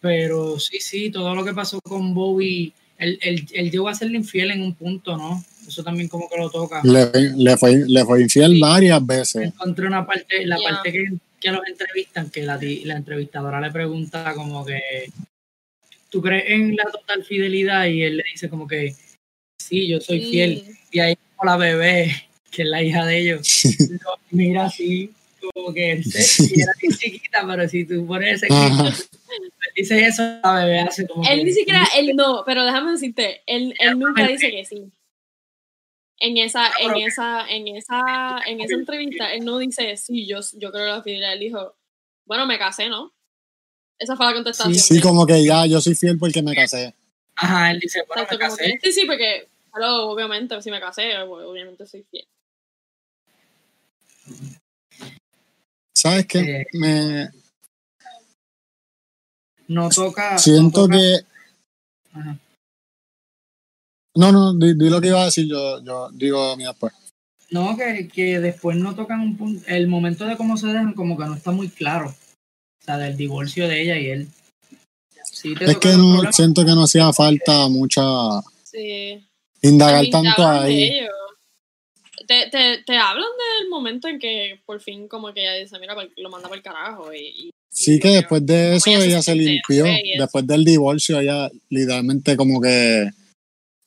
Pero 0.00 0.58
sí, 0.58 0.80
sí, 0.80 1.10
todo 1.10 1.34
lo 1.34 1.44
que 1.44 1.52
pasó 1.52 1.80
con 1.80 2.14
Bowie 2.14 2.72
él, 3.00 3.18
él, 3.52 3.70
llegó 3.70 3.88
a 3.88 3.94
serle 3.94 4.18
infiel 4.18 4.50
en 4.50 4.62
un 4.62 4.74
punto, 4.74 5.16
¿no? 5.16 5.42
Eso 5.66 5.82
también 5.82 6.08
como 6.08 6.28
que 6.28 6.36
lo 6.36 6.50
toca. 6.50 6.82
Le, 6.84 7.10
le, 7.34 7.56
fue, 7.56 7.82
le 7.86 8.04
fue 8.04 8.20
infiel 8.20 8.60
varias 8.60 9.04
veces. 9.04 9.46
Encontré 9.46 9.86
una 9.86 10.06
parte, 10.06 10.44
la 10.44 10.58
parte 10.58 10.92
que, 10.92 11.04
que 11.40 11.50
los 11.50 11.66
entrevistan, 11.66 12.28
que 12.28 12.42
la, 12.42 12.58
la 12.84 12.96
entrevistadora 12.96 13.58
le 13.60 13.70
pregunta 13.70 14.34
como 14.34 14.66
que, 14.66 15.10
¿tú 16.10 16.20
crees 16.20 16.44
en 16.48 16.76
la 16.76 16.84
total 16.84 17.24
fidelidad? 17.24 17.86
Y 17.86 18.02
él 18.02 18.18
le 18.18 18.24
dice 18.30 18.50
como 18.50 18.68
que, 18.68 18.94
sí, 19.58 19.88
yo 19.88 19.98
soy 20.00 20.20
fiel. 20.20 20.64
Y 20.90 21.00
ahí 21.00 21.16
como 21.36 21.50
la 21.50 21.56
bebé, 21.56 22.28
que 22.50 22.62
es 22.62 22.68
la 22.68 22.82
hija 22.82 23.06
de 23.06 23.18
ellos, 23.18 23.62
mira 24.30 24.66
así, 24.66 25.10
como 25.40 25.72
que 25.72 25.92
era 25.92 26.72
chiquita, 26.98 27.46
pero 27.46 27.68
si 27.68 27.84
tú 27.84 28.06
pones 28.06 28.42
ese 28.42 28.48
dice 29.74 30.06
eso, 30.06 30.22
la 30.42 30.64
bebé 30.64 30.80
hace 30.80 31.06
como. 31.06 31.28
Él 31.28 31.44
ni 31.44 31.52
siquiera, 31.52 31.86
él 31.96 32.14
no, 32.14 32.42
pero 32.44 32.64
déjame 32.64 32.92
decirte, 32.92 33.42
él, 33.46 33.74
él 33.78 33.98
nunca 33.98 34.26
dice 34.26 34.50
que 34.50 34.64
sí. 34.64 34.92
En 36.22 36.36
esa, 36.36 36.66
ah, 36.66 36.72
en 36.80 36.96
esa, 36.96 37.48
en 37.48 37.68
esa, 37.68 38.40
en 38.46 38.60
esa 38.60 38.74
entrevista, 38.74 39.32
él 39.32 39.44
no 39.44 39.56
dice 39.56 39.96
sí, 39.96 40.26
yo, 40.26 40.40
yo 40.58 40.70
creo 40.70 40.86
la 40.86 41.02
fidelidad. 41.02 41.32
Él 41.32 41.40
dijo, 41.40 41.76
bueno, 42.26 42.46
me 42.46 42.58
casé, 42.58 42.90
¿no? 42.90 43.14
Esa 43.98 44.16
fue 44.16 44.26
la 44.26 44.34
contestación. 44.34 44.74
Sí, 44.74 44.96
sí, 44.96 45.00
como 45.00 45.24
que 45.24 45.42
ya, 45.42 45.64
yo 45.64 45.80
soy 45.80 45.94
fiel 45.94 46.18
porque 46.18 46.42
me 46.42 46.54
casé. 46.54 46.94
Ajá, 47.36 47.70
él 47.70 47.80
dice, 47.80 48.02
bueno, 48.06 48.26
me 48.30 48.36
casé. 48.38 48.78
sí, 48.82 48.92
sí, 48.92 49.06
porque, 49.06 49.48
claro, 49.72 50.10
obviamente, 50.10 50.60
si 50.60 50.70
me 50.70 50.78
casé, 50.78 51.16
obviamente 51.18 51.86
soy 51.86 52.04
fiel. 52.10 52.28
¿Sabes 56.00 56.24
qué? 56.26 56.38
Eh, 56.38 56.66
me... 56.72 57.28
No 59.68 59.90
toca... 59.90 60.38
Siento 60.38 60.88
que... 60.88 61.20
Ajá. 62.14 62.38
No, 64.14 64.32
no, 64.32 64.54
di, 64.54 64.74
lo 64.88 64.98
que 64.98 65.08
iba 65.08 65.20
a 65.20 65.26
decir, 65.26 65.46
yo, 65.46 65.84
yo 65.84 66.10
digo 66.12 66.56
mi 66.56 66.64
después. 66.64 66.94
No, 67.50 67.76
que, 67.76 68.08
que 68.08 68.40
después 68.40 68.78
no 68.78 68.94
tocan 68.94 69.20
un 69.20 69.36
punto, 69.36 69.62
el 69.66 69.88
momento 69.88 70.24
de 70.24 70.38
cómo 70.38 70.56
se 70.56 70.68
dejan 70.68 70.94
como 70.94 71.18
que 71.18 71.26
no 71.26 71.34
está 71.34 71.50
muy 71.50 71.68
claro. 71.68 72.08
O 72.08 72.84
sea, 72.84 72.96
del 72.96 73.18
divorcio 73.18 73.68
de 73.68 73.82
ella 73.82 73.98
y 73.98 74.06
él. 74.06 74.28
es 75.60 75.76
que 75.76 75.96
no, 75.98 76.32
siento 76.32 76.64
que 76.64 76.72
no 76.72 76.84
hacía 76.84 77.12
falta 77.12 77.68
mucha... 77.68 78.02
Sí. 78.64 79.22
Indagar 79.60 80.06
tanto 80.10 80.48
ahí. 80.48 81.06
Te, 82.30 82.48
te, 82.48 82.84
te, 82.84 82.96
hablan 82.96 83.26
del 83.58 83.68
momento 83.68 84.06
en 84.06 84.20
que 84.20 84.60
por 84.64 84.80
fin 84.80 85.08
como 85.08 85.34
que 85.34 85.40
ella 85.40 85.54
dice, 85.54 85.80
mira, 85.80 85.96
lo 86.16 86.30
manda 86.30 86.46
por 86.46 86.56
el 86.56 86.62
carajo. 86.62 87.12
Y, 87.12 87.50
sí, 87.68 87.98
que 87.98 88.10
después 88.10 88.46
de 88.46 88.76
eso 88.76 88.88
ella 88.88 89.20
se 89.20 89.34
limpió. 89.34 89.84
Después 90.16 90.46
del 90.46 90.64
divorcio 90.64 91.18
ella 91.18 91.50
literalmente 91.68 92.36
como 92.36 92.60
que 92.60 93.10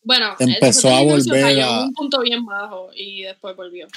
bueno, 0.04 0.36
empezó 0.40 0.90
a 0.90 1.04
volver 1.04 1.62
a 1.62 1.86
un 1.86 1.94
punto 1.94 2.20
bien 2.20 2.46
bajo 2.46 2.90
y 2.94 3.22
después 3.22 3.56
volvió. 3.56 3.88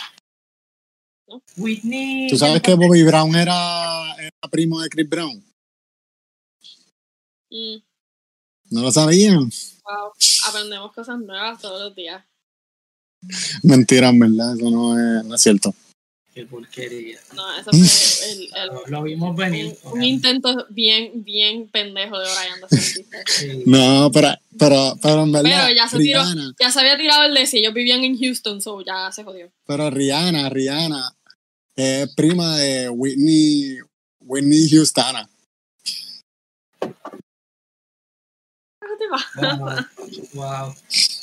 Whitney. 1.56 2.28
¿Tú 2.30 2.36
sabes 2.36 2.62
que 2.62 2.74
Bobby 2.74 3.02
Brown 3.02 3.34
era, 3.34 4.14
primo 4.48 4.80
de 4.80 4.88
Chris 4.88 5.08
Brown? 5.08 5.44
Mm. 7.50 7.78
¿No 8.70 8.82
lo 8.82 8.92
sabían? 8.92 9.50
Wow, 9.82 10.12
aprendemos 10.48 10.92
cosas 10.92 11.18
nuevas 11.18 11.60
todos 11.60 11.80
los 11.80 11.96
días. 11.96 12.24
Mentira, 13.62 14.12
verdad, 14.12 14.54
eso 14.56 14.70
no 14.70 14.98
es, 14.98 15.24
no 15.24 15.34
es 15.34 15.42
cierto. 15.42 15.74
Qué 16.36 16.44
porquería. 16.44 17.18
No, 17.34 17.50
eso 17.56 17.70
fue 17.70 17.80
el, 18.30 18.42
el, 18.42 18.92
lo, 18.92 19.02
vimos 19.02 19.34
venir. 19.34 19.74
Un, 19.84 20.02
intento 20.02 20.66
bien, 20.68 21.24
bien 21.24 21.66
pendejo 21.68 22.18
de 22.18 22.26
Brian 22.26 22.60
de 22.60 22.76
sí. 23.26 23.62
No, 23.64 24.10
pero, 24.12 24.34
pero, 24.58 24.98
pero 25.00 25.22
en 25.22 25.32
verdad. 25.32 25.50
Pero 25.50 25.74
ya 25.74 25.88
se, 25.88 25.96
tiró, 25.96 26.22
ya 26.60 26.70
se 26.70 26.80
había 26.80 26.98
tirado 26.98 27.24
el 27.24 27.32
de 27.32 27.46
si 27.46 27.58
ellos 27.58 27.72
vivían 27.72 28.04
en 28.04 28.18
Houston, 28.18 28.60
so 28.60 28.82
ya 28.84 29.10
se 29.12 29.24
jodió. 29.24 29.50
Pero 29.66 29.88
Rihanna, 29.88 30.50
Rihanna 30.50 31.10
es 31.74 32.14
prima 32.14 32.58
de 32.58 32.90
Whitney, 32.90 33.78
Whitney 34.20 34.68
Houstona. 34.68 35.30
Wow, 39.38 39.84
wow, 40.34 40.74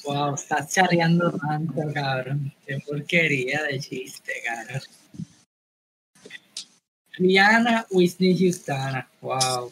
wow, 0.04 0.36
estás 0.36 0.74
charreando 0.74 1.32
tanto, 1.32 1.82
cabrón. 1.94 2.54
Qué 2.66 2.80
porquería 2.86 3.64
de 3.64 3.80
chiste, 3.80 4.34
cabrón. 4.46 4.82
Rihanna 7.14 7.86
Whitney 7.92 8.38
Houston. 8.38 9.06
Wow. 9.22 9.72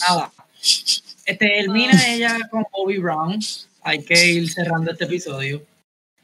Nada. 0.00 0.32
Este, 1.26 1.36
termina 1.36 1.92
ah. 1.94 2.08
ella 2.08 2.38
con 2.50 2.64
Bobby 2.72 2.98
Brown. 2.98 3.38
Hay 3.82 4.02
que 4.02 4.32
ir 4.32 4.50
cerrando 4.50 4.92
este 4.92 5.04
episodio. 5.04 5.64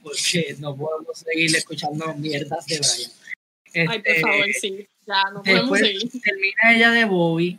Porque 0.02 0.56
no 0.58 0.76
podemos 0.76 1.18
seguir 1.18 1.54
escuchando 1.54 2.14
mierdas 2.14 2.66
de 2.66 2.78
Brian. 2.78 3.10
Ay, 3.90 3.98
por 3.98 4.08
este, 4.08 4.20
favor, 4.20 4.46
sí. 4.60 4.88
Ya, 5.06 5.22
no 5.32 5.42
podemos 5.42 5.78
seguir. 5.78 6.10
Termina 6.22 6.74
ella 6.74 6.90
de 6.90 7.04
Bobby. 7.04 7.58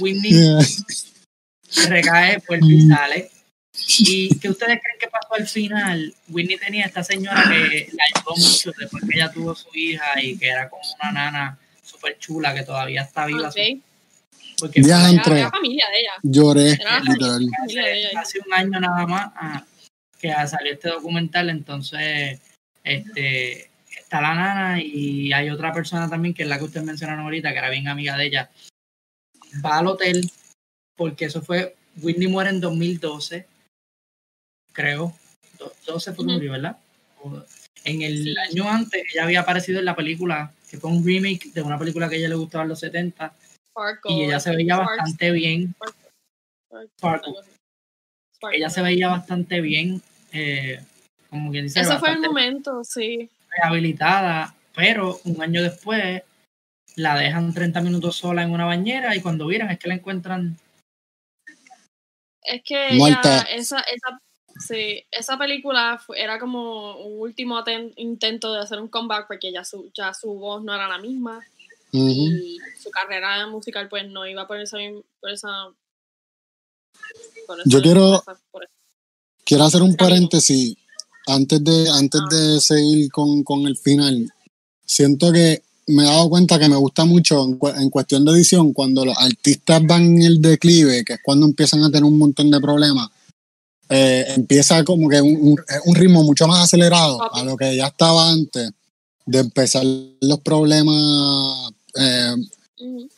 Whitney 0.00 0.32
recae, 1.88 2.40
por 2.40 2.58
y 2.62 2.88
sale. 2.88 3.30
¿Y 3.86 4.38
qué 4.38 4.48
ustedes 4.48 4.80
creen 4.82 4.98
que 4.98 5.08
pasó 5.08 5.34
al 5.34 5.46
final? 5.46 6.14
Whitney 6.28 6.56
tenía 6.56 6.86
esta 6.86 7.04
señora 7.04 7.42
que 7.42 7.88
la 7.92 8.04
ayudó 8.14 8.36
mucho 8.36 8.72
después 8.78 9.04
que 9.04 9.16
ella 9.16 9.30
tuvo 9.30 9.54
su 9.54 9.68
hija 9.74 10.20
y 10.22 10.38
que 10.38 10.48
era 10.48 10.68
como 10.68 10.82
una 11.00 11.12
nana 11.12 11.58
súper 11.82 12.18
chula 12.18 12.54
que 12.54 12.62
todavía 12.62 13.02
está 13.02 13.26
viva. 13.26 13.50
Porque 14.58 14.82
ya 14.82 15.10
era 15.10 15.50
familia 15.50 15.86
de 15.92 16.00
ella. 16.00 16.12
Lloré, 16.22 16.78
literal. 17.04 17.48
Hace, 18.16 18.38
un 18.46 18.52
año 18.52 18.80
nada 18.80 19.06
más 19.06 19.32
ah, 19.34 19.64
que 20.18 20.32
salió 20.46 20.72
este 20.72 20.88
documental, 20.90 21.50
entonces 21.50 22.40
este 22.82 23.70
está 23.96 24.20
la 24.20 24.34
nana 24.34 24.80
y 24.80 25.32
hay 25.32 25.50
otra 25.50 25.72
persona 25.72 26.08
también 26.08 26.34
que 26.34 26.44
es 26.44 26.48
la 26.48 26.58
que 26.58 26.64
ustedes 26.64 26.86
mencionaron 26.86 27.24
ahorita, 27.24 27.52
que 27.52 27.58
era 27.58 27.70
bien 27.70 27.88
amiga 27.88 28.16
de 28.16 28.26
ella. 28.26 28.50
Va 29.64 29.78
al 29.78 29.88
hotel, 29.88 30.30
porque 30.96 31.26
eso 31.26 31.42
fue, 31.42 31.76
Whitney 32.00 32.28
muere 32.28 32.50
en 32.50 32.60
2012 32.60 33.46
creo. 34.74 35.14
12 35.86 36.12
fue 36.12 36.26
murió, 36.26 36.52
¿verdad? 36.52 36.76
En 37.84 38.02
el 38.02 38.36
año 38.36 38.68
antes, 38.68 39.02
ella 39.12 39.24
había 39.24 39.40
aparecido 39.40 39.78
en 39.78 39.86
la 39.86 39.96
película, 39.96 40.52
que 40.70 40.78
fue 40.78 40.90
un 40.90 41.04
remake 41.04 41.52
de 41.52 41.62
una 41.62 41.78
película 41.78 42.08
que 42.08 42.16
a 42.16 42.18
ella 42.18 42.28
le 42.28 42.34
gustaba 42.34 42.64
en 42.64 42.70
los 42.70 42.80
70. 42.80 43.32
y 44.04 44.24
ella 44.24 44.40
se 44.40 44.54
veía 44.54 44.78
bastante 44.78 45.30
bien. 45.30 45.74
Ella 48.52 48.70
se 48.70 48.82
veía 48.82 49.08
bastante 49.08 49.60
bien. 49.60 50.02
Eh, 50.32 50.80
como 51.30 51.50
quien 51.50 51.64
dice. 51.64 51.80
Ese 51.80 51.98
fue 51.98 52.10
el 52.10 52.20
momento, 52.20 52.84
sí. 52.84 53.30
Rehabilitada, 53.50 54.54
pero 54.74 55.20
un 55.24 55.40
año 55.42 55.62
después 55.62 56.22
la 56.96 57.16
dejan 57.16 57.52
30 57.52 57.80
minutos 57.80 58.16
sola 58.16 58.42
en 58.42 58.50
una 58.50 58.66
bañera 58.66 59.14
y 59.16 59.20
cuando 59.20 59.46
vieran 59.46 59.70
es 59.70 59.78
que 59.78 59.88
la 59.88 59.94
encuentran. 59.94 60.56
Es 62.42 62.62
que 62.62 62.88
ella, 62.88 63.40
esa, 63.50 63.80
esa 63.80 64.20
Sí, 64.60 65.04
esa 65.10 65.36
película 65.36 66.00
era 66.16 66.38
como 66.38 66.96
un 66.98 67.20
último 67.20 67.62
intento 67.96 68.52
de 68.52 68.60
hacer 68.60 68.80
un 68.80 68.88
comeback 68.88 69.26
porque 69.26 69.52
ya 69.52 69.64
su, 69.64 69.90
ya 69.94 70.14
su 70.14 70.32
voz 70.34 70.62
no 70.62 70.74
era 70.74 70.88
la 70.88 70.98
misma 70.98 71.44
y 71.90 72.58
su 72.82 72.90
carrera 72.90 73.46
musical 73.46 73.88
pues 73.88 74.08
no 74.08 74.26
iba 74.26 74.46
por 74.46 74.60
esa... 74.60 74.78
Por 75.20 75.30
esa, 75.30 75.68
Yo 77.64 77.82
quiero, 77.82 78.22
quiero 79.44 79.64
hacer 79.64 79.82
un 79.82 79.96
paréntesis 79.96 80.76
antes 81.26 81.62
de, 81.62 81.88
antes 81.90 82.20
ah. 82.20 82.34
de 82.34 82.60
seguir 82.60 83.10
con, 83.10 83.42
con, 83.42 83.66
el 83.66 83.76
final. 83.76 84.32
Siento 84.84 85.32
que 85.32 85.62
me 85.86 86.02
he 86.02 86.06
dado 86.06 86.28
cuenta 86.28 86.58
que 86.58 86.68
me 86.68 86.76
gusta 86.76 87.04
mucho 87.04 87.44
en, 87.44 87.58
en 87.80 87.90
cuestión 87.90 88.24
de 88.24 88.32
edición 88.32 88.72
cuando 88.72 89.04
los 89.04 89.16
artistas 89.18 89.82
van 89.86 90.02
en 90.02 90.22
el 90.22 90.42
declive, 90.42 91.04
que 91.04 91.14
es 91.14 91.20
cuando 91.22 91.46
empiezan 91.46 91.82
a 91.82 91.90
tener 91.90 92.04
un 92.04 92.18
montón 92.18 92.50
de 92.50 92.60
problemas 92.60 93.10
eh, 93.88 94.24
empieza 94.28 94.82
como 94.82 95.08
que 95.08 95.20
un, 95.20 95.56
un, 95.84 95.94
ritmo 95.94 96.22
mucho 96.22 96.46
más 96.48 96.64
acelerado 96.64 97.20
a 97.34 97.44
lo 97.44 97.56
que 97.56 97.76
ya 97.76 97.88
estaba 97.88 98.30
antes 98.30 98.70
de 99.26 99.38
empezar 99.38 99.84
los 100.20 100.40
problemas 100.40 101.72
eh, 101.94 102.34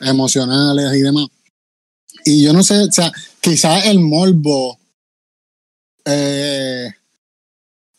emocionales 0.00 0.94
y 0.94 1.00
demás. 1.00 1.26
Y 2.24 2.42
yo 2.42 2.52
no 2.52 2.62
sé, 2.62 2.78
o 2.80 2.92
sea, 2.92 3.12
quizás 3.40 3.86
el 3.86 4.00
morbo 4.00 4.78
eh, 6.04 6.90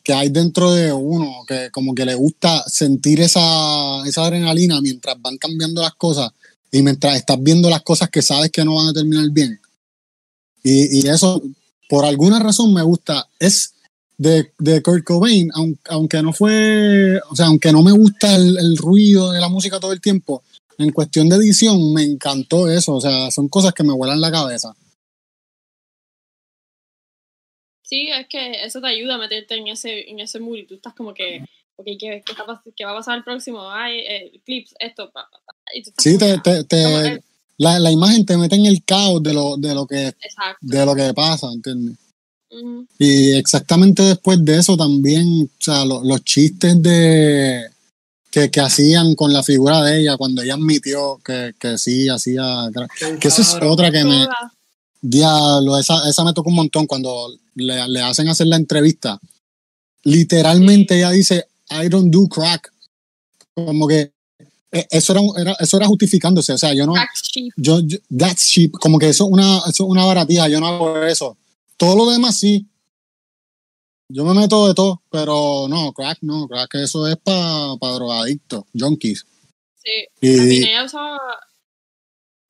que 0.03 0.13
hay 0.13 0.29
dentro 0.29 0.73
de 0.73 0.91
uno, 0.91 1.45
que 1.47 1.69
como 1.71 1.95
que 1.95 2.05
le 2.05 2.15
gusta 2.15 2.63
sentir 2.67 3.21
esa, 3.21 4.05
esa 4.05 4.25
adrenalina 4.25 4.81
mientras 4.81 5.21
van 5.21 5.37
cambiando 5.37 5.81
las 5.81 5.95
cosas 5.95 6.31
y 6.71 6.81
mientras 6.81 7.15
estás 7.15 7.41
viendo 7.41 7.69
las 7.69 7.83
cosas 7.83 8.09
que 8.09 8.21
sabes 8.21 8.51
que 8.51 8.65
no 8.65 8.75
van 8.75 8.87
a 8.87 8.93
terminar 8.93 9.29
bien. 9.31 9.59
Y, 10.63 10.99
y 10.99 11.07
eso 11.07 11.41
por 11.87 12.05
alguna 12.05 12.39
razón 12.39 12.73
me 12.73 12.83
gusta. 12.83 13.27
Es 13.39 13.75
de, 14.17 14.51
de 14.57 14.81
Kurt 14.81 15.03
Cobain, 15.03 15.49
aunque, 15.85 16.21
no 16.21 16.33
fue, 16.33 17.19
o 17.29 17.35
sea, 17.35 17.47
aunque 17.47 17.71
no 17.71 17.83
me 17.83 17.91
gusta 17.91 18.35
el, 18.35 18.77
ruido 18.77 19.31
de 19.31 19.39
la 19.39 19.49
música 19.49 19.79
todo 19.79 19.93
el 19.93 20.01
tiempo, 20.01 20.43
en 20.77 20.91
cuestión 20.91 21.29
de 21.29 21.37
edición 21.37 21.93
me 21.93 22.03
encantó 22.03 22.69
eso. 22.69 22.95
O 22.95 23.01
sea, 23.01 23.31
son 23.31 23.47
cosas 23.47 23.73
que 23.73 23.83
me 23.83 23.93
vuelan 23.93 24.21
la 24.21 24.31
cabeza. 24.31 24.75
Sí, 27.83 28.09
es 28.09 28.27
que 28.27 28.65
eso 28.65 28.81
te 28.81 28.87
ayuda 28.87 29.15
a 29.15 29.19
meterte 29.19 29.55
en 29.55 29.67
ese, 29.67 30.09
en 30.09 30.19
ese 30.19 30.39
mood 30.39 30.57
y 30.57 30.65
tú 30.65 30.75
estás 30.75 30.93
como 30.93 31.13
que, 31.13 31.45
ok, 31.77 31.85
¿qué, 31.97 32.21
qué, 32.75 32.85
va 32.85 32.91
a 32.91 32.95
pasar 32.95 33.17
el 33.17 33.23
próximo? 33.23 33.71
Ay, 33.71 33.99
eh, 33.99 34.41
clips, 34.43 34.75
esto. 34.77 35.09
sí, 35.97 36.17
te, 36.17 36.37
te, 36.65 37.23
la, 37.57 37.79
la, 37.79 37.91
imagen 37.91 38.25
te 38.25 38.37
mete 38.37 38.55
en 38.55 38.65
el 38.65 38.83
caos 38.83 39.21
de 39.23 39.33
lo, 39.33 39.57
de 39.57 39.73
lo 39.73 39.85
que 39.87 40.15
de 40.61 40.85
lo 40.85 40.95
que 40.95 41.13
pasa, 41.13 41.51
¿entiendes? 41.51 41.97
Y 42.97 43.31
exactamente 43.31 44.03
después 44.03 44.43
de 44.43 44.57
eso 44.57 44.77
también, 44.77 45.43
o 45.43 45.63
sea, 45.63 45.85
los 45.85 46.23
chistes 46.23 46.81
de 46.81 47.67
que, 48.31 48.49
que, 48.49 48.61
hacían 48.61 49.15
con 49.15 49.33
la 49.33 49.43
figura 49.43 49.83
de 49.83 49.99
ella 49.99 50.17
cuando 50.17 50.41
ella 50.41 50.53
admitió 50.53 51.19
que, 51.23 51.53
que 51.59 51.77
sí 51.77 52.07
hacía 52.07 52.69
que 53.19 53.27
eso 53.27 53.41
es 53.41 53.57
otra 53.61 53.91
que 53.91 54.03
me 54.03 54.27
diablo, 55.01 55.77
esa, 55.77 56.07
esa 56.09 56.23
me 56.23 56.33
tocó 56.33 56.49
un 56.49 56.55
montón 56.55 56.87
cuando 56.87 57.33
le, 57.55 57.87
le 57.87 58.01
hacen 58.01 58.27
hacer 58.29 58.47
la 58.47 58.55
entrevista. 58.55 59.19
Literalmente 60.03 60.97
ella 60.97 61.11
dice 61.11 61.47
I 61.69 61.89
don't 61.89 62.13
do 62.13 62.27
crack. 62.27 62.71
Como 63.53 63.87
que 63.87 64.11
eso 64.71 65.13
era, 65.13 65.21
era, 65.37 65.55
eso 65.59 65.77
era 65.77 65.87
justificándose, 65.87 66.53
o 66.53 66.57
sea, 66.57 66.73
yo 66.73 66.85
no, 66.85 66.93
yo, 67.55 67.79
that's 68.15 68.49
cheap, 68.49 68.71
como 68.71 68.99
que 68.99 69.09
eso 69.09 69.25
es 69.25 69.31
una, 69.31 69.59
eso 69.59 69.83
es 69.83 69.89
una 69.89 70.05
baratija, 70.05 70.49
yo 70.49 70.59
no 70.59 70.67
hago 70.67 71.03
eso. 71.03 71.37
Todo 71.77 71.95
lo 71.95 72.11
demás 72.11 72.39
sí. 72.39 72.67
Yo 74.09 74.23
me 74.25 74.33
meto 74.33 74.67
de 74.67 74.73
todo, 74.73 75.01
pero 75.09 75.67
no, 75.69 75.91
crack 75.93 76.19
no, 76.21 76.47
crack 76.47 76.75
eso 76.75 77.07
es 77.07 77.17
para 77.17 77.75
pa 77.79 77.91
drogadictos, 77.91 78.63
junkies. 78.77 79.25
Sí, 79.83 79.91
y, 80.21 80.63
ella 80.63 80.85
usaba, 80.85 81.17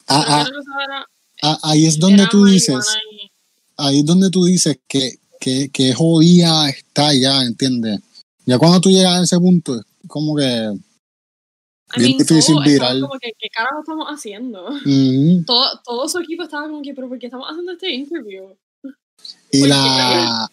ah, 0.07 0.47
ah, 1.41 1.59
ahí 1.63 1.85
es 1.85 1.99
donde 1.99 2.27
tú 2.27 2.45
dices, 2.45 2.85
ahí 3.75 3.99
es 3.99 4.05
donde 4.05 4.29
tú 4.29 4.45
dices 4.45 4.79
que, 4.87 5.15
que, 5.39 5.69
que 5.69 5.93
jodida 5.93 6.69
está 6.69 7.13
ya, 7.13 7.41
¿entiendes? 7.41 7.99
Ya 8.45 8.57
cuando 8.57 8.79
tú 8.79 8.89
llegas 8.89 9.19
a 9.19 9.23
ese 9.23 9.39
punto, 9.39 9.81
como 10.07 10.35
que 10.35 10.73
bien 11.95 12.17
difícil 12.17 12.55
viral. 12.63 13.01
Como 13.01 13.19
que, 13.19 13.31
¿qué 13.37 13.49
carajo 13.49 13.79
estamos 13.79 14.07
haciendo? 14.07 14.69
todo, 15.45 15.81
todo 15.83 16.09
su 16.09 16.19
equipo 16.19 16.43
estaba 16.43 16.67
como 16.67 16.81
que, 16.81 16.93
pero 16.93 17.07
¿por 17.07 17.19
qué 17.19 17.27
estamos 17.27 17.47
haciendo 17.49 17.71
este 17.71 17.93
interview? 17.93 18.55
Y 19.51 19.65
la, 19.67 20.49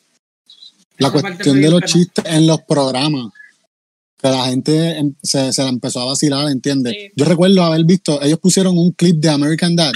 la 0.98 1.10
cuestión 1.10 1.60
de 1.60 1.70
los 1.70 1.82
chistes 1.82 2.24
en 2.26 2.46
los 2.46 2.62
programas, 2.62 3.32
que 4.16 4.28
la 4.28 4.46
gente 4.46 4.98
em, 4.98 5.14
se, 5.22 5.52
se 5.52 5.62
la 5.62 5.68
empezó 5.68 6.00
a 6.00 6.06
vacilar, 6.06 6.48
¿entiendes? 6.50 6.94
Yo 7.16 7.24
recuerdo 7.24 7.62
haber 7.62 7.84
visto, 7.84 8.22
ellos 8.22 8.38
pusieron 8.38 8.78
un 8.78 8.92
clip 8.92 9.16
de 9.16 9.28
American 9.28 9.74
Dad, 9.76 9.92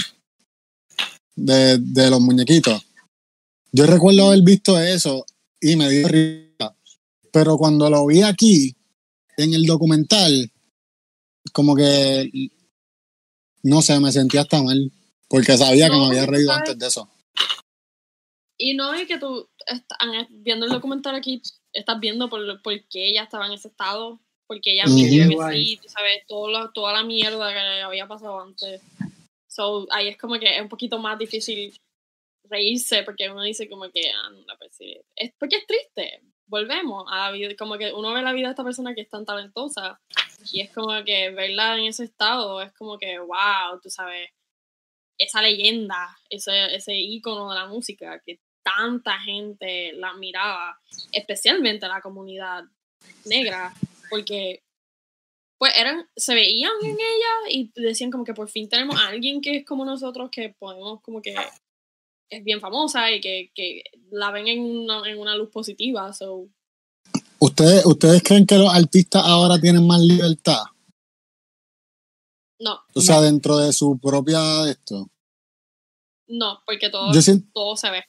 de, 1.35 1.77
de 1.77 2.09
los 2.09 2.19
muñequitos. 2.19 2.85
Yo 3.71 3.85
recuerdo 3.85 4.27
haber 4.27 4.41
visto 4.41 4.79
eso 4.79 5.25
y 5.61 5.75
me 5.75 5.89
dio 5.89 6.07
risa. 6.07 6.75
Pero 7.31 7.57
cuando 7.57 7.89
lo 7.89 8.05
vi 8.07 8.23
aquí, 8.23 8.75
en 9.37 9.53
el 9.53 9.63
documental, 9.63 10.51
como 11.51 11.75
que, 11.75 12.29
no 13.63 13.81
sé, 13.81 13.99
me 13.99 14.11
sentía 14.11 14.41
hasta 14.41 14.61
mal, 14.61 14.91
porque 15.27 15.57
sabía 15.57 15.89
que 15.89 15.95
me 15.95 16.05
había 16.05 16.25
reído 16.25 16.51
antes 16.51 16.77
de 16.77 16.87
eso. 16.87 17.09
Y 18.57 18.73
no 18.73 18.93
es 18.93 19.07
que 19.07 19.17
tú 19.17 19.47
estás 19.65 19.97
viendo 20.29 20.65
el 20.65 20.71
documental 20.71 21.15
aquí, 21.15 21.41
estás 21.71 21.99
viendo 21.99 22.29
por, 22.29 22.61
por 22.61 22.73
qué 22.89 23.07
ella 23.07 23.23
estaba 23.23 23.47
en 23.47 23.53
ese 23.53 23.69
estado, 23.69 24.19
porque 24.47 24.73
ella 24.73 24.83
vivió 24.85 25.41
así, 25.41 25.79
tú 25.81 25.87
sabes, 25.87 26.23
todo 26.27 26.71
toda 26.71 26.93
la 26.93 27.03
mierda 27.03 27.53
que 27.53 27.81
había 27.81 28.07
pasado 28.07 28.41
antes. 28.41 28.81
So, 29.47 29.87
ahí 29.91 30.09
es 30.09 30.17
como 30.17 30.39
que 30.39 30.55
es 30.55 30.61
un 30.61 30.69
poquito 30.69 30.99
más 30.99 31.17
difícil 31.17 31.79
reírse, 32.43 33.03
porque 33.03 33.29
uno 33.29 33.43
dice 33.43 33.69
como 33.69 33.89
que, 33.91 34.11
anda, 34.11 34.57
pues 34.57 34.71
sí, 34.75 34.99
es 35.15 35.31
porque 35.39 35.57
es 35.57 35.67
triste, 35.67 36.23
volvemos 36.49 37.05
a 37.09 37.17
la 37.17 37.31
vida, 37.31 37.55
como 37.57 37.77
que 37.77 37.93
uno 37.93 38.13
ve 38.13 38.21
la 38.21 38.33
vida 38.33 38.47
de 38.47 38.51
esta 38.51 38.63
persona 38.63 38.93
que 38.93 39.01
es 39.01 39.09
tan 39.09 39.25
talentosa 39.25 39.99
y 40.51 40.61
es 40.61 40.73
como 40.73 41.03
que 41.05 41.29
verla 41.31 41.77
en 41.77 41.85
ese 41.85 42.03
estado 42.03 42.61
es 42.61 42.73
como 42.73 42.97
que, 42.97 43.19
wow, 43.19 43.79
tú 43.81 43.89
sabes, 43.89 44.29
esa 45.17 45.41
leyenda, 45.41 46.17
ese, 46.29 46.75
ese 46.75 46.95
ícono 46.95 47.49
de 47.49 47.55
la 47.55 47.67
música 47.67 48.21
que 48.25 48.39
tanta 48.63 49.19
gente 49.19 49.93
la 49.93 50.09
admiraba, 50.09 50.79
especialmente 51.11 51.87
la 51.87 52.01
comunidad 52.01 52.63
negra, 53.25 53.73
porque 54.09 54.63
pues 55.57 55.73
eran, 55.75 56.07
se 56.15 56.33
veían 56.33 56.71
en 56.81 56.93
ella 56.93 57.49
y 57.49 57.71
decían 57.75 58.11
como 58.11 58.23
que 58.23 58.33
por 58.33 58.49
fin 58.49 58.69
tenemos 58.69 58.99
a 58.99 59.07
alguien 59.07 59.41
que 59.41 59.57
es 59.57 59.65
como 59.65 59.83
nosotros, 59.83 60.29
que 60.31 60.55
podemos 60.57 61.01
como 61.01 61.21
que 61.21 61.35
es 62.29 62.43
bien 62.43 62.61
famosa 62.61 63.11
y 63.11 63.21
que, 63.21 63.51
que 63.53 63.83
la 64.11 64.31
ven 64.31 64.47
en 64.47 64.59
una, 64.61 65.09
en 65.09 65.19
una 65.19 65.35
luz 65.35 65.49
positiva. 65.49 66.13
So. 66.13 66.47
¿Ustedes, 67.39 67.85
¿Ustedes 67.85 68.21
creen 68.23 68.45
que 68.45 68.57
los 68.57 68.73
artistas 68.73 69.23
ahora 69.25 69.59
tienen 69.59 69.85
más 69.85 70.01
libertad? 70.01 70.63
No. 72.59 72.79
O 72.93 73.01
sea, 73.01 73.21
dentro 73.21 73.57
de 73.57 73.71
su 73.73 73.97
propia 73.99 74.69
esto. 74.69 75.09
No, 76.27 76.59
porque 76.65 76.89
todo, 76.89 77.11
todo 77.53 77.77
se 77.77 77.89
ve. 77.89 78.03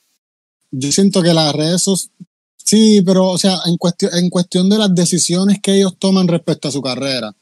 Yo 0.71 0.91
siento 0.91 1.23
que 1.23 1.33
las 1.33 1.53
redes 1.53 1.81
sociales. 1.81 2.27
Sí, 2.57 3.01
pero, 3.01 3.29
o 3.29 3.37
sea, 3.37 3.59
en 3.65 3.75
cuestión, 3.75 4.11
en 4.13 4.29
cuestión 4.29 4.69
de 4.69 4.77
las 4.77 4.93
decisiones 4.93 5.59
que 5.61 5.75
ellos 5.75 5.97
toman 5.97 6.27
respecto 6.27 6.67
a 6.67 6.71
su 6.71 6.81
carrera. 6.81 7.35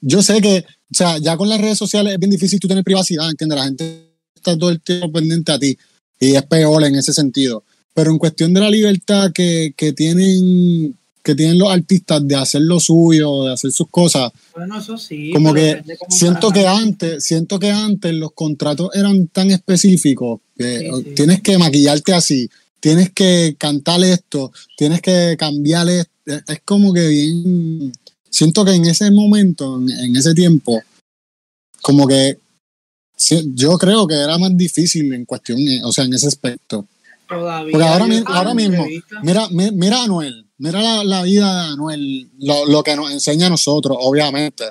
Yo 0.00 0.22
sé 0.22 0.40
que, 0.40 0.64
o 0.66 0.94
sea, 0.94 1.18
ya 1.18 1.36
con 1.36 1.48
las 1.48 1.60
redes 1.60 1.76
sociales 1.76 2.14
es 2.14 2.18
bien 2.18 2.30
difícil 2.30 2.60
tú 2.60 2.68
tener 2.68 2.84
privacidad, 2.84 3.28
¿entiendes? 3.28 3.58
La 3.58 3.64
gente 3.64 4.14
está 4.34 4.56
todo 4.56 4.70
el 4.70 4.80
tiempo 4.80 5.12
pendiente 5.12 5.52
a 5.52 5.58
ti 5.58 5.76
y 6.22 6.36
es 6.36 6.42
peor 6.44 6.84
en 6.84 6.94
ese 6.94 7.12
sentido. 7.12 7.64
Pero 7.94 8.12
en 8.12 8.18
cuestión 8.18 8.54
de 8.54 8.60
la 8.60 8.70
libertad 8.70 9.32
que, 9.32 9.74
que 9.76 9.92
tienen 9.92 10.96
que 11.22 11.34
tienen 11.34 11.58
los 11.58 11.70
artistas 11.70 12.26
de 12.26 12.34
hacer 12.34 12.62
lo 12.62 12.80
suyo, 12.80 13.44
de 13.44 13.52
hacer 13.52 13.70
sus 13.70 13.88
cosas. 13.88 14.32
Bueno, 14.54 14.78
eso 14.78 14.98
sí. 14.98 15.30
Como 15.32 15.54
que 15.54 15.82
siento 16.08 16.50
que 16.50 16.66
antes, 16.66 17.24
siento 17.24 17.60
que 17.60 17.70
antes 17.70 18.12
los 18.12 18.32
contratos 18.32 18.90
eran 18.94 19.28
tan 19.28 19.50
específicos 19.50 20.40
que 20.56 20.90
tienes 21.14 21.40
que 21.40 21.58
maquillarte 21.58 22.12
así, 22.12 22.50
tienes 22.80 23.10
que 23.10 23.54
cantar 23.56 24.02
esto, 24.02 24.52
tienes 24.76 25.00
que 25.00 25.36
cambiar 25.38 25.88
esto. 25.88 26.10
Es 26.26 26.60
como 26.64 26.92
que 26.92 27.06
bien. 27.06 27.92
Siento 28.28 28.64
que 28.64 28.72
en 28.72 28.86
ese 28.86 29.10
momento, 29.10 29.76
en 29.76 30.16
ese 30.16 30.34
tiempo, 30.34 30.82
como 31.82 32.06
que 32.08 32.38
yo 33.54 33.78
creo 33.78 34.06
que 34.06 34.14
era 34.14 34.38
más 34.38 34.56
difícil 34.56 35.12
en 35.12 35.24
cuestión, 35.24 35.58
eh, 35.60 35.80
o 35.84 35.92
sea, 35.92 36.04
en 36.04 36.14
ese 36.14 36.28
aspecto. 36.28 36.86
Todavía. 37.28 37.72
Porque 37.72 37.86
ahora, 37.86 38.06
ahora 38.26 38.54
mismo, 38.54 38.84
mira, 39.22 39.48
mira 39.50 40.00
a 40.00 40.04
Anuel, 40.04 40.46
mira 40.58 41.04
la, 41.04 41.22
vida 41.22 41.64
de 41.64 41.72
Anuel, 41.72 42.30
lo, 42.40 42.82
que 42.82 42.96
nos 42.96 43.10
enseña 43.10 43.46
a 43.46 43.50
nosotros, 43.50 43.96
obviamente. 44.00 44.64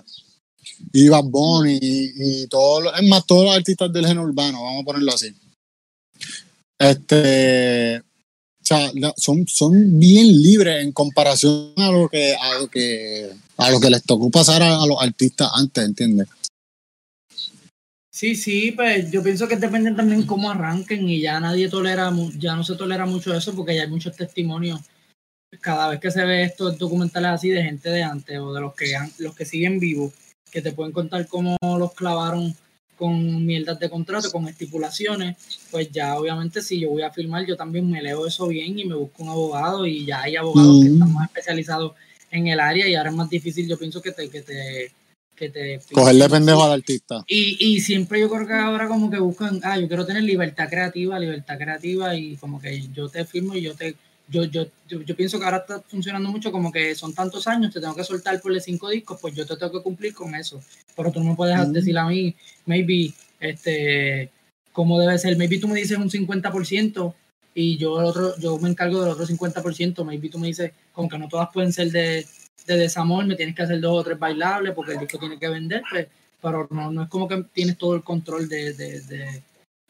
Y 0.94 1.08
Bad 1.10 1.26
Bunny 1.26 1.80
y, 1.82 2.44
y 2.44 2.48
todo, 2.48 2.94
es 2.94 3.08
más, 3.08 3.26
todos 3.26 3.46
los 3.46 3.56
artistas 3.56 3.92
del 3.94 4.06
género 4.06 4.24
urbano, 4.24 4.64
vamos 4.64 4.82
a 4.82 4.86
ponerlo 4.86 5.14
así. 5.14 5.34
Este, 6.78 8.00
o 8.62 8.64
sea, 8.64 8.92
son, 9.18 9.46
son 9.48 10.00
bien 10.00 10.42
libres 10.42 10.84
en 10.84 10.92
comparación 10.92 11.74
a 11.78 11.92
lo 11.92 12.10
que, 12.10 12.36
a 12.36 12.60
lo 12.60 12.68
que, 12.68 13.30
a 13.58 13.72
lo 13.72 13.80
que 13.80 13.90
les 13.90 14.04
tocó 14.04 14.30
pasar 14.30 14.62
a 14.64 14.86
los 14.86 15.02
artistas 15.02 15.50
antes, 15.54 15.84
¿entiendes? 15.84 16.28
Sí, 18.22 18.36
sí, 18.36 18.72
pues 18.74 19.10
yo 19.10 19.24
pienso 19.24 19.48
que 19.48 19.56
depende 19.56 19.92
también 19.94 20.28
cómo 20.28 20.52
arranquen 20.52 21.10
y 21.10 21.22
ya 21.22 21.40
nadie 21.40 21.70
tolera, 21.70 22.14
ya 22.38 22.56
no 22.56 22.64
se 22.64 22.76
tolera 22.76 23.08
mucho 23.08 23.34
eso 23.34 23.56
porque 23.56 23.76
ya 23.76 23.82
hay 23.82 23.90
muchos 23.90 24.16
testimonios. 24.16 24.80
Cada 25.60 25.90
vez 25.90 26.00
que 26.00 26.12
se 26.12 26.24
ve 26.24 26.44
estos 26.44 26.78
documentales 26.78 27.32
así 27.32 27.50
de 27.50 27.64
gente 27.64 27.90
de 27.90 28.04
antes 28.04 28.38
o 28.38 28.54
de 28.54 28.62
los 28.62 28.76
que, 28.76 28.94
los 29.18 29.36
que 29.36 29.44
siguen 29.44 29.80
vivos, 29.80 30.14
que 30.52 30.62
te 30.62 30.72
pueden 30.72 30.94
contar 30.94 31.26
cómo 31.26 31.58
los 31.64 31.96
clavaron 31.96 32.56
con 32.96 33.44
mierdas 33.44 33.80
de 33.80 33.90
contrato, 33.90 34.32
con 34.32 34.48
estipulaciones, 34.48 35.38
pues 35.72 35.92
ya 35.92 36.16
obviamente 36.16 36.62
si 36.62 36.80
yo 36.80 36.92
voy 36.92 37.02
a 37.02 37.10
firmar, 37.10 37.48
yo 37.48 37.58
también 37.58 37.90
me 37.90 38.04
leo 38.04 38.28
eso 38.28 38.48
bien 38.48 38.78
y 38.78 38.86
me 38.86 38.94
busco 38.94 39.24
un 39.24 39.30
abogado 39.30 39.88
y 39.88 40.06
ya 40.06 40.22
hay 40.22 40.36
abogados 40.36 40.84
que 40.84 40.90
están 40.90 41.12
más 41.12 41.28
especializados 41.28 41.94
en 42.30 42.46
el 42.46 42.60
área 42.60 42.88
y 42.88 42.94
ahora 42.94 43.10
es 43.10 43.16
más 43.16 43.32
difícil, 43.32 43.68
yo 43.68 43.80
pienso 43.80 44.00
que 44.00 44.12
te, 44.12 44.30
que 44.30 44.44
te 44.44 44.92
que 45.42 45.50
te... 45.50 45.80
Cogerle 45.92 46.30
pendejo 46.30 46.64
al 46.64 46.74
artista. 46.74 47.24
Y, 47.28 47.58
y 47.60 47.82
siempre 47.82 48.20
yo 48.20 48.30
creo 48.30 48.46
que 48.46 48.54
ahora 48.54 48.88
como 48.88 49.10
que 49.10 49.18
buscan, 49.18 49.60
ah, 49.64 49.78
yo 49.80 49.88
quiero 49.88 50.06
tener 50.06 50.24
libertad 50.24 50.70
creativa, 50.70 51.18
libertad 51.20 51.58
creativa 51.58 52.16
y 52.16 52.36
como 52.36 52.62
que 52.62 52.88
yo 52.94 53.10
te 53.10 53.26
firmo 53.26 53.56
y 53.56 53.62
yo 53.62 53.76
te... 53.76 53.96
Yo, 54.30 54.46
yo, 54.46 54.66
yo, 54.88 55.16
pienso 55.18 55.38
que 55.40 55.44
ahora 55.44 55.58
está 55.58 55.82
funcionando 55.82 56.30
mucho 56.30 56.54
como 56.54 56.72
que 56.72 56.96
son 56.96 57.14
tantos 57.14 57.48
años, 57.48 57.74
te 57.74 57.82
tengo 57.82 57.94
que 57.94 58.06
soltar 58.06 58.40
por 58.40 58.54
los 58.54 58.64
cinco 58.64 58.88
discos, 58.88 59.20
pues 59.20 59.36
yo 59.36 59.46
te 59.46 59.58
tengo 59.58 59.74
que 59.74 59.82
cumplir 59.82 60.14
con 60.14 60.34
eso. 60.36 60.62
Pero 60.96 61.12
tú 61.12 61.20
no 61.20 61.32
me 61.32 61.36
puedes 61.36 61.58
mm. 61.58 61.72
decir 61.74 61.98
a 61.98 62.06
mí, 62.06 62.34
maybe, 62.66 63.14
este, 63.42 64.30
cómo 64.72 64.98
debe 65.00 65.18
ser. 65.18 65.36
Maybe 65.36 65.58
tú 65.58 65.68
me 65.68 65.82
dices 65.82 65.98
un 65.98 66.10
50% 66.10 67.14
y 67.54 67.76
yo 67.76 68.00
el 68.00 68.06
otro, 68.06 68.38
yo 68.38 68.58
me 68.60 68.70
encargo 68.70 69.02
del 69.02 69.12
otro 69.12 69.28
50%. 69.28 70.06
Maybe 70.06 70.30
tú 70.30 70.40
me 70.40 70.48
dices, 70.48 70.72
como 70.94 71.10
que 71.10 71.18
no 71.18 71.28
todas 71.28 71.50
pueden 71.54 71.74
ser 71.74 71.92
de, 71.92 72.26
de 72.74 72.80
desamor, 72.80 73.26
me 73.26 73.36
tienes 73.36 73.56
que 73.56 73.64
hacer 73.64 73.80
dos 73.80 74.00
o 74.00 74.04
tres 74.04 74.20
bailables 74.20 74.74
porque 74.74 74.94
el 74.94 75.00
disco 75.00 75.20
tiene 75.20 75.40
que 75.40 75.50
vender, 75.50 75.84
pues, 75.90 76.08
pero 76.42 76.68
no, 76.72 76.92
no 76.92 77.04
es 77.04 77.10
como 77.10 77.28
que 77.28 77.46
tienes 77.54 77.78
todo 77.78 77.96
el 77.96 78.04
control 78.04 78.50
de, 78.50 78.74
de, 78.74 79.44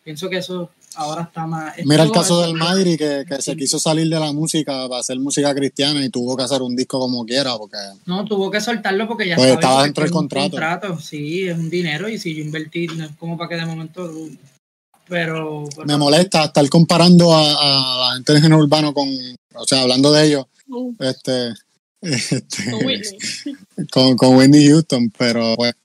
pienso 0.03 0.29
que 0.29 0.37
eso 0.37 0.69
ahora 0.95 1.23
está 1.23 1.47
más... 1.47 1.73
Mira 1.85 2.03
el 2.03 2.11
caso 2.11 2.41
del 2.41 2.53
Madri 2.53 2.97
que, 2.97 3.23
que 3.27 3.41
se 3.41 3.55
quiso 3.55 3.79
salir 3.79 4.09
de 4.09 4.19
la 4.19 4.33
música 4.33 4.87
para 4.89 4.99
hacer 4.99 5.17
música 5.19 5.53
cristiana 5.55 6.03
y 6.03 6.09
tuvo 6.09 6.35
que 6.35 6.43
hacer 6.43 6.61
un 6.61 6.75
disco 6.75 6.99
como 6.99 7.25
quiera 7.25 7.57
porque... 7.57 7.77
No, 8.05 8.25
tuvo 8.25 8.51
que 8.51 8.59
soltarlo 8.59 9.07
porque 9.07 9.29
ya 9.29 9.35
pues 9.35 9.51
estaba, 9.51 9.83
dentro 9.83 10.03
del 10.03 10.11
contrato. 10.11 10.51
contrato. 10.51 10.99
Sí, 10.99 11.47
es 11.47 11.57
un 11.57 11.69
dinero 11.69 12.09
y 12.09 12.17
si 12.17 12.35
yo 12.35 12.41
invertí, 12.43 12.87
no 12.87 13.05
es 13.05 13.11
como 13.17 13.37
para 13.37 13.49
que 13.49 13.55
de 13.55 13.65
momento... 13.65 14.11
Pero, 15.07 15.65
me 15.85 15.97
molesta 15.97 16.45
estar 16.45 16.67
comparando 16.69 17.33
a, 17.33 17.41
a 17.41 18.07
la 18.07 18.15
gente 18.15 18.31
del 18.31 18.41
género 18.41 18.61
urbano 18.61 18.93
con, 18.93 19.09
o 19.55 19.65
sea, 19.65 19.81
hablando 19.81 20.09
de 20.13 20.25
ellos, 20.25 20.45
este, 20.99 21.53
este, 22.01 22.71
con, 23.91 24.17
con, 24.17 24.35
Whitney. 24.35 24.67
Houston, 24.67 25.11
pero 25.17 25.55
pues 25.55 25.75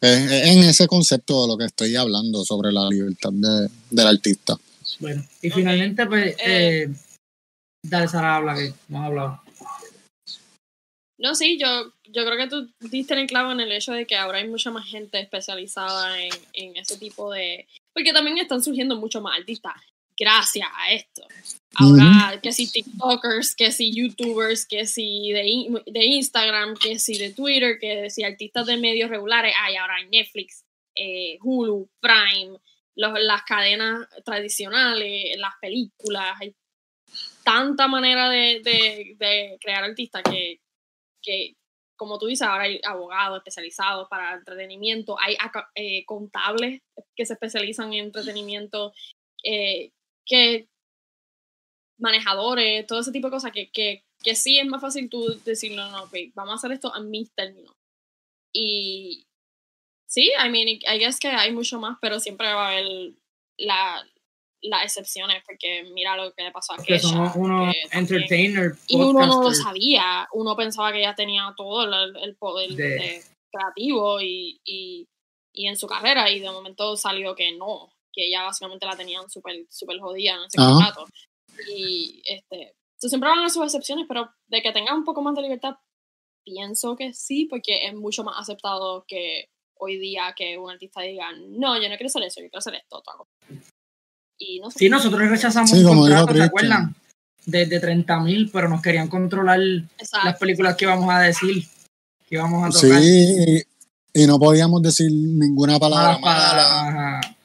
es, 0.00 0.30
en 0.30 0.58
ese 0.60 0.86
concepto 0.86 1.42
de 1.42 1.48
lo 1.48 1.58
que 1.58 1.64
estoy 1.66 1.96
hablando 1.96 2.44
sobre 2.44 2.72
la 2.72 2.88
libertad 2.88 3.30
de, 3.32 3.68
del 3.90 4.06
artista. 4.06 4.56
Bueno, 5.00 5.24
y 5.42 5.50
finalmente, 5.50 6.06
pues, 6.06 6.28
eh, 6.28 6.36
eh, 6.84 6.88
dale, 7.82 8.08
Sara, 8.08 8.36
habla 8.36 8.54
que 8.54 8.72
ha 8.94 9.04
hablado. 9.04 9.42
No, 11.18 11.34
sí, 11.34 11.58
yo, 11.58 11.92
yo 12.04 12.24
creo 12.26 12.36
que 12.36 12.48
tú 12.48 12.70
diste 12.88 13.14
el 13.14 13.26
clavo 13.26 13.50
en 13.52 13.60
el 13.60 13.72
hecho 13.72 13.92
de 13.92 14.06
que 14.06 14.16
ahora 14.16 14.38
hay 14.38 14.48
mucha 14.48 14.70
más 14.70 14.86
gente 14.86 15.18
especializada 15.18 16.20
en, 16.20 16.32
en 16.52 16.76
ese 16.76 16.98
tipo 16.98 17.32
de... 17.32 17.66
Porque 17.94 18.12
también 18.12 18.36
están 18.36 18.62
surgiendo 18.62 18.96
mucho 18.96 19.22
más 19.22 19.38
artistas 19.38 19.74
gracias 20.16 20.68
a 20.74 20.92
esto. 20.92 21.26
Ahora, 21.78 22.40
que 22.42 22.52
si 22.52 22.70
TikTokers, 22.70 23.54
que 23.54 23.70
si 23.70 23.92
YouTubers, 23.92 24.66
que 24.66 24.86
si 24.86 25.32
de, 25.32 25.82
de, 25.86 26.04
Instagram, 26.04 26.74
que 26.76 26.98
si 26.98 27.18
de 27.18 27.32
Twitter, 27.32 27.78
que 27.78 28.08
si 28.08 28.24
artistas 28.24 28.66
de 28.66 28.76
medios 28.76 29.10
regulares, 29.10 29.54
hay 29.60 29.76
ahora 29.76 30.00
en 30.00 30.10
Netflix, 30.10 30.64
eh, 30.94 31.38
Hulu, 31.42 31.88
Prime, 32.00 32.58
las 32.94 33.42
cadenas 33.42 34.08
tradicionales, 34.24 35.36
las 35.38 35.52
películas, 35.60 36.34
hay 36.40 36.54
tanta 37.44 37.88
manera 37.88 38.30
de, 38.30 38.60
de, 38.64 39.16
de 39.18 39.58
crear 39.60 39.84
artistas 39.84 40.22
que, 40.22 40.60
que, 41.22 41.56
como 41.96 42.18
tú 42.18 42.26
dices, 42.26 42.46
ahora 42.46 42.64
hay 42.64 42.80
abogados 42.84 43.38
especializados 43.38 44.08
para 44.08 44.34
entretenimiento, 44.34 45.16
hay 45.20 45.36
eh, 45.74 46.04
contables 46.06 46.80
que 47.14 47.26
se 47.26 47.34
especializan 47.34 47.92
en 47.92 48.06
entretenimiento, 48.06 48.92
eh, 49.44 49.92
que 50.24 50.68
manejadores, 51.98 52.86
todo 52.86 53.00
ese 53.00 53.12
tipo 53.12 53.28
de 53.28 53.32
cosas 53.32 53.52
que, 53.52 53.70
que, 53.70 54.04
que 54.22 54.34
sí 54.34 54.58
es 54.58 54.66
más 54.66 54.80
fácil 54.80 55.08
tú 55.08 55.40
decir, 55.44 55.72
no, 55.72 55.90
no, 55.90 56.10
vamos 56.34 56.52
a 56.52 56.56
hacer 56.56 56.72
esto 56.72 56.94
a 56.94 57.00
mis 57.00 57.32
términos. 57.34 57.74
Y 58.52 59.26
sí, 60.06 60.30
I 60.42 60.48
mean, 60.48 60.68
I 60.68 60.98
guess 60.98 61.18
que 61.18 61.28
hay 61.28 61.52
mucho 61.52 61.78
más, 61.78 61.98
pero 62.00 62.20
siempre 62.20 62.52
va 62.52 62.68
a 62.68 62.72
haber 62.72 63.12
la, 63.58 64.06
las 64.62 64.84
excepciones, 64.84 65.42
porque 65.46 65.84
mira 65.92 66.16
lo 66.16 66.32
que 66.32 66.42
le 66.42 66.52
pasó 66.52 66.74
a 66.74 66.82
Kesha. 66.82 67.32
uno 67.34 67.72
entertainer. 67.92 68.72
Y 68.86 68.96
uno 68.96 69.26
no 69.26 69.42
lo 69.42 69.52
sabía, 69.52 70.28
uno 70.32 70.56
pensaba 70.56 70.92
que 70.92 70.98
ella 70.98 71.14
tenía 71.14 71.52
todo 71.56 71.84
el, 71.84 72.16
el 72.16 72.36
poder 72.36 72.70
de... 72.70 73.22
creativo 73.50 74.20
y, 74.20 74.60
y, 74.64 75.06
y, 75.52 75.68
en 75.68 75.76
su 75.76 75.86
carrera, 75.86 76.30
y 76.30 76.40
de 76.40 76.50
momento 76.50 76.96
salió 76.96 77.34
que 77.34 77.52
no, 77.52 77.90
que 78.12 78.26
ella 78.26 78.44
básicamente 78.44 78.86
la 78.86 78.96
tenían 78.96 79.28
súper 79.30 79.66
super 79.70 79.98
jodida 79.98 80.34
en 80.34 80.44
ese 80.44 80.58
contrato. 80.58 81.06
Y 81.68 82.22
este, 82.26 82.74
siempre 82.98 83.30
van 83.30 83.44
a 83.44 83.50
sus 83.50 83.64
excepciones, 83.64 84.06
pero 84.08 84.30
de 84.46 84.62
que 84.62 84.72
tenga 84.72 84.94
un 84.94 85.04
poco 85.04 85.22
más 85.22 85.34
de 85.34 85.42
libertad, 85.42 85.74
pienso 86.44 86.96
que 86.96 87.12
sí, 87.12 87.46
porque 87.46 87.86
es 87.86 87.94
mucho 87.94 88.24
más 88.24 88.36
aceptado 88.38 89.04
que 89.06 89.50
hoy 89.78 89.98
día 89.98 90.34
que 90.36 90.58
un 90.58 90.70
artista 90.70 91.02
diga, 91.02 91.32
no, 91.32 91.80
yo 91.80 91.88
no 91.88 91.96
quiero 91.96 92.06
hacer 92.06 92.22
eso, 92.22 92.40
yo 92.40 92.48
quiero 92.48 92.58
hacer 92.58 92.74
esto. 92.74 93.02
Todo. 93.02 93.28
Y 94.38 94.60
no 94.60 94.70
sé 94.70 94.78
sí, 94.78 94.88
nosotros 94.88 95.28
rechazamos 95.28 95.72
un 95.72 95.84
contrato, 95.84 96.34
¿se 96.34 96.42
acuerdan? 96.42 96.94
De, 97.44 97.66
de 97.66 97.78
30 97.78 98.20
mil, 98.20 98.50
pero 98.52 98.68
nos 98.68 98.82
querían 98.82 99.08
controlar 99.08 99.60
las 99.60 100.38
películas 100.38 100.76
que 100.76 100.84
íbamos 100.84 101.08
a 101.10 101.20
decir, 101.20 101.64
que 102.28 102.34
íbamos 102.34 102.64
a 102.64 102.80
tocar. 102.80 103.00
Sí, 103.00 103.62
y 104.12 104.26
no 104.26 104.38
podíamos 104.38 104.82
decir 104.82 105.10
ninguna 105.12 105.78
palabra 105.78 106.18
mala. 106.18 107.35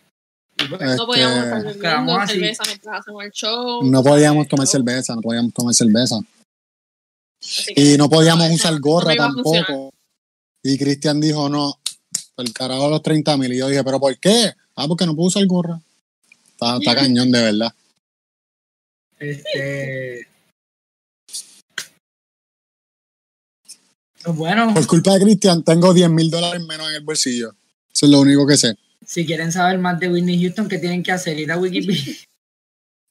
No 0.69 1.05
podíamos 1.05 2.21
este, 2.23 2.33
cerveza 2.33 2.63
mientras 2.65 2.99
hacemos 2.99 3.23
el 3.23 3.31
show. 3.31 3.83
No 3.83 4.03
podíamos 4.03 4.47
tomar 4.47 4.67
cerveza, 4.67 5.15
no 5.15 5.21
podíamos 5.21 5.53
tomar 5.53 5.73
cerveza. 5.73 6.19
Y 7.75 7.97
no 7.97 8.09
podíamos 8.09 8.49
usar 8.51 8.79
gorra 8.79 9.15
tampoco. 9.15 9.93
Y 10.63 10.77
Cristian 10.77 11.19
dijo, 11.19 11.49
no, 11.49 11.79
el 12.37 12.53
carajo 12.53 12.85
a 12.85 12.89
los 12.89 13.01
30 13.01 13.37
mil. 13.37 13.53
Y 13.53 13.57
yo 13.57 13.67
dije, 13.67 13.83
¿pero 13.83 13.99
por 13.99 14.17
qué? 14.19 14.53
Ah, 14.75 14.87
porque 14.87 15.05
no 15.05 15.15
puedo 15.15 15.27
usar 15.27 15.45
gorra. 15.47 15.81
Está, 16.51 16.77
está 16.77 16.95
cañón, 16.95 17.31
de 17.31 17.41
verdad. 17.41 17.73
Este. 19.19 20.27
Pues 24.23 24.35
bueno. 24.35 24.73
Por 24.73 24.87
culpa 24.87 25.13
de 25.13 25.21
Cristian, 25.21 25.63
tengo 25.63 25.93
10 25.93 26.09
mil 26.09 26.29
dólares 26.29 26.61
menos 26.63 26.89
en 26.89 26.95
el 26.95 27.03
bolsillo. 27.03 27.55
Eso 27.91 28.05
es 28.05 28.11
lo 28.11 28.19
único 28.19 28.45
que 28.45 28.57
sé. 28.57 28.75
Si 29.11 29.25
quieren 29.25 29.51
saber 29.51 29.77
más 29.77 29.99
de 29.99 30.07
Whitney 30.07 30.41
Houston, 30.41 30.69
¿qué 30.69 30.77
tienen 30.77 31.03
que 31.03 31.11
hacer? 31.11 31.37
Ir 31.37 31.51
a 31.51 31.57
Wikipedia. 31.57 32.15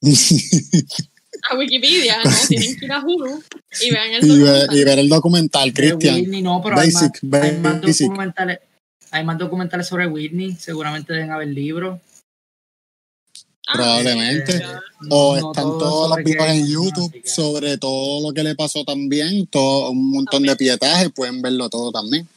a 1.51 1.55
Wikipedia, 1.55 2.23
¿no? 2.23 2.31
Tienen 2.47 2.75
que 2.75 2.85
ir 2.85 2.91
a 2.91 3.05
Hulu 3.05 3.43
y 3.79 3.91
vean 3.91 4.13
el 4.13 4.21
documental. 4.27 4.75
Y 4.75 4.83
ver, 4.83 4.97
el 4.97 5.09
documental, 5.09 5.71
Cristian. 5.71 6.15
Whitney 6.15 6.41
no, 6.41 6.59
pero 6.63 6.75
Basic, 6.75 7.19
hay, 7.21 7.55
más, 7.59 7.81
documentales, 7.81 8.59
hay 9.11 9.23
más 9.23 9.37
documentales 9.37 9.85
sobre 9.85 10.07
Whitney. 10.07 10.55
Seguramente 10.55 11.13
deben 11.13 11.29
haber 11.29 11.49
libros. 11.49 12.01
Ah, 13.67 13.73
Probablemente. 13.75 14.55
Eh, 14.55 14.65
o 15.07 15.35
están 15.35 15.65
todos 15.65 16.09
los 16.09 16.25
videos 16.25 16.49
en 16.49 16.67
YouTube 16.67 17.21
sobre 17.25 17.77
todo 17.77 18.27
lo 18.27 18.33
que 18.33 18.43
le 18.43 18.55
pasó 18.55 18.83
también. 18.83 19.45
Todo, 19.45 19.91
un 19.91 20.09
montón 20.09 20.41
de 20.41 20.55
pietajes, 20.55 21.11
pueden 21.11 21.43
verlo 21.43 21.69
todo 21.69 21.91
también 21.91 22.27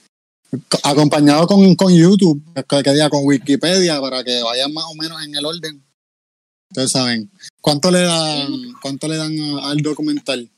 acompañado 0.83 1.47
con, 1.47 1.75
con 1.75 1.93
YouTube, 1.93 2.43
que 2.69 2.93
diga 2.93 3.11
con 3.11 3.25
Wikipedia, 3.25 4.01
para 4.01 4.23
que 4.23 4.43
vayan 4.43 4.73
más 4.73 4.85
o 4.85 4.95
menos 4.95 5.23
en 5.25 5.35
el 5.35 5.45
orden. 5.45 5.83
Ustedes 6.71 6.91
saben. 6.91 7.31
¿Cuánto 7.61 7.91
le 7.91 8.01
dan, 8.01 8.73
cuánto 8.83 9.09
le 9.09 9.17
dan 9.17 9.33
al 9.63 9.79
documental? 9.79 10.49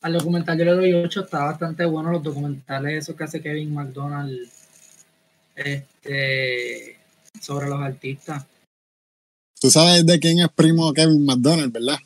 Al 0.00 0.12
documental 0.12 0.58
yo 0.58 0.64
le 0.64 0.72
doy 0.72 0.92
8, 0.92 1.24
está 1.24 1.44
bastante 1.44 1.84
bueno 1.84 2.10
los 2.10 2.22
documentales, 2.22 3.04
esos 3.04 3.16
que 3.16 3.24
hace 3.24 3.40
Kevin 3.40 3.72
McDonald 3.72 4.48
este, 5.54 6.98
sobre 7.40 7.68
los 7.68 7.80
artistas. 7.80 8.44
Tú 9.60 9.70
sabes 9.70 10.04
de 10.04 10.18
quién 10.18 10.40
es 10.40 10.48
primo 10.48 10.92
Kevin 10.92 11.24
McDonald, 11.24 11.72
¿verdad? 11.72 11.98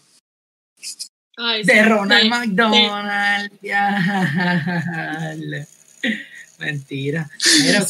de 1.65 1.83
Ronald 1.85 2.29
McDonald. 2.29 3.53
Mentira. 6.59 7.31
Mira, 7.65 7.87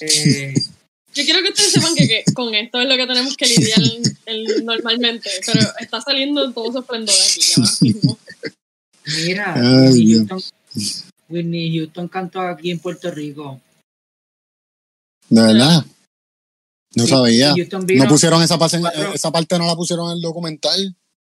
eh, 0.00 0.54
Yo 1.14 1.24
quiero 1.24 1.42
que 1.42 1.48
ustedes 1.48 1.72
sepan 1.72 1.94
que, 1.94 2.24
con 2.34 2.54
esto 2.54 2.80
es 2.80 2.88
lo 2.88 2.96
que 2.96 3.06
tenemos 3.06 3.36
que 3.36 3.46
lidiar 3.46 3.80
normalmente, 4.62 5.30
pero 5.46 5.60
está 5.80 6.00
saliendo 6.00 6.52
todo 6.52 6.72
su 6.72 6.78
esplendor 6.80 7.14
aquí. 7.14 7.96
Mira, 9.24 9.54
Whitney, 9.56 10.14
Houston, 10.14 10.42
Whitney 11.28 11.78
Houston 11.78 12.08
cantó 12.08 12.40
aquí 12.40 12.70
en 12.70 12.78
Puerto 12.78 13.10
Rico. 13.10 13.60
¿De 15.28 15.42
verdad? 15.42 15.84
No 16.94 17.06
sabía. 17.06 17.54
No 17.96 18.06
pusieron 18.06 18.42
esa 18.42 18.58
parte, 18.58 18.78
esa 19.14 19.32
parte 19.32 19.58
no 19.58 19.66
la 19.66 19.74
pusieron 19.74 20.10
en 20.10 20.16
el 20.16 20.22
documental. 20.22 20.94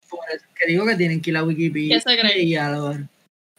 Por 0.09 0.19
eso 0.33 0.45
que 0.59 0.71
digo 0.71 0.85
que 0.85 0.95
tienen 0.95 1.21
que 1.21 1.29
ir 1.29 1.37
a 1.37 1.43
Wikipedia. 1.43 1.95
¿Qué 1.95 2.01
se 2.01 2.19
cree? 2.19 3.07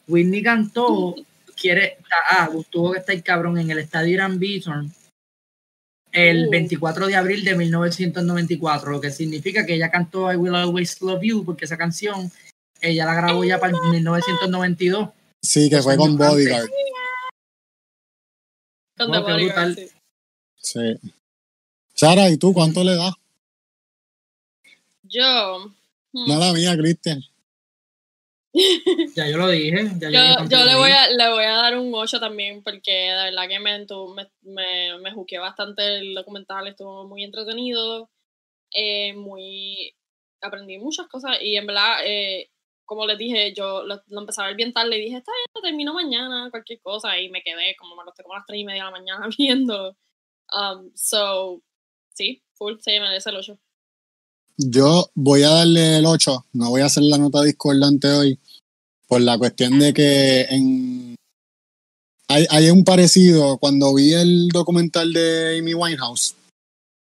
Whitney 0.07 0.43
cantó 0.43 1.15
quiere, 1.55 1.97
ah, 2.31 2.49
tuvo 2.69 2.91
que 2.91 2.99
estar 2.99 3.23
cabrón 3.23 3.57
en 3.57 3.71
el 3.71 3.79
estadio 3.79 4.13
Irán 4.13 4.39
Bison 4.39 4.93
el 6.11 6.47
24 6.49 7.07
de 7.07 7.15
abril 7.15 7.43
de 7.43 7.55
1994, 7.55 8.89
lo 8.89 9.01
que 9.01 9.11
significa 9.11 9.65
que 9.65 9.73
ella 9.73 9.91
cantó 9.91 10.31
I 10.31 10.37
Will 10.37 10.55
Always 10.55 11.01
Love 11.01 11.21
You, 11.21 11.43
porque 11.43 11.65
esa 11.65 11.77
canción 11.77 12.31
ella 12.79 13.05
la 13.05 13.15
grabó 13.15 13.43
ya 13.43 13.59
para 13.59 13.73
el 13.75 13.89
1992. 13.91 15.09
Sí, 15.41 15.69
que 15.69 15.81
fue 15.81 15.97
con 15.97 16.17
Bodyguard. 16.17 16.69
Con 18.97 19.11
Bodyguard, 19.11 19.77
sí. 20.55 20.99
Sara, 21.93 22.29
¿y 22.29 22.37
tú 22.37 22.53
cuánto 22.53 22.83
le 22.83 22.95
das? 22.95 23.13
Yo. 25.03 25.73
Hmm. 26.13 26.29
Nada 26.29 26.53
mía, 26.53 26.77
Cristian 26.77 27.21
ya 29.15 29.27
yo 29.27 29.37
lo 29.37 29.47
dije. 29.49 29.91
Ya 29.99 30.09
yo, 30.09 30.47
yo, 30.49 30.65
le, 30.65 30.75
voy 30.75 30.91
a, 30.91 31.09
le 31.09 31.29
voy 31.29 31.43
a 31.43 31.55
dar 31.55 31.77
un 31.77 31.93
8 31.93 32.19
también 32.19 32.63
porque 32.63 32.91
de 32.91 33.31
verdad 33.31 33.47
que 33.47 33.59
me, 33.59 33.85
me, 34.43 34.97
me, 34.99 35.11
juqué 35.13 35.39
bastante 35.39 35.97
el 35.97 36.15
documental, 36.15 36.67
estuvo 36.67 37.07
muy 37.07 37.23
entretenido, 37.23 38.09
eh, 38.73 39.13
muy 39.13 39.95
aprendí 40.41 40.77
muchas 40.77 41.07
cosas 41.07 41.37
y 41.41 41.55
en 41.55 41.67
verdad, 41.67 41.97
eh, 42.05 42.49
como 42.85 43.05
les 43.05 43.17
dije, 43.17 43.53
yo 43.53 43.83
lo, 43.83 44.01
empecé 44.09 44.41
a 44.41 44.47
ver 44.47 44.55
bien 44.55 44.73
tarde 44.73 44.97
y 44.97 45.05
dije, 45.05 45.17
está 45.17 45.31
bien, 45.31 45.47
lo 45.55 45.61
termino 45.61 45.93
mañana, 45.93 46.49
cualquier 46.51 46.79
cosa, 46.81 47.19
y 47.19 47.29
me 47.29 47.41
quedé 47.41 47.75
como 47.77 47.95
me 47.95 48.03
lo 48.03 48.11
estoy 48.11 48.23
como 48.23 48.35
a 48.35 48.37
las 48.37 48.45
3 48.45 48.59
y 48.59 48.63
media 48.63 48.85
de 48.85 48.91
la 48.91 48.97
mañana 48.97 49.27
viendo. 49.37 49.97
Um, 50.53 50.91
so, 50.95 51.61
sí, 52.13 52.43
full, 52.53 52.75
se 52.79 52.99
merece 52.99 53.29
el 53.29 53.37
8. 53.37 53.57
Yo 54.57 55.09
voy 55.15 55.43
a 55.43 55.49
darle 55.49 55.97
el 55.97 56.05
8, 56.05 56.45
no 56.53 56.69
voy 56.69 56.81
a 56.81 56.85
hacer 56.85 57.03
la 57.03 57.17
nota 57.17 57.41
discordante 57.41 58.07
hoy, 58.07 58.39
por 59.07 59.21
la 59.21 59.37
cuestión 59.37 59.79
de 59.79 59.93
que 59.93 60.41
en, 60.49 61.15
hay, 62.27 62.45
hay 62.49 62.69
un 62.69 62.83
parecido 62.83 63.57
cuando 63.57 63.93
vi 63.93 64.13
el 64.13 64.49
documental 64.49 65.13
de 65.13 65.59
Amy 65.59 65.73
Winehouse. 65.73 66.35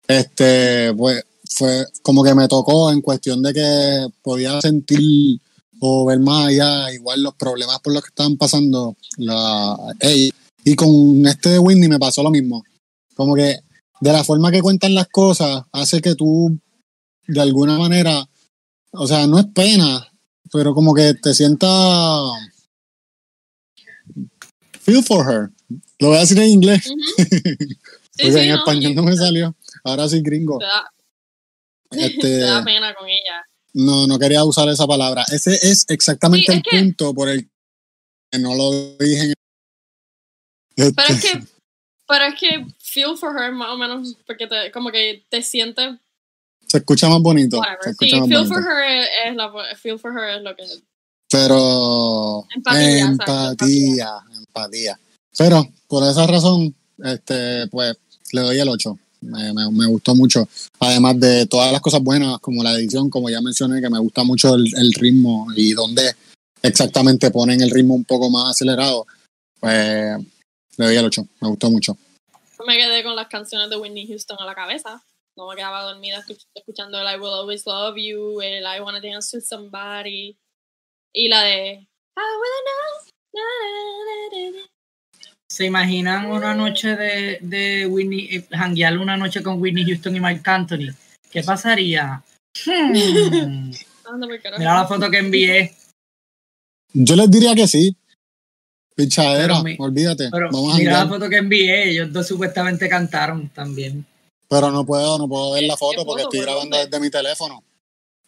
Este, 0.07 0.93
pues 0.93 1.23
fue 1.49 1.85
como 2.01 2.23
que 2.23 2.35
me 2.35 2.47
tocó 2.47 2.91
en 2.91 3.01
cuestión 3.01 3.41
de 3.41 3.53
que 3.53 4.07
podía 4.21 4.59
sentir 4.61 5.39
o 5.79 6.05
ver 6.05 6.19
más 6.19 6.47
allá, 6.47 6.91
igual 6.93 7.21
los 7.21 7.35
problemas 7.35 7.79
por 7.79 7.93
los 7.93 8.03
que 8.03 8.09
estaban 8.09 8.37
pasando 8.37 8.95
la, 9.17 9.77
ella. 9.99 10.33
Y 10.63 10.75
con 10.75 11.25
este 11.27 11.49
de 11.49 11.59
Whitney 11.59 11.87
me 11.87 11.99
pasó 11.99 12.23
lo 12.23 12.31
mismo. 12.31 12.63
Como 13.15 13.35
que 13.35 13.59
de 14.01 14.13
la 14.13 14.23
forma 14.23 14.51
que 14.51 14.61
cuentan 14.61 14.95
las 14.95 15.07
cosas 15.07 15.63
hace 15.71 16.01
que 16.01 16.15
tú 16.15 16.57
de 17.27 17.41
alguna 17.41 17.77
manera, 17.77 18.27
o 18.91 19.07
sea, 19.07 19.27
no 19.27 19.39
es 19.39 19.45
pena, 19.47 20.11
pero 20.55 20.73
como 20.73 20.93
que 20.93 21.13
te 21.15 21.33
sientas 21.33 22.31
Feel 24.81 25.03
for 25.03 25.25
her. 25.29 25.49
Lo 25.99 26.09
voy 26.09 26.17
a 26.17 26.21
decir 26.21 26.37
en 26.39 26.49
inglés. 26.49 26.89
Sí, 28.17 28.27
Porque 28.27 28.31
sí, 28.31 28.39
en 28.45 28.49
no, 28.53 28.55
español 28.59 28.95
no 28.95 29.03
me 29.03 29.13
salió. 29.17 29.53
Ahora 29.83 30.07
sí, 30.07 30.21
gringo. 30.21 30.57
Te 30.57 30.63
da, 30.65 30.89
Este, 31.91 32.21
te 32.21 32.37
da 32.39 32.63
pena 32.63 32.95
con 32.95 33.09
ella. 33.09 33.43
no, 33.73 34.07
no 34.07 34.17
quería 34.17 34.45
usar 34.45 34.69
esa 34.69 34.87
palabra. 34.87 35.25
Ese 35.33 35.53
es 35.55 35.85
exactamente 35.89 36.45
Sí, 36.45 36.51
es 36.53 36.57
el 36.59 36.63
que- 36.63 36.79
punto 36.79 37.13
por 37.13 37.27
el 37.27 37.49
que 38.31 38.39
no 38.39 38.55
lo 38.55 38.71
dije. 38.99 39.23
en- 39.25 39.33
Este, 40.77 40.93
Pero 40.95 41.13
es 41.13 41.21
que, 41.21 41.43
pero 42.07 42.23
es 42.25 42.39
que 42.39 42.65
feel 42.79 43.17
for 43.17 43.35
her 43.37 43.51
más 43.51 43.71
o 43.71 43.77
menos, 43.77 44.15
porque 44.25 44.47
te, 44.47 44.71
como 44.71 44.91
que 44.91 45.25
te 45.29 45.41
sientes 45.41 45.99
se 46.67 46.77
escucha 46.77 47.07
más 47.09 47.21
bonito. 47.21 47.61
Se 47.81 47.83
Sí, 47.83 47.89
escucha 47.91 48.17
más 48.17 48.27
feel 48.29 48.37
bonito. 48.39 48.53
for 48.55 48.63
her 48.63 48.83
es, 49.01 49.07
es 49.27 49.35
la 49.35 49.51
feel 49.75 49.99
for 49.99 50.11
her 50.17 50.37
es 50.37 50.41
lo 50.43 50.55
que 50.55 50.63
Pero 51.31 52.45
Empatía, 52.55 53.05
empatía, 53.05 54.09
empatía. 54.37 54.99
Pero 55.37 55.67
por 55.87 56.03
esa 56.09 56.25
razón, 56.27 56.73
este, 57.03 57.67
pues 57.67 57.95
le 58.31 58.41
doy 58.41 58.59
el 58.59 58.69
8. 58.69 58.97
Me, 59.21 59.53
me- 59.53 59.71
me 59.71 59.85
gustó 59.87 60.15
mucho. 60.15 60.47
Además 60.79 61.19
de 61.19 61.45
todas 61.47 61.71
las 61.71 61.81
cosas 61.81 62.01
buenas, 62.01 62.39
como 62.39 62.63
la 62.63 62.73
edición, 62.73 63.09
como 63.09 63.29
ya 63.29 63.41
mencioné, 63.41 63.81
que 63.81 63.89
me 63.89 63.99
gusta 63.99 64.23
mucho 64.23 64.55
el, 64.55 64.65
el 64.77 64.93
ritmo 64.93 65.47
y 65.55 65.73
donde 65.73 66.13
exactamente 66.61 67.31
ponen 67.31 67.61
el 67.61 67.71
ritmo 67.71 67.95
un 67.95 68.05
poco 68.05 68.29
más 68.29 68.51
acelerado, 68.51 69.05
pues 69.59 70.17
le 70.77 70.85
doy 70.85 70.95
el 70.95 71.05
8. 71.05 71.27
Me 71.41 71.47
gustó 71.49 71.69
mucho. 71.71 71.97
me 72.67 72.77
quedé 72.77 73.03
con 73.03 73.15
las 73.15 73.27
canciones 73.27 73.69
de 73.69 73.77
Whitney 73.77 74.07
Houston 74.07 74.37
a 74.39 74.45
la 74.45 74.55
cabeza. 74.55 75.01
No 75.37 75.49
me 75.49 75.55
quedaba 75.55 75.83
dormida 75.83 76.19
escuch- 76.21 76.45
escuchando 76.55 76.97
el 76.99 77.05
I 77.13 77.19
Will 77.19 77.33
Always 77.33 77.65
Love 77.65 77.95
You, 77.97 78.41
el 78.41 78.63
I 78.63 78.79
Wanna 78.79 79.01
Dance 79.01 79.35
With 79.35 79.43
Somebody 79.45 80.37
y 81.13 81.27
la 81.27 81.41
de 81.43 81.73
I 81.73 82.31
Will 82.41 82.61
Know. 82.65 83.11
na, 83.33 83.41
na, 83.41 84.51
na, 84.51 84.51
na, 84.51 84.59
na. 84.61 84.65
¿Se 85.49 85.65
imaginan 85.65 86.25
una 86.31 86.53
noche 86.53 86.95
de, 86.95 87.37
de 87.41 87.85
Whitney, 87.87 88.29
eh, 88.31 88.97
una 88.97 89.15
noche 89.17 89.43
con 89.43 89.61
Whitney 89.61 89.85
Houston 89.85 90.15
y 90.15 90.19
Mark 90.19 90.41
Anthony? 90.45 90.93
¿Qué 91.31 91.43
pasaría? 91.43 92.23
Hmm. 92.65 93.71
Mira 94.57 94.75
la 94.75 94.87
foto 94.87 95.09
que 95.09 95.17
envié. 95.17 95.75
Yo 96.93 97.15
les 97.15 97.29
diría 97.29 97.53
que 97.55 97.67
sí. 97.67 97.97
Pichadera, 98.95 99.55
Pero 99.55 99.63
mi- 99.63 99.75
olvídate. 99.79 100.29
Pero 100.31 100.49
Vamos 100.51 100.75
a 100.75 100.77
mira 100.77 101.03
la 101.03 101.09
foto 101.09 101.27
que 101.27 101.37
envié. 101.37 101.89
Ellos 101.89 102.13
dos 102.13 102.27
supuestamente 102.27 102.87
cantaron 102.87 103.49
también. 103.49 104.05
Pero 104.49 104.71
no 104.71 104.85
puedo, 104.85 105.17
no 105.17 105.27
puedo 105.27 105.51
ver 105.53 105.63
la 105.63 105.73
¿Qué 105.73 105.77
foto 105.77 106.05
porque 106.05 106.23
foto? 106.23 106.33
estoy 106.35 106.39
¿Por 106.39 106.45
grabando 106.47 106.77
dónde? 106.77 106.89
desde 106.91 107.03
mi 107.03 107.09
teléfono. 107.09 107.63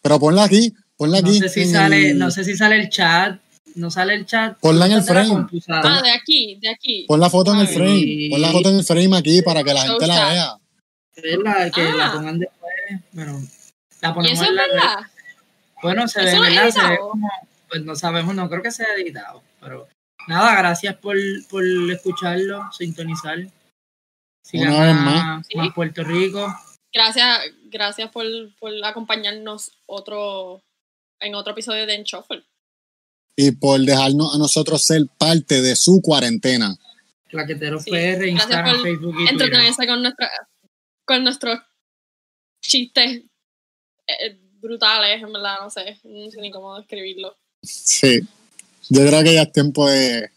Pero 0.02 0.18
ponla 0.18 0.44
aquí, 0.44 0.72
ponla 0.96 1.20
No 1.20 1.28
aquí. 1.28 1.38
sé 1.38 1.48
si 1.48 1.64
sale, 1.66 2.10
el- 2.10 2.18
no 2.18 2.30
sé 2.30 2.44
si 2.44 2.56
sale 2.56 2.76
el 2.80 2.88
chat. 2.88 3.40
No 3.74 3.90
sale 3.90 4.14
el 4.14 4.26
chat. 4.26 4.58
Ponla 4.58 4.86
en 4.86 4.92
el 4.92 5.02
frame. 5.02 5.46
Ah, 5.68 6.00
de 6.02 6.10
aquí, 6.10 6.56
de 6.60 6.68
aquí. 6.70 7.04
Pon 7.06 7.20
la 7.20 7.30
foto 7.30 7.52
en 7.54 7.60
el 7.60 7.66
Ay. 7.68 7.74
frame. 7.74 8.28
Pon 8.30 8.40
la 8.42 8.50
foto 8.50 8.70
en 8.70 8.76
el 8.76 8.84
frame 8.84 9.16
aquí 9.16 9.42
para 9.42 9.62
que 9.62 9.74
la 9.74 9.82
gente 9.82 10.06
la 10.06 10.28
vea. 10.28 10.58
Es 11.14 11.38
la 11.38 11.70
que 11.70 11.82
Ah. 11.82 11.94
la 11.96 12.12
pongan 12.12 12.38
después. 12.38 12.72
Bueno, 13.12 13.40
la 14.00 14.08
¿Y 14.08 14.12
ponemos 14.12 14.32
eso 14.32 14.42
es 14.44 14.48
en 14.48 14.56
la 14.56 14.66
verdad? 14.66 14.96
Bueno, 15.82 16.08
se 16.08 16.20
ve, 16.24 16.28
¿Eso 16.30 16.38
no 16.38 16.44
es 16.46 16.54
¿verdad? 16.56 16.70
Se 16.72 16.88
ve 16.88 16.98
como, 16.98 17.28
pues 17.68 17.84
no 17.84 17.94
sabemos, 17.94 18.34
no 18.34 18.48
creo 18.48 18.62
que 18.62 18.70
sea 18.72 18.86
editado, 18.96 19.42
pero 19.60 19.86
nada, 20.26 20.56
gracias 20.56 20.96
por, 20.96 21.16
por 21.48 21.62
escucharlo, 21.92 22.62
sintonizar. 22.76 23.38
Sigan 24.48 24.68
Una 24.74 24.86
vez 24.86 24.94
más. 24.94 25.46
Sí. 25.46 25.58
a 25.58 25.74
Puerto 25.74 26.04
Rico. 26.04 26.46
Gracias, 26.92 27.40
gracias 27.64 28.10
por, 28.10 28.24
por 28.58 28.72
acompañarnos 28.82 29.72
otro 29.84 30.62
en 31.20 31.34
otro 31.34 31.52
episodio 31.52 31.86
de 31.86 31.94
Enchofel. 31.94 32.46
Y 33.36 33.52
por 33.52 33.78
dejarnos 33.80 34.34
a 34.34 34.38
nosotros 34.38 34.82
ser 34.82 35.02
parte 35.18 35.60
de 35.60 35.76
su 35.76 36.00
cuarentena. 36.02 36.76
Claqueteros 37.28 37.84
Sí, 37.84 37.90
PR, 37.90 37.96
gracias 37.96 38.30
Instagram, 38.30 38.76
por 38.76 38.82
Facebook 38.82 39.10
y 39.10 39.16
Twitter. 39.16 39.32
Entretenerse 39.32 39.86
con 39.86 40.02
nuestra 40.02 40.30
con 41.04 41.24
nuestros 41.24 41.58
chistes 42.62 43.22
eh, 44.06 44.38
brutales, 44.60 45.22
en 45.22 45.32
verdad, 45.32 45.56
no 45.62 45.70
sé, 45.70 45.98
no 46.04 46.30
sé 46.30 46.40
ni 46.40 46.50
cómo 46.50 46.76
describirlo. 46.78 47.36
Sí. 47.62 48.20
Yo 48.88 49.06
creo 49.06 49.22
que 49.22 49.34
ya 49.34 49.42
es 49.42 49.52
tiempo 49.52 49.88
de. 49.88 50.30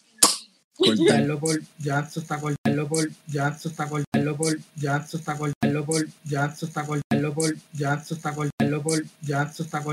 Cortarlo 0.81 1.39
por 1.39 1.61
Jackson 1.77 2.23
está 2.23 2.39
cortarlo 2.39 2.87
por 2.87 3.09
Jackson 3.27 3.71
está 3.71 3.87
cortarlo 3.87 4.37
por 4.37 4.57
Jackson 4.75 5.19
está 5.19 5.37
cortarlo 5.37 5.85
por 5.85 6.07
Jackson 6.25 6.67
está 6.69 6.85
cortarlo 6.85 7.33
por 7.33 7.55
Jackson 7.73 8.17
está 8.17 8.33
cortarlo 8.33 8.81
por 8.83 9.03
Jackson 9.21 9.65
está 9.65 9.77
cortarlo 9.77 9.89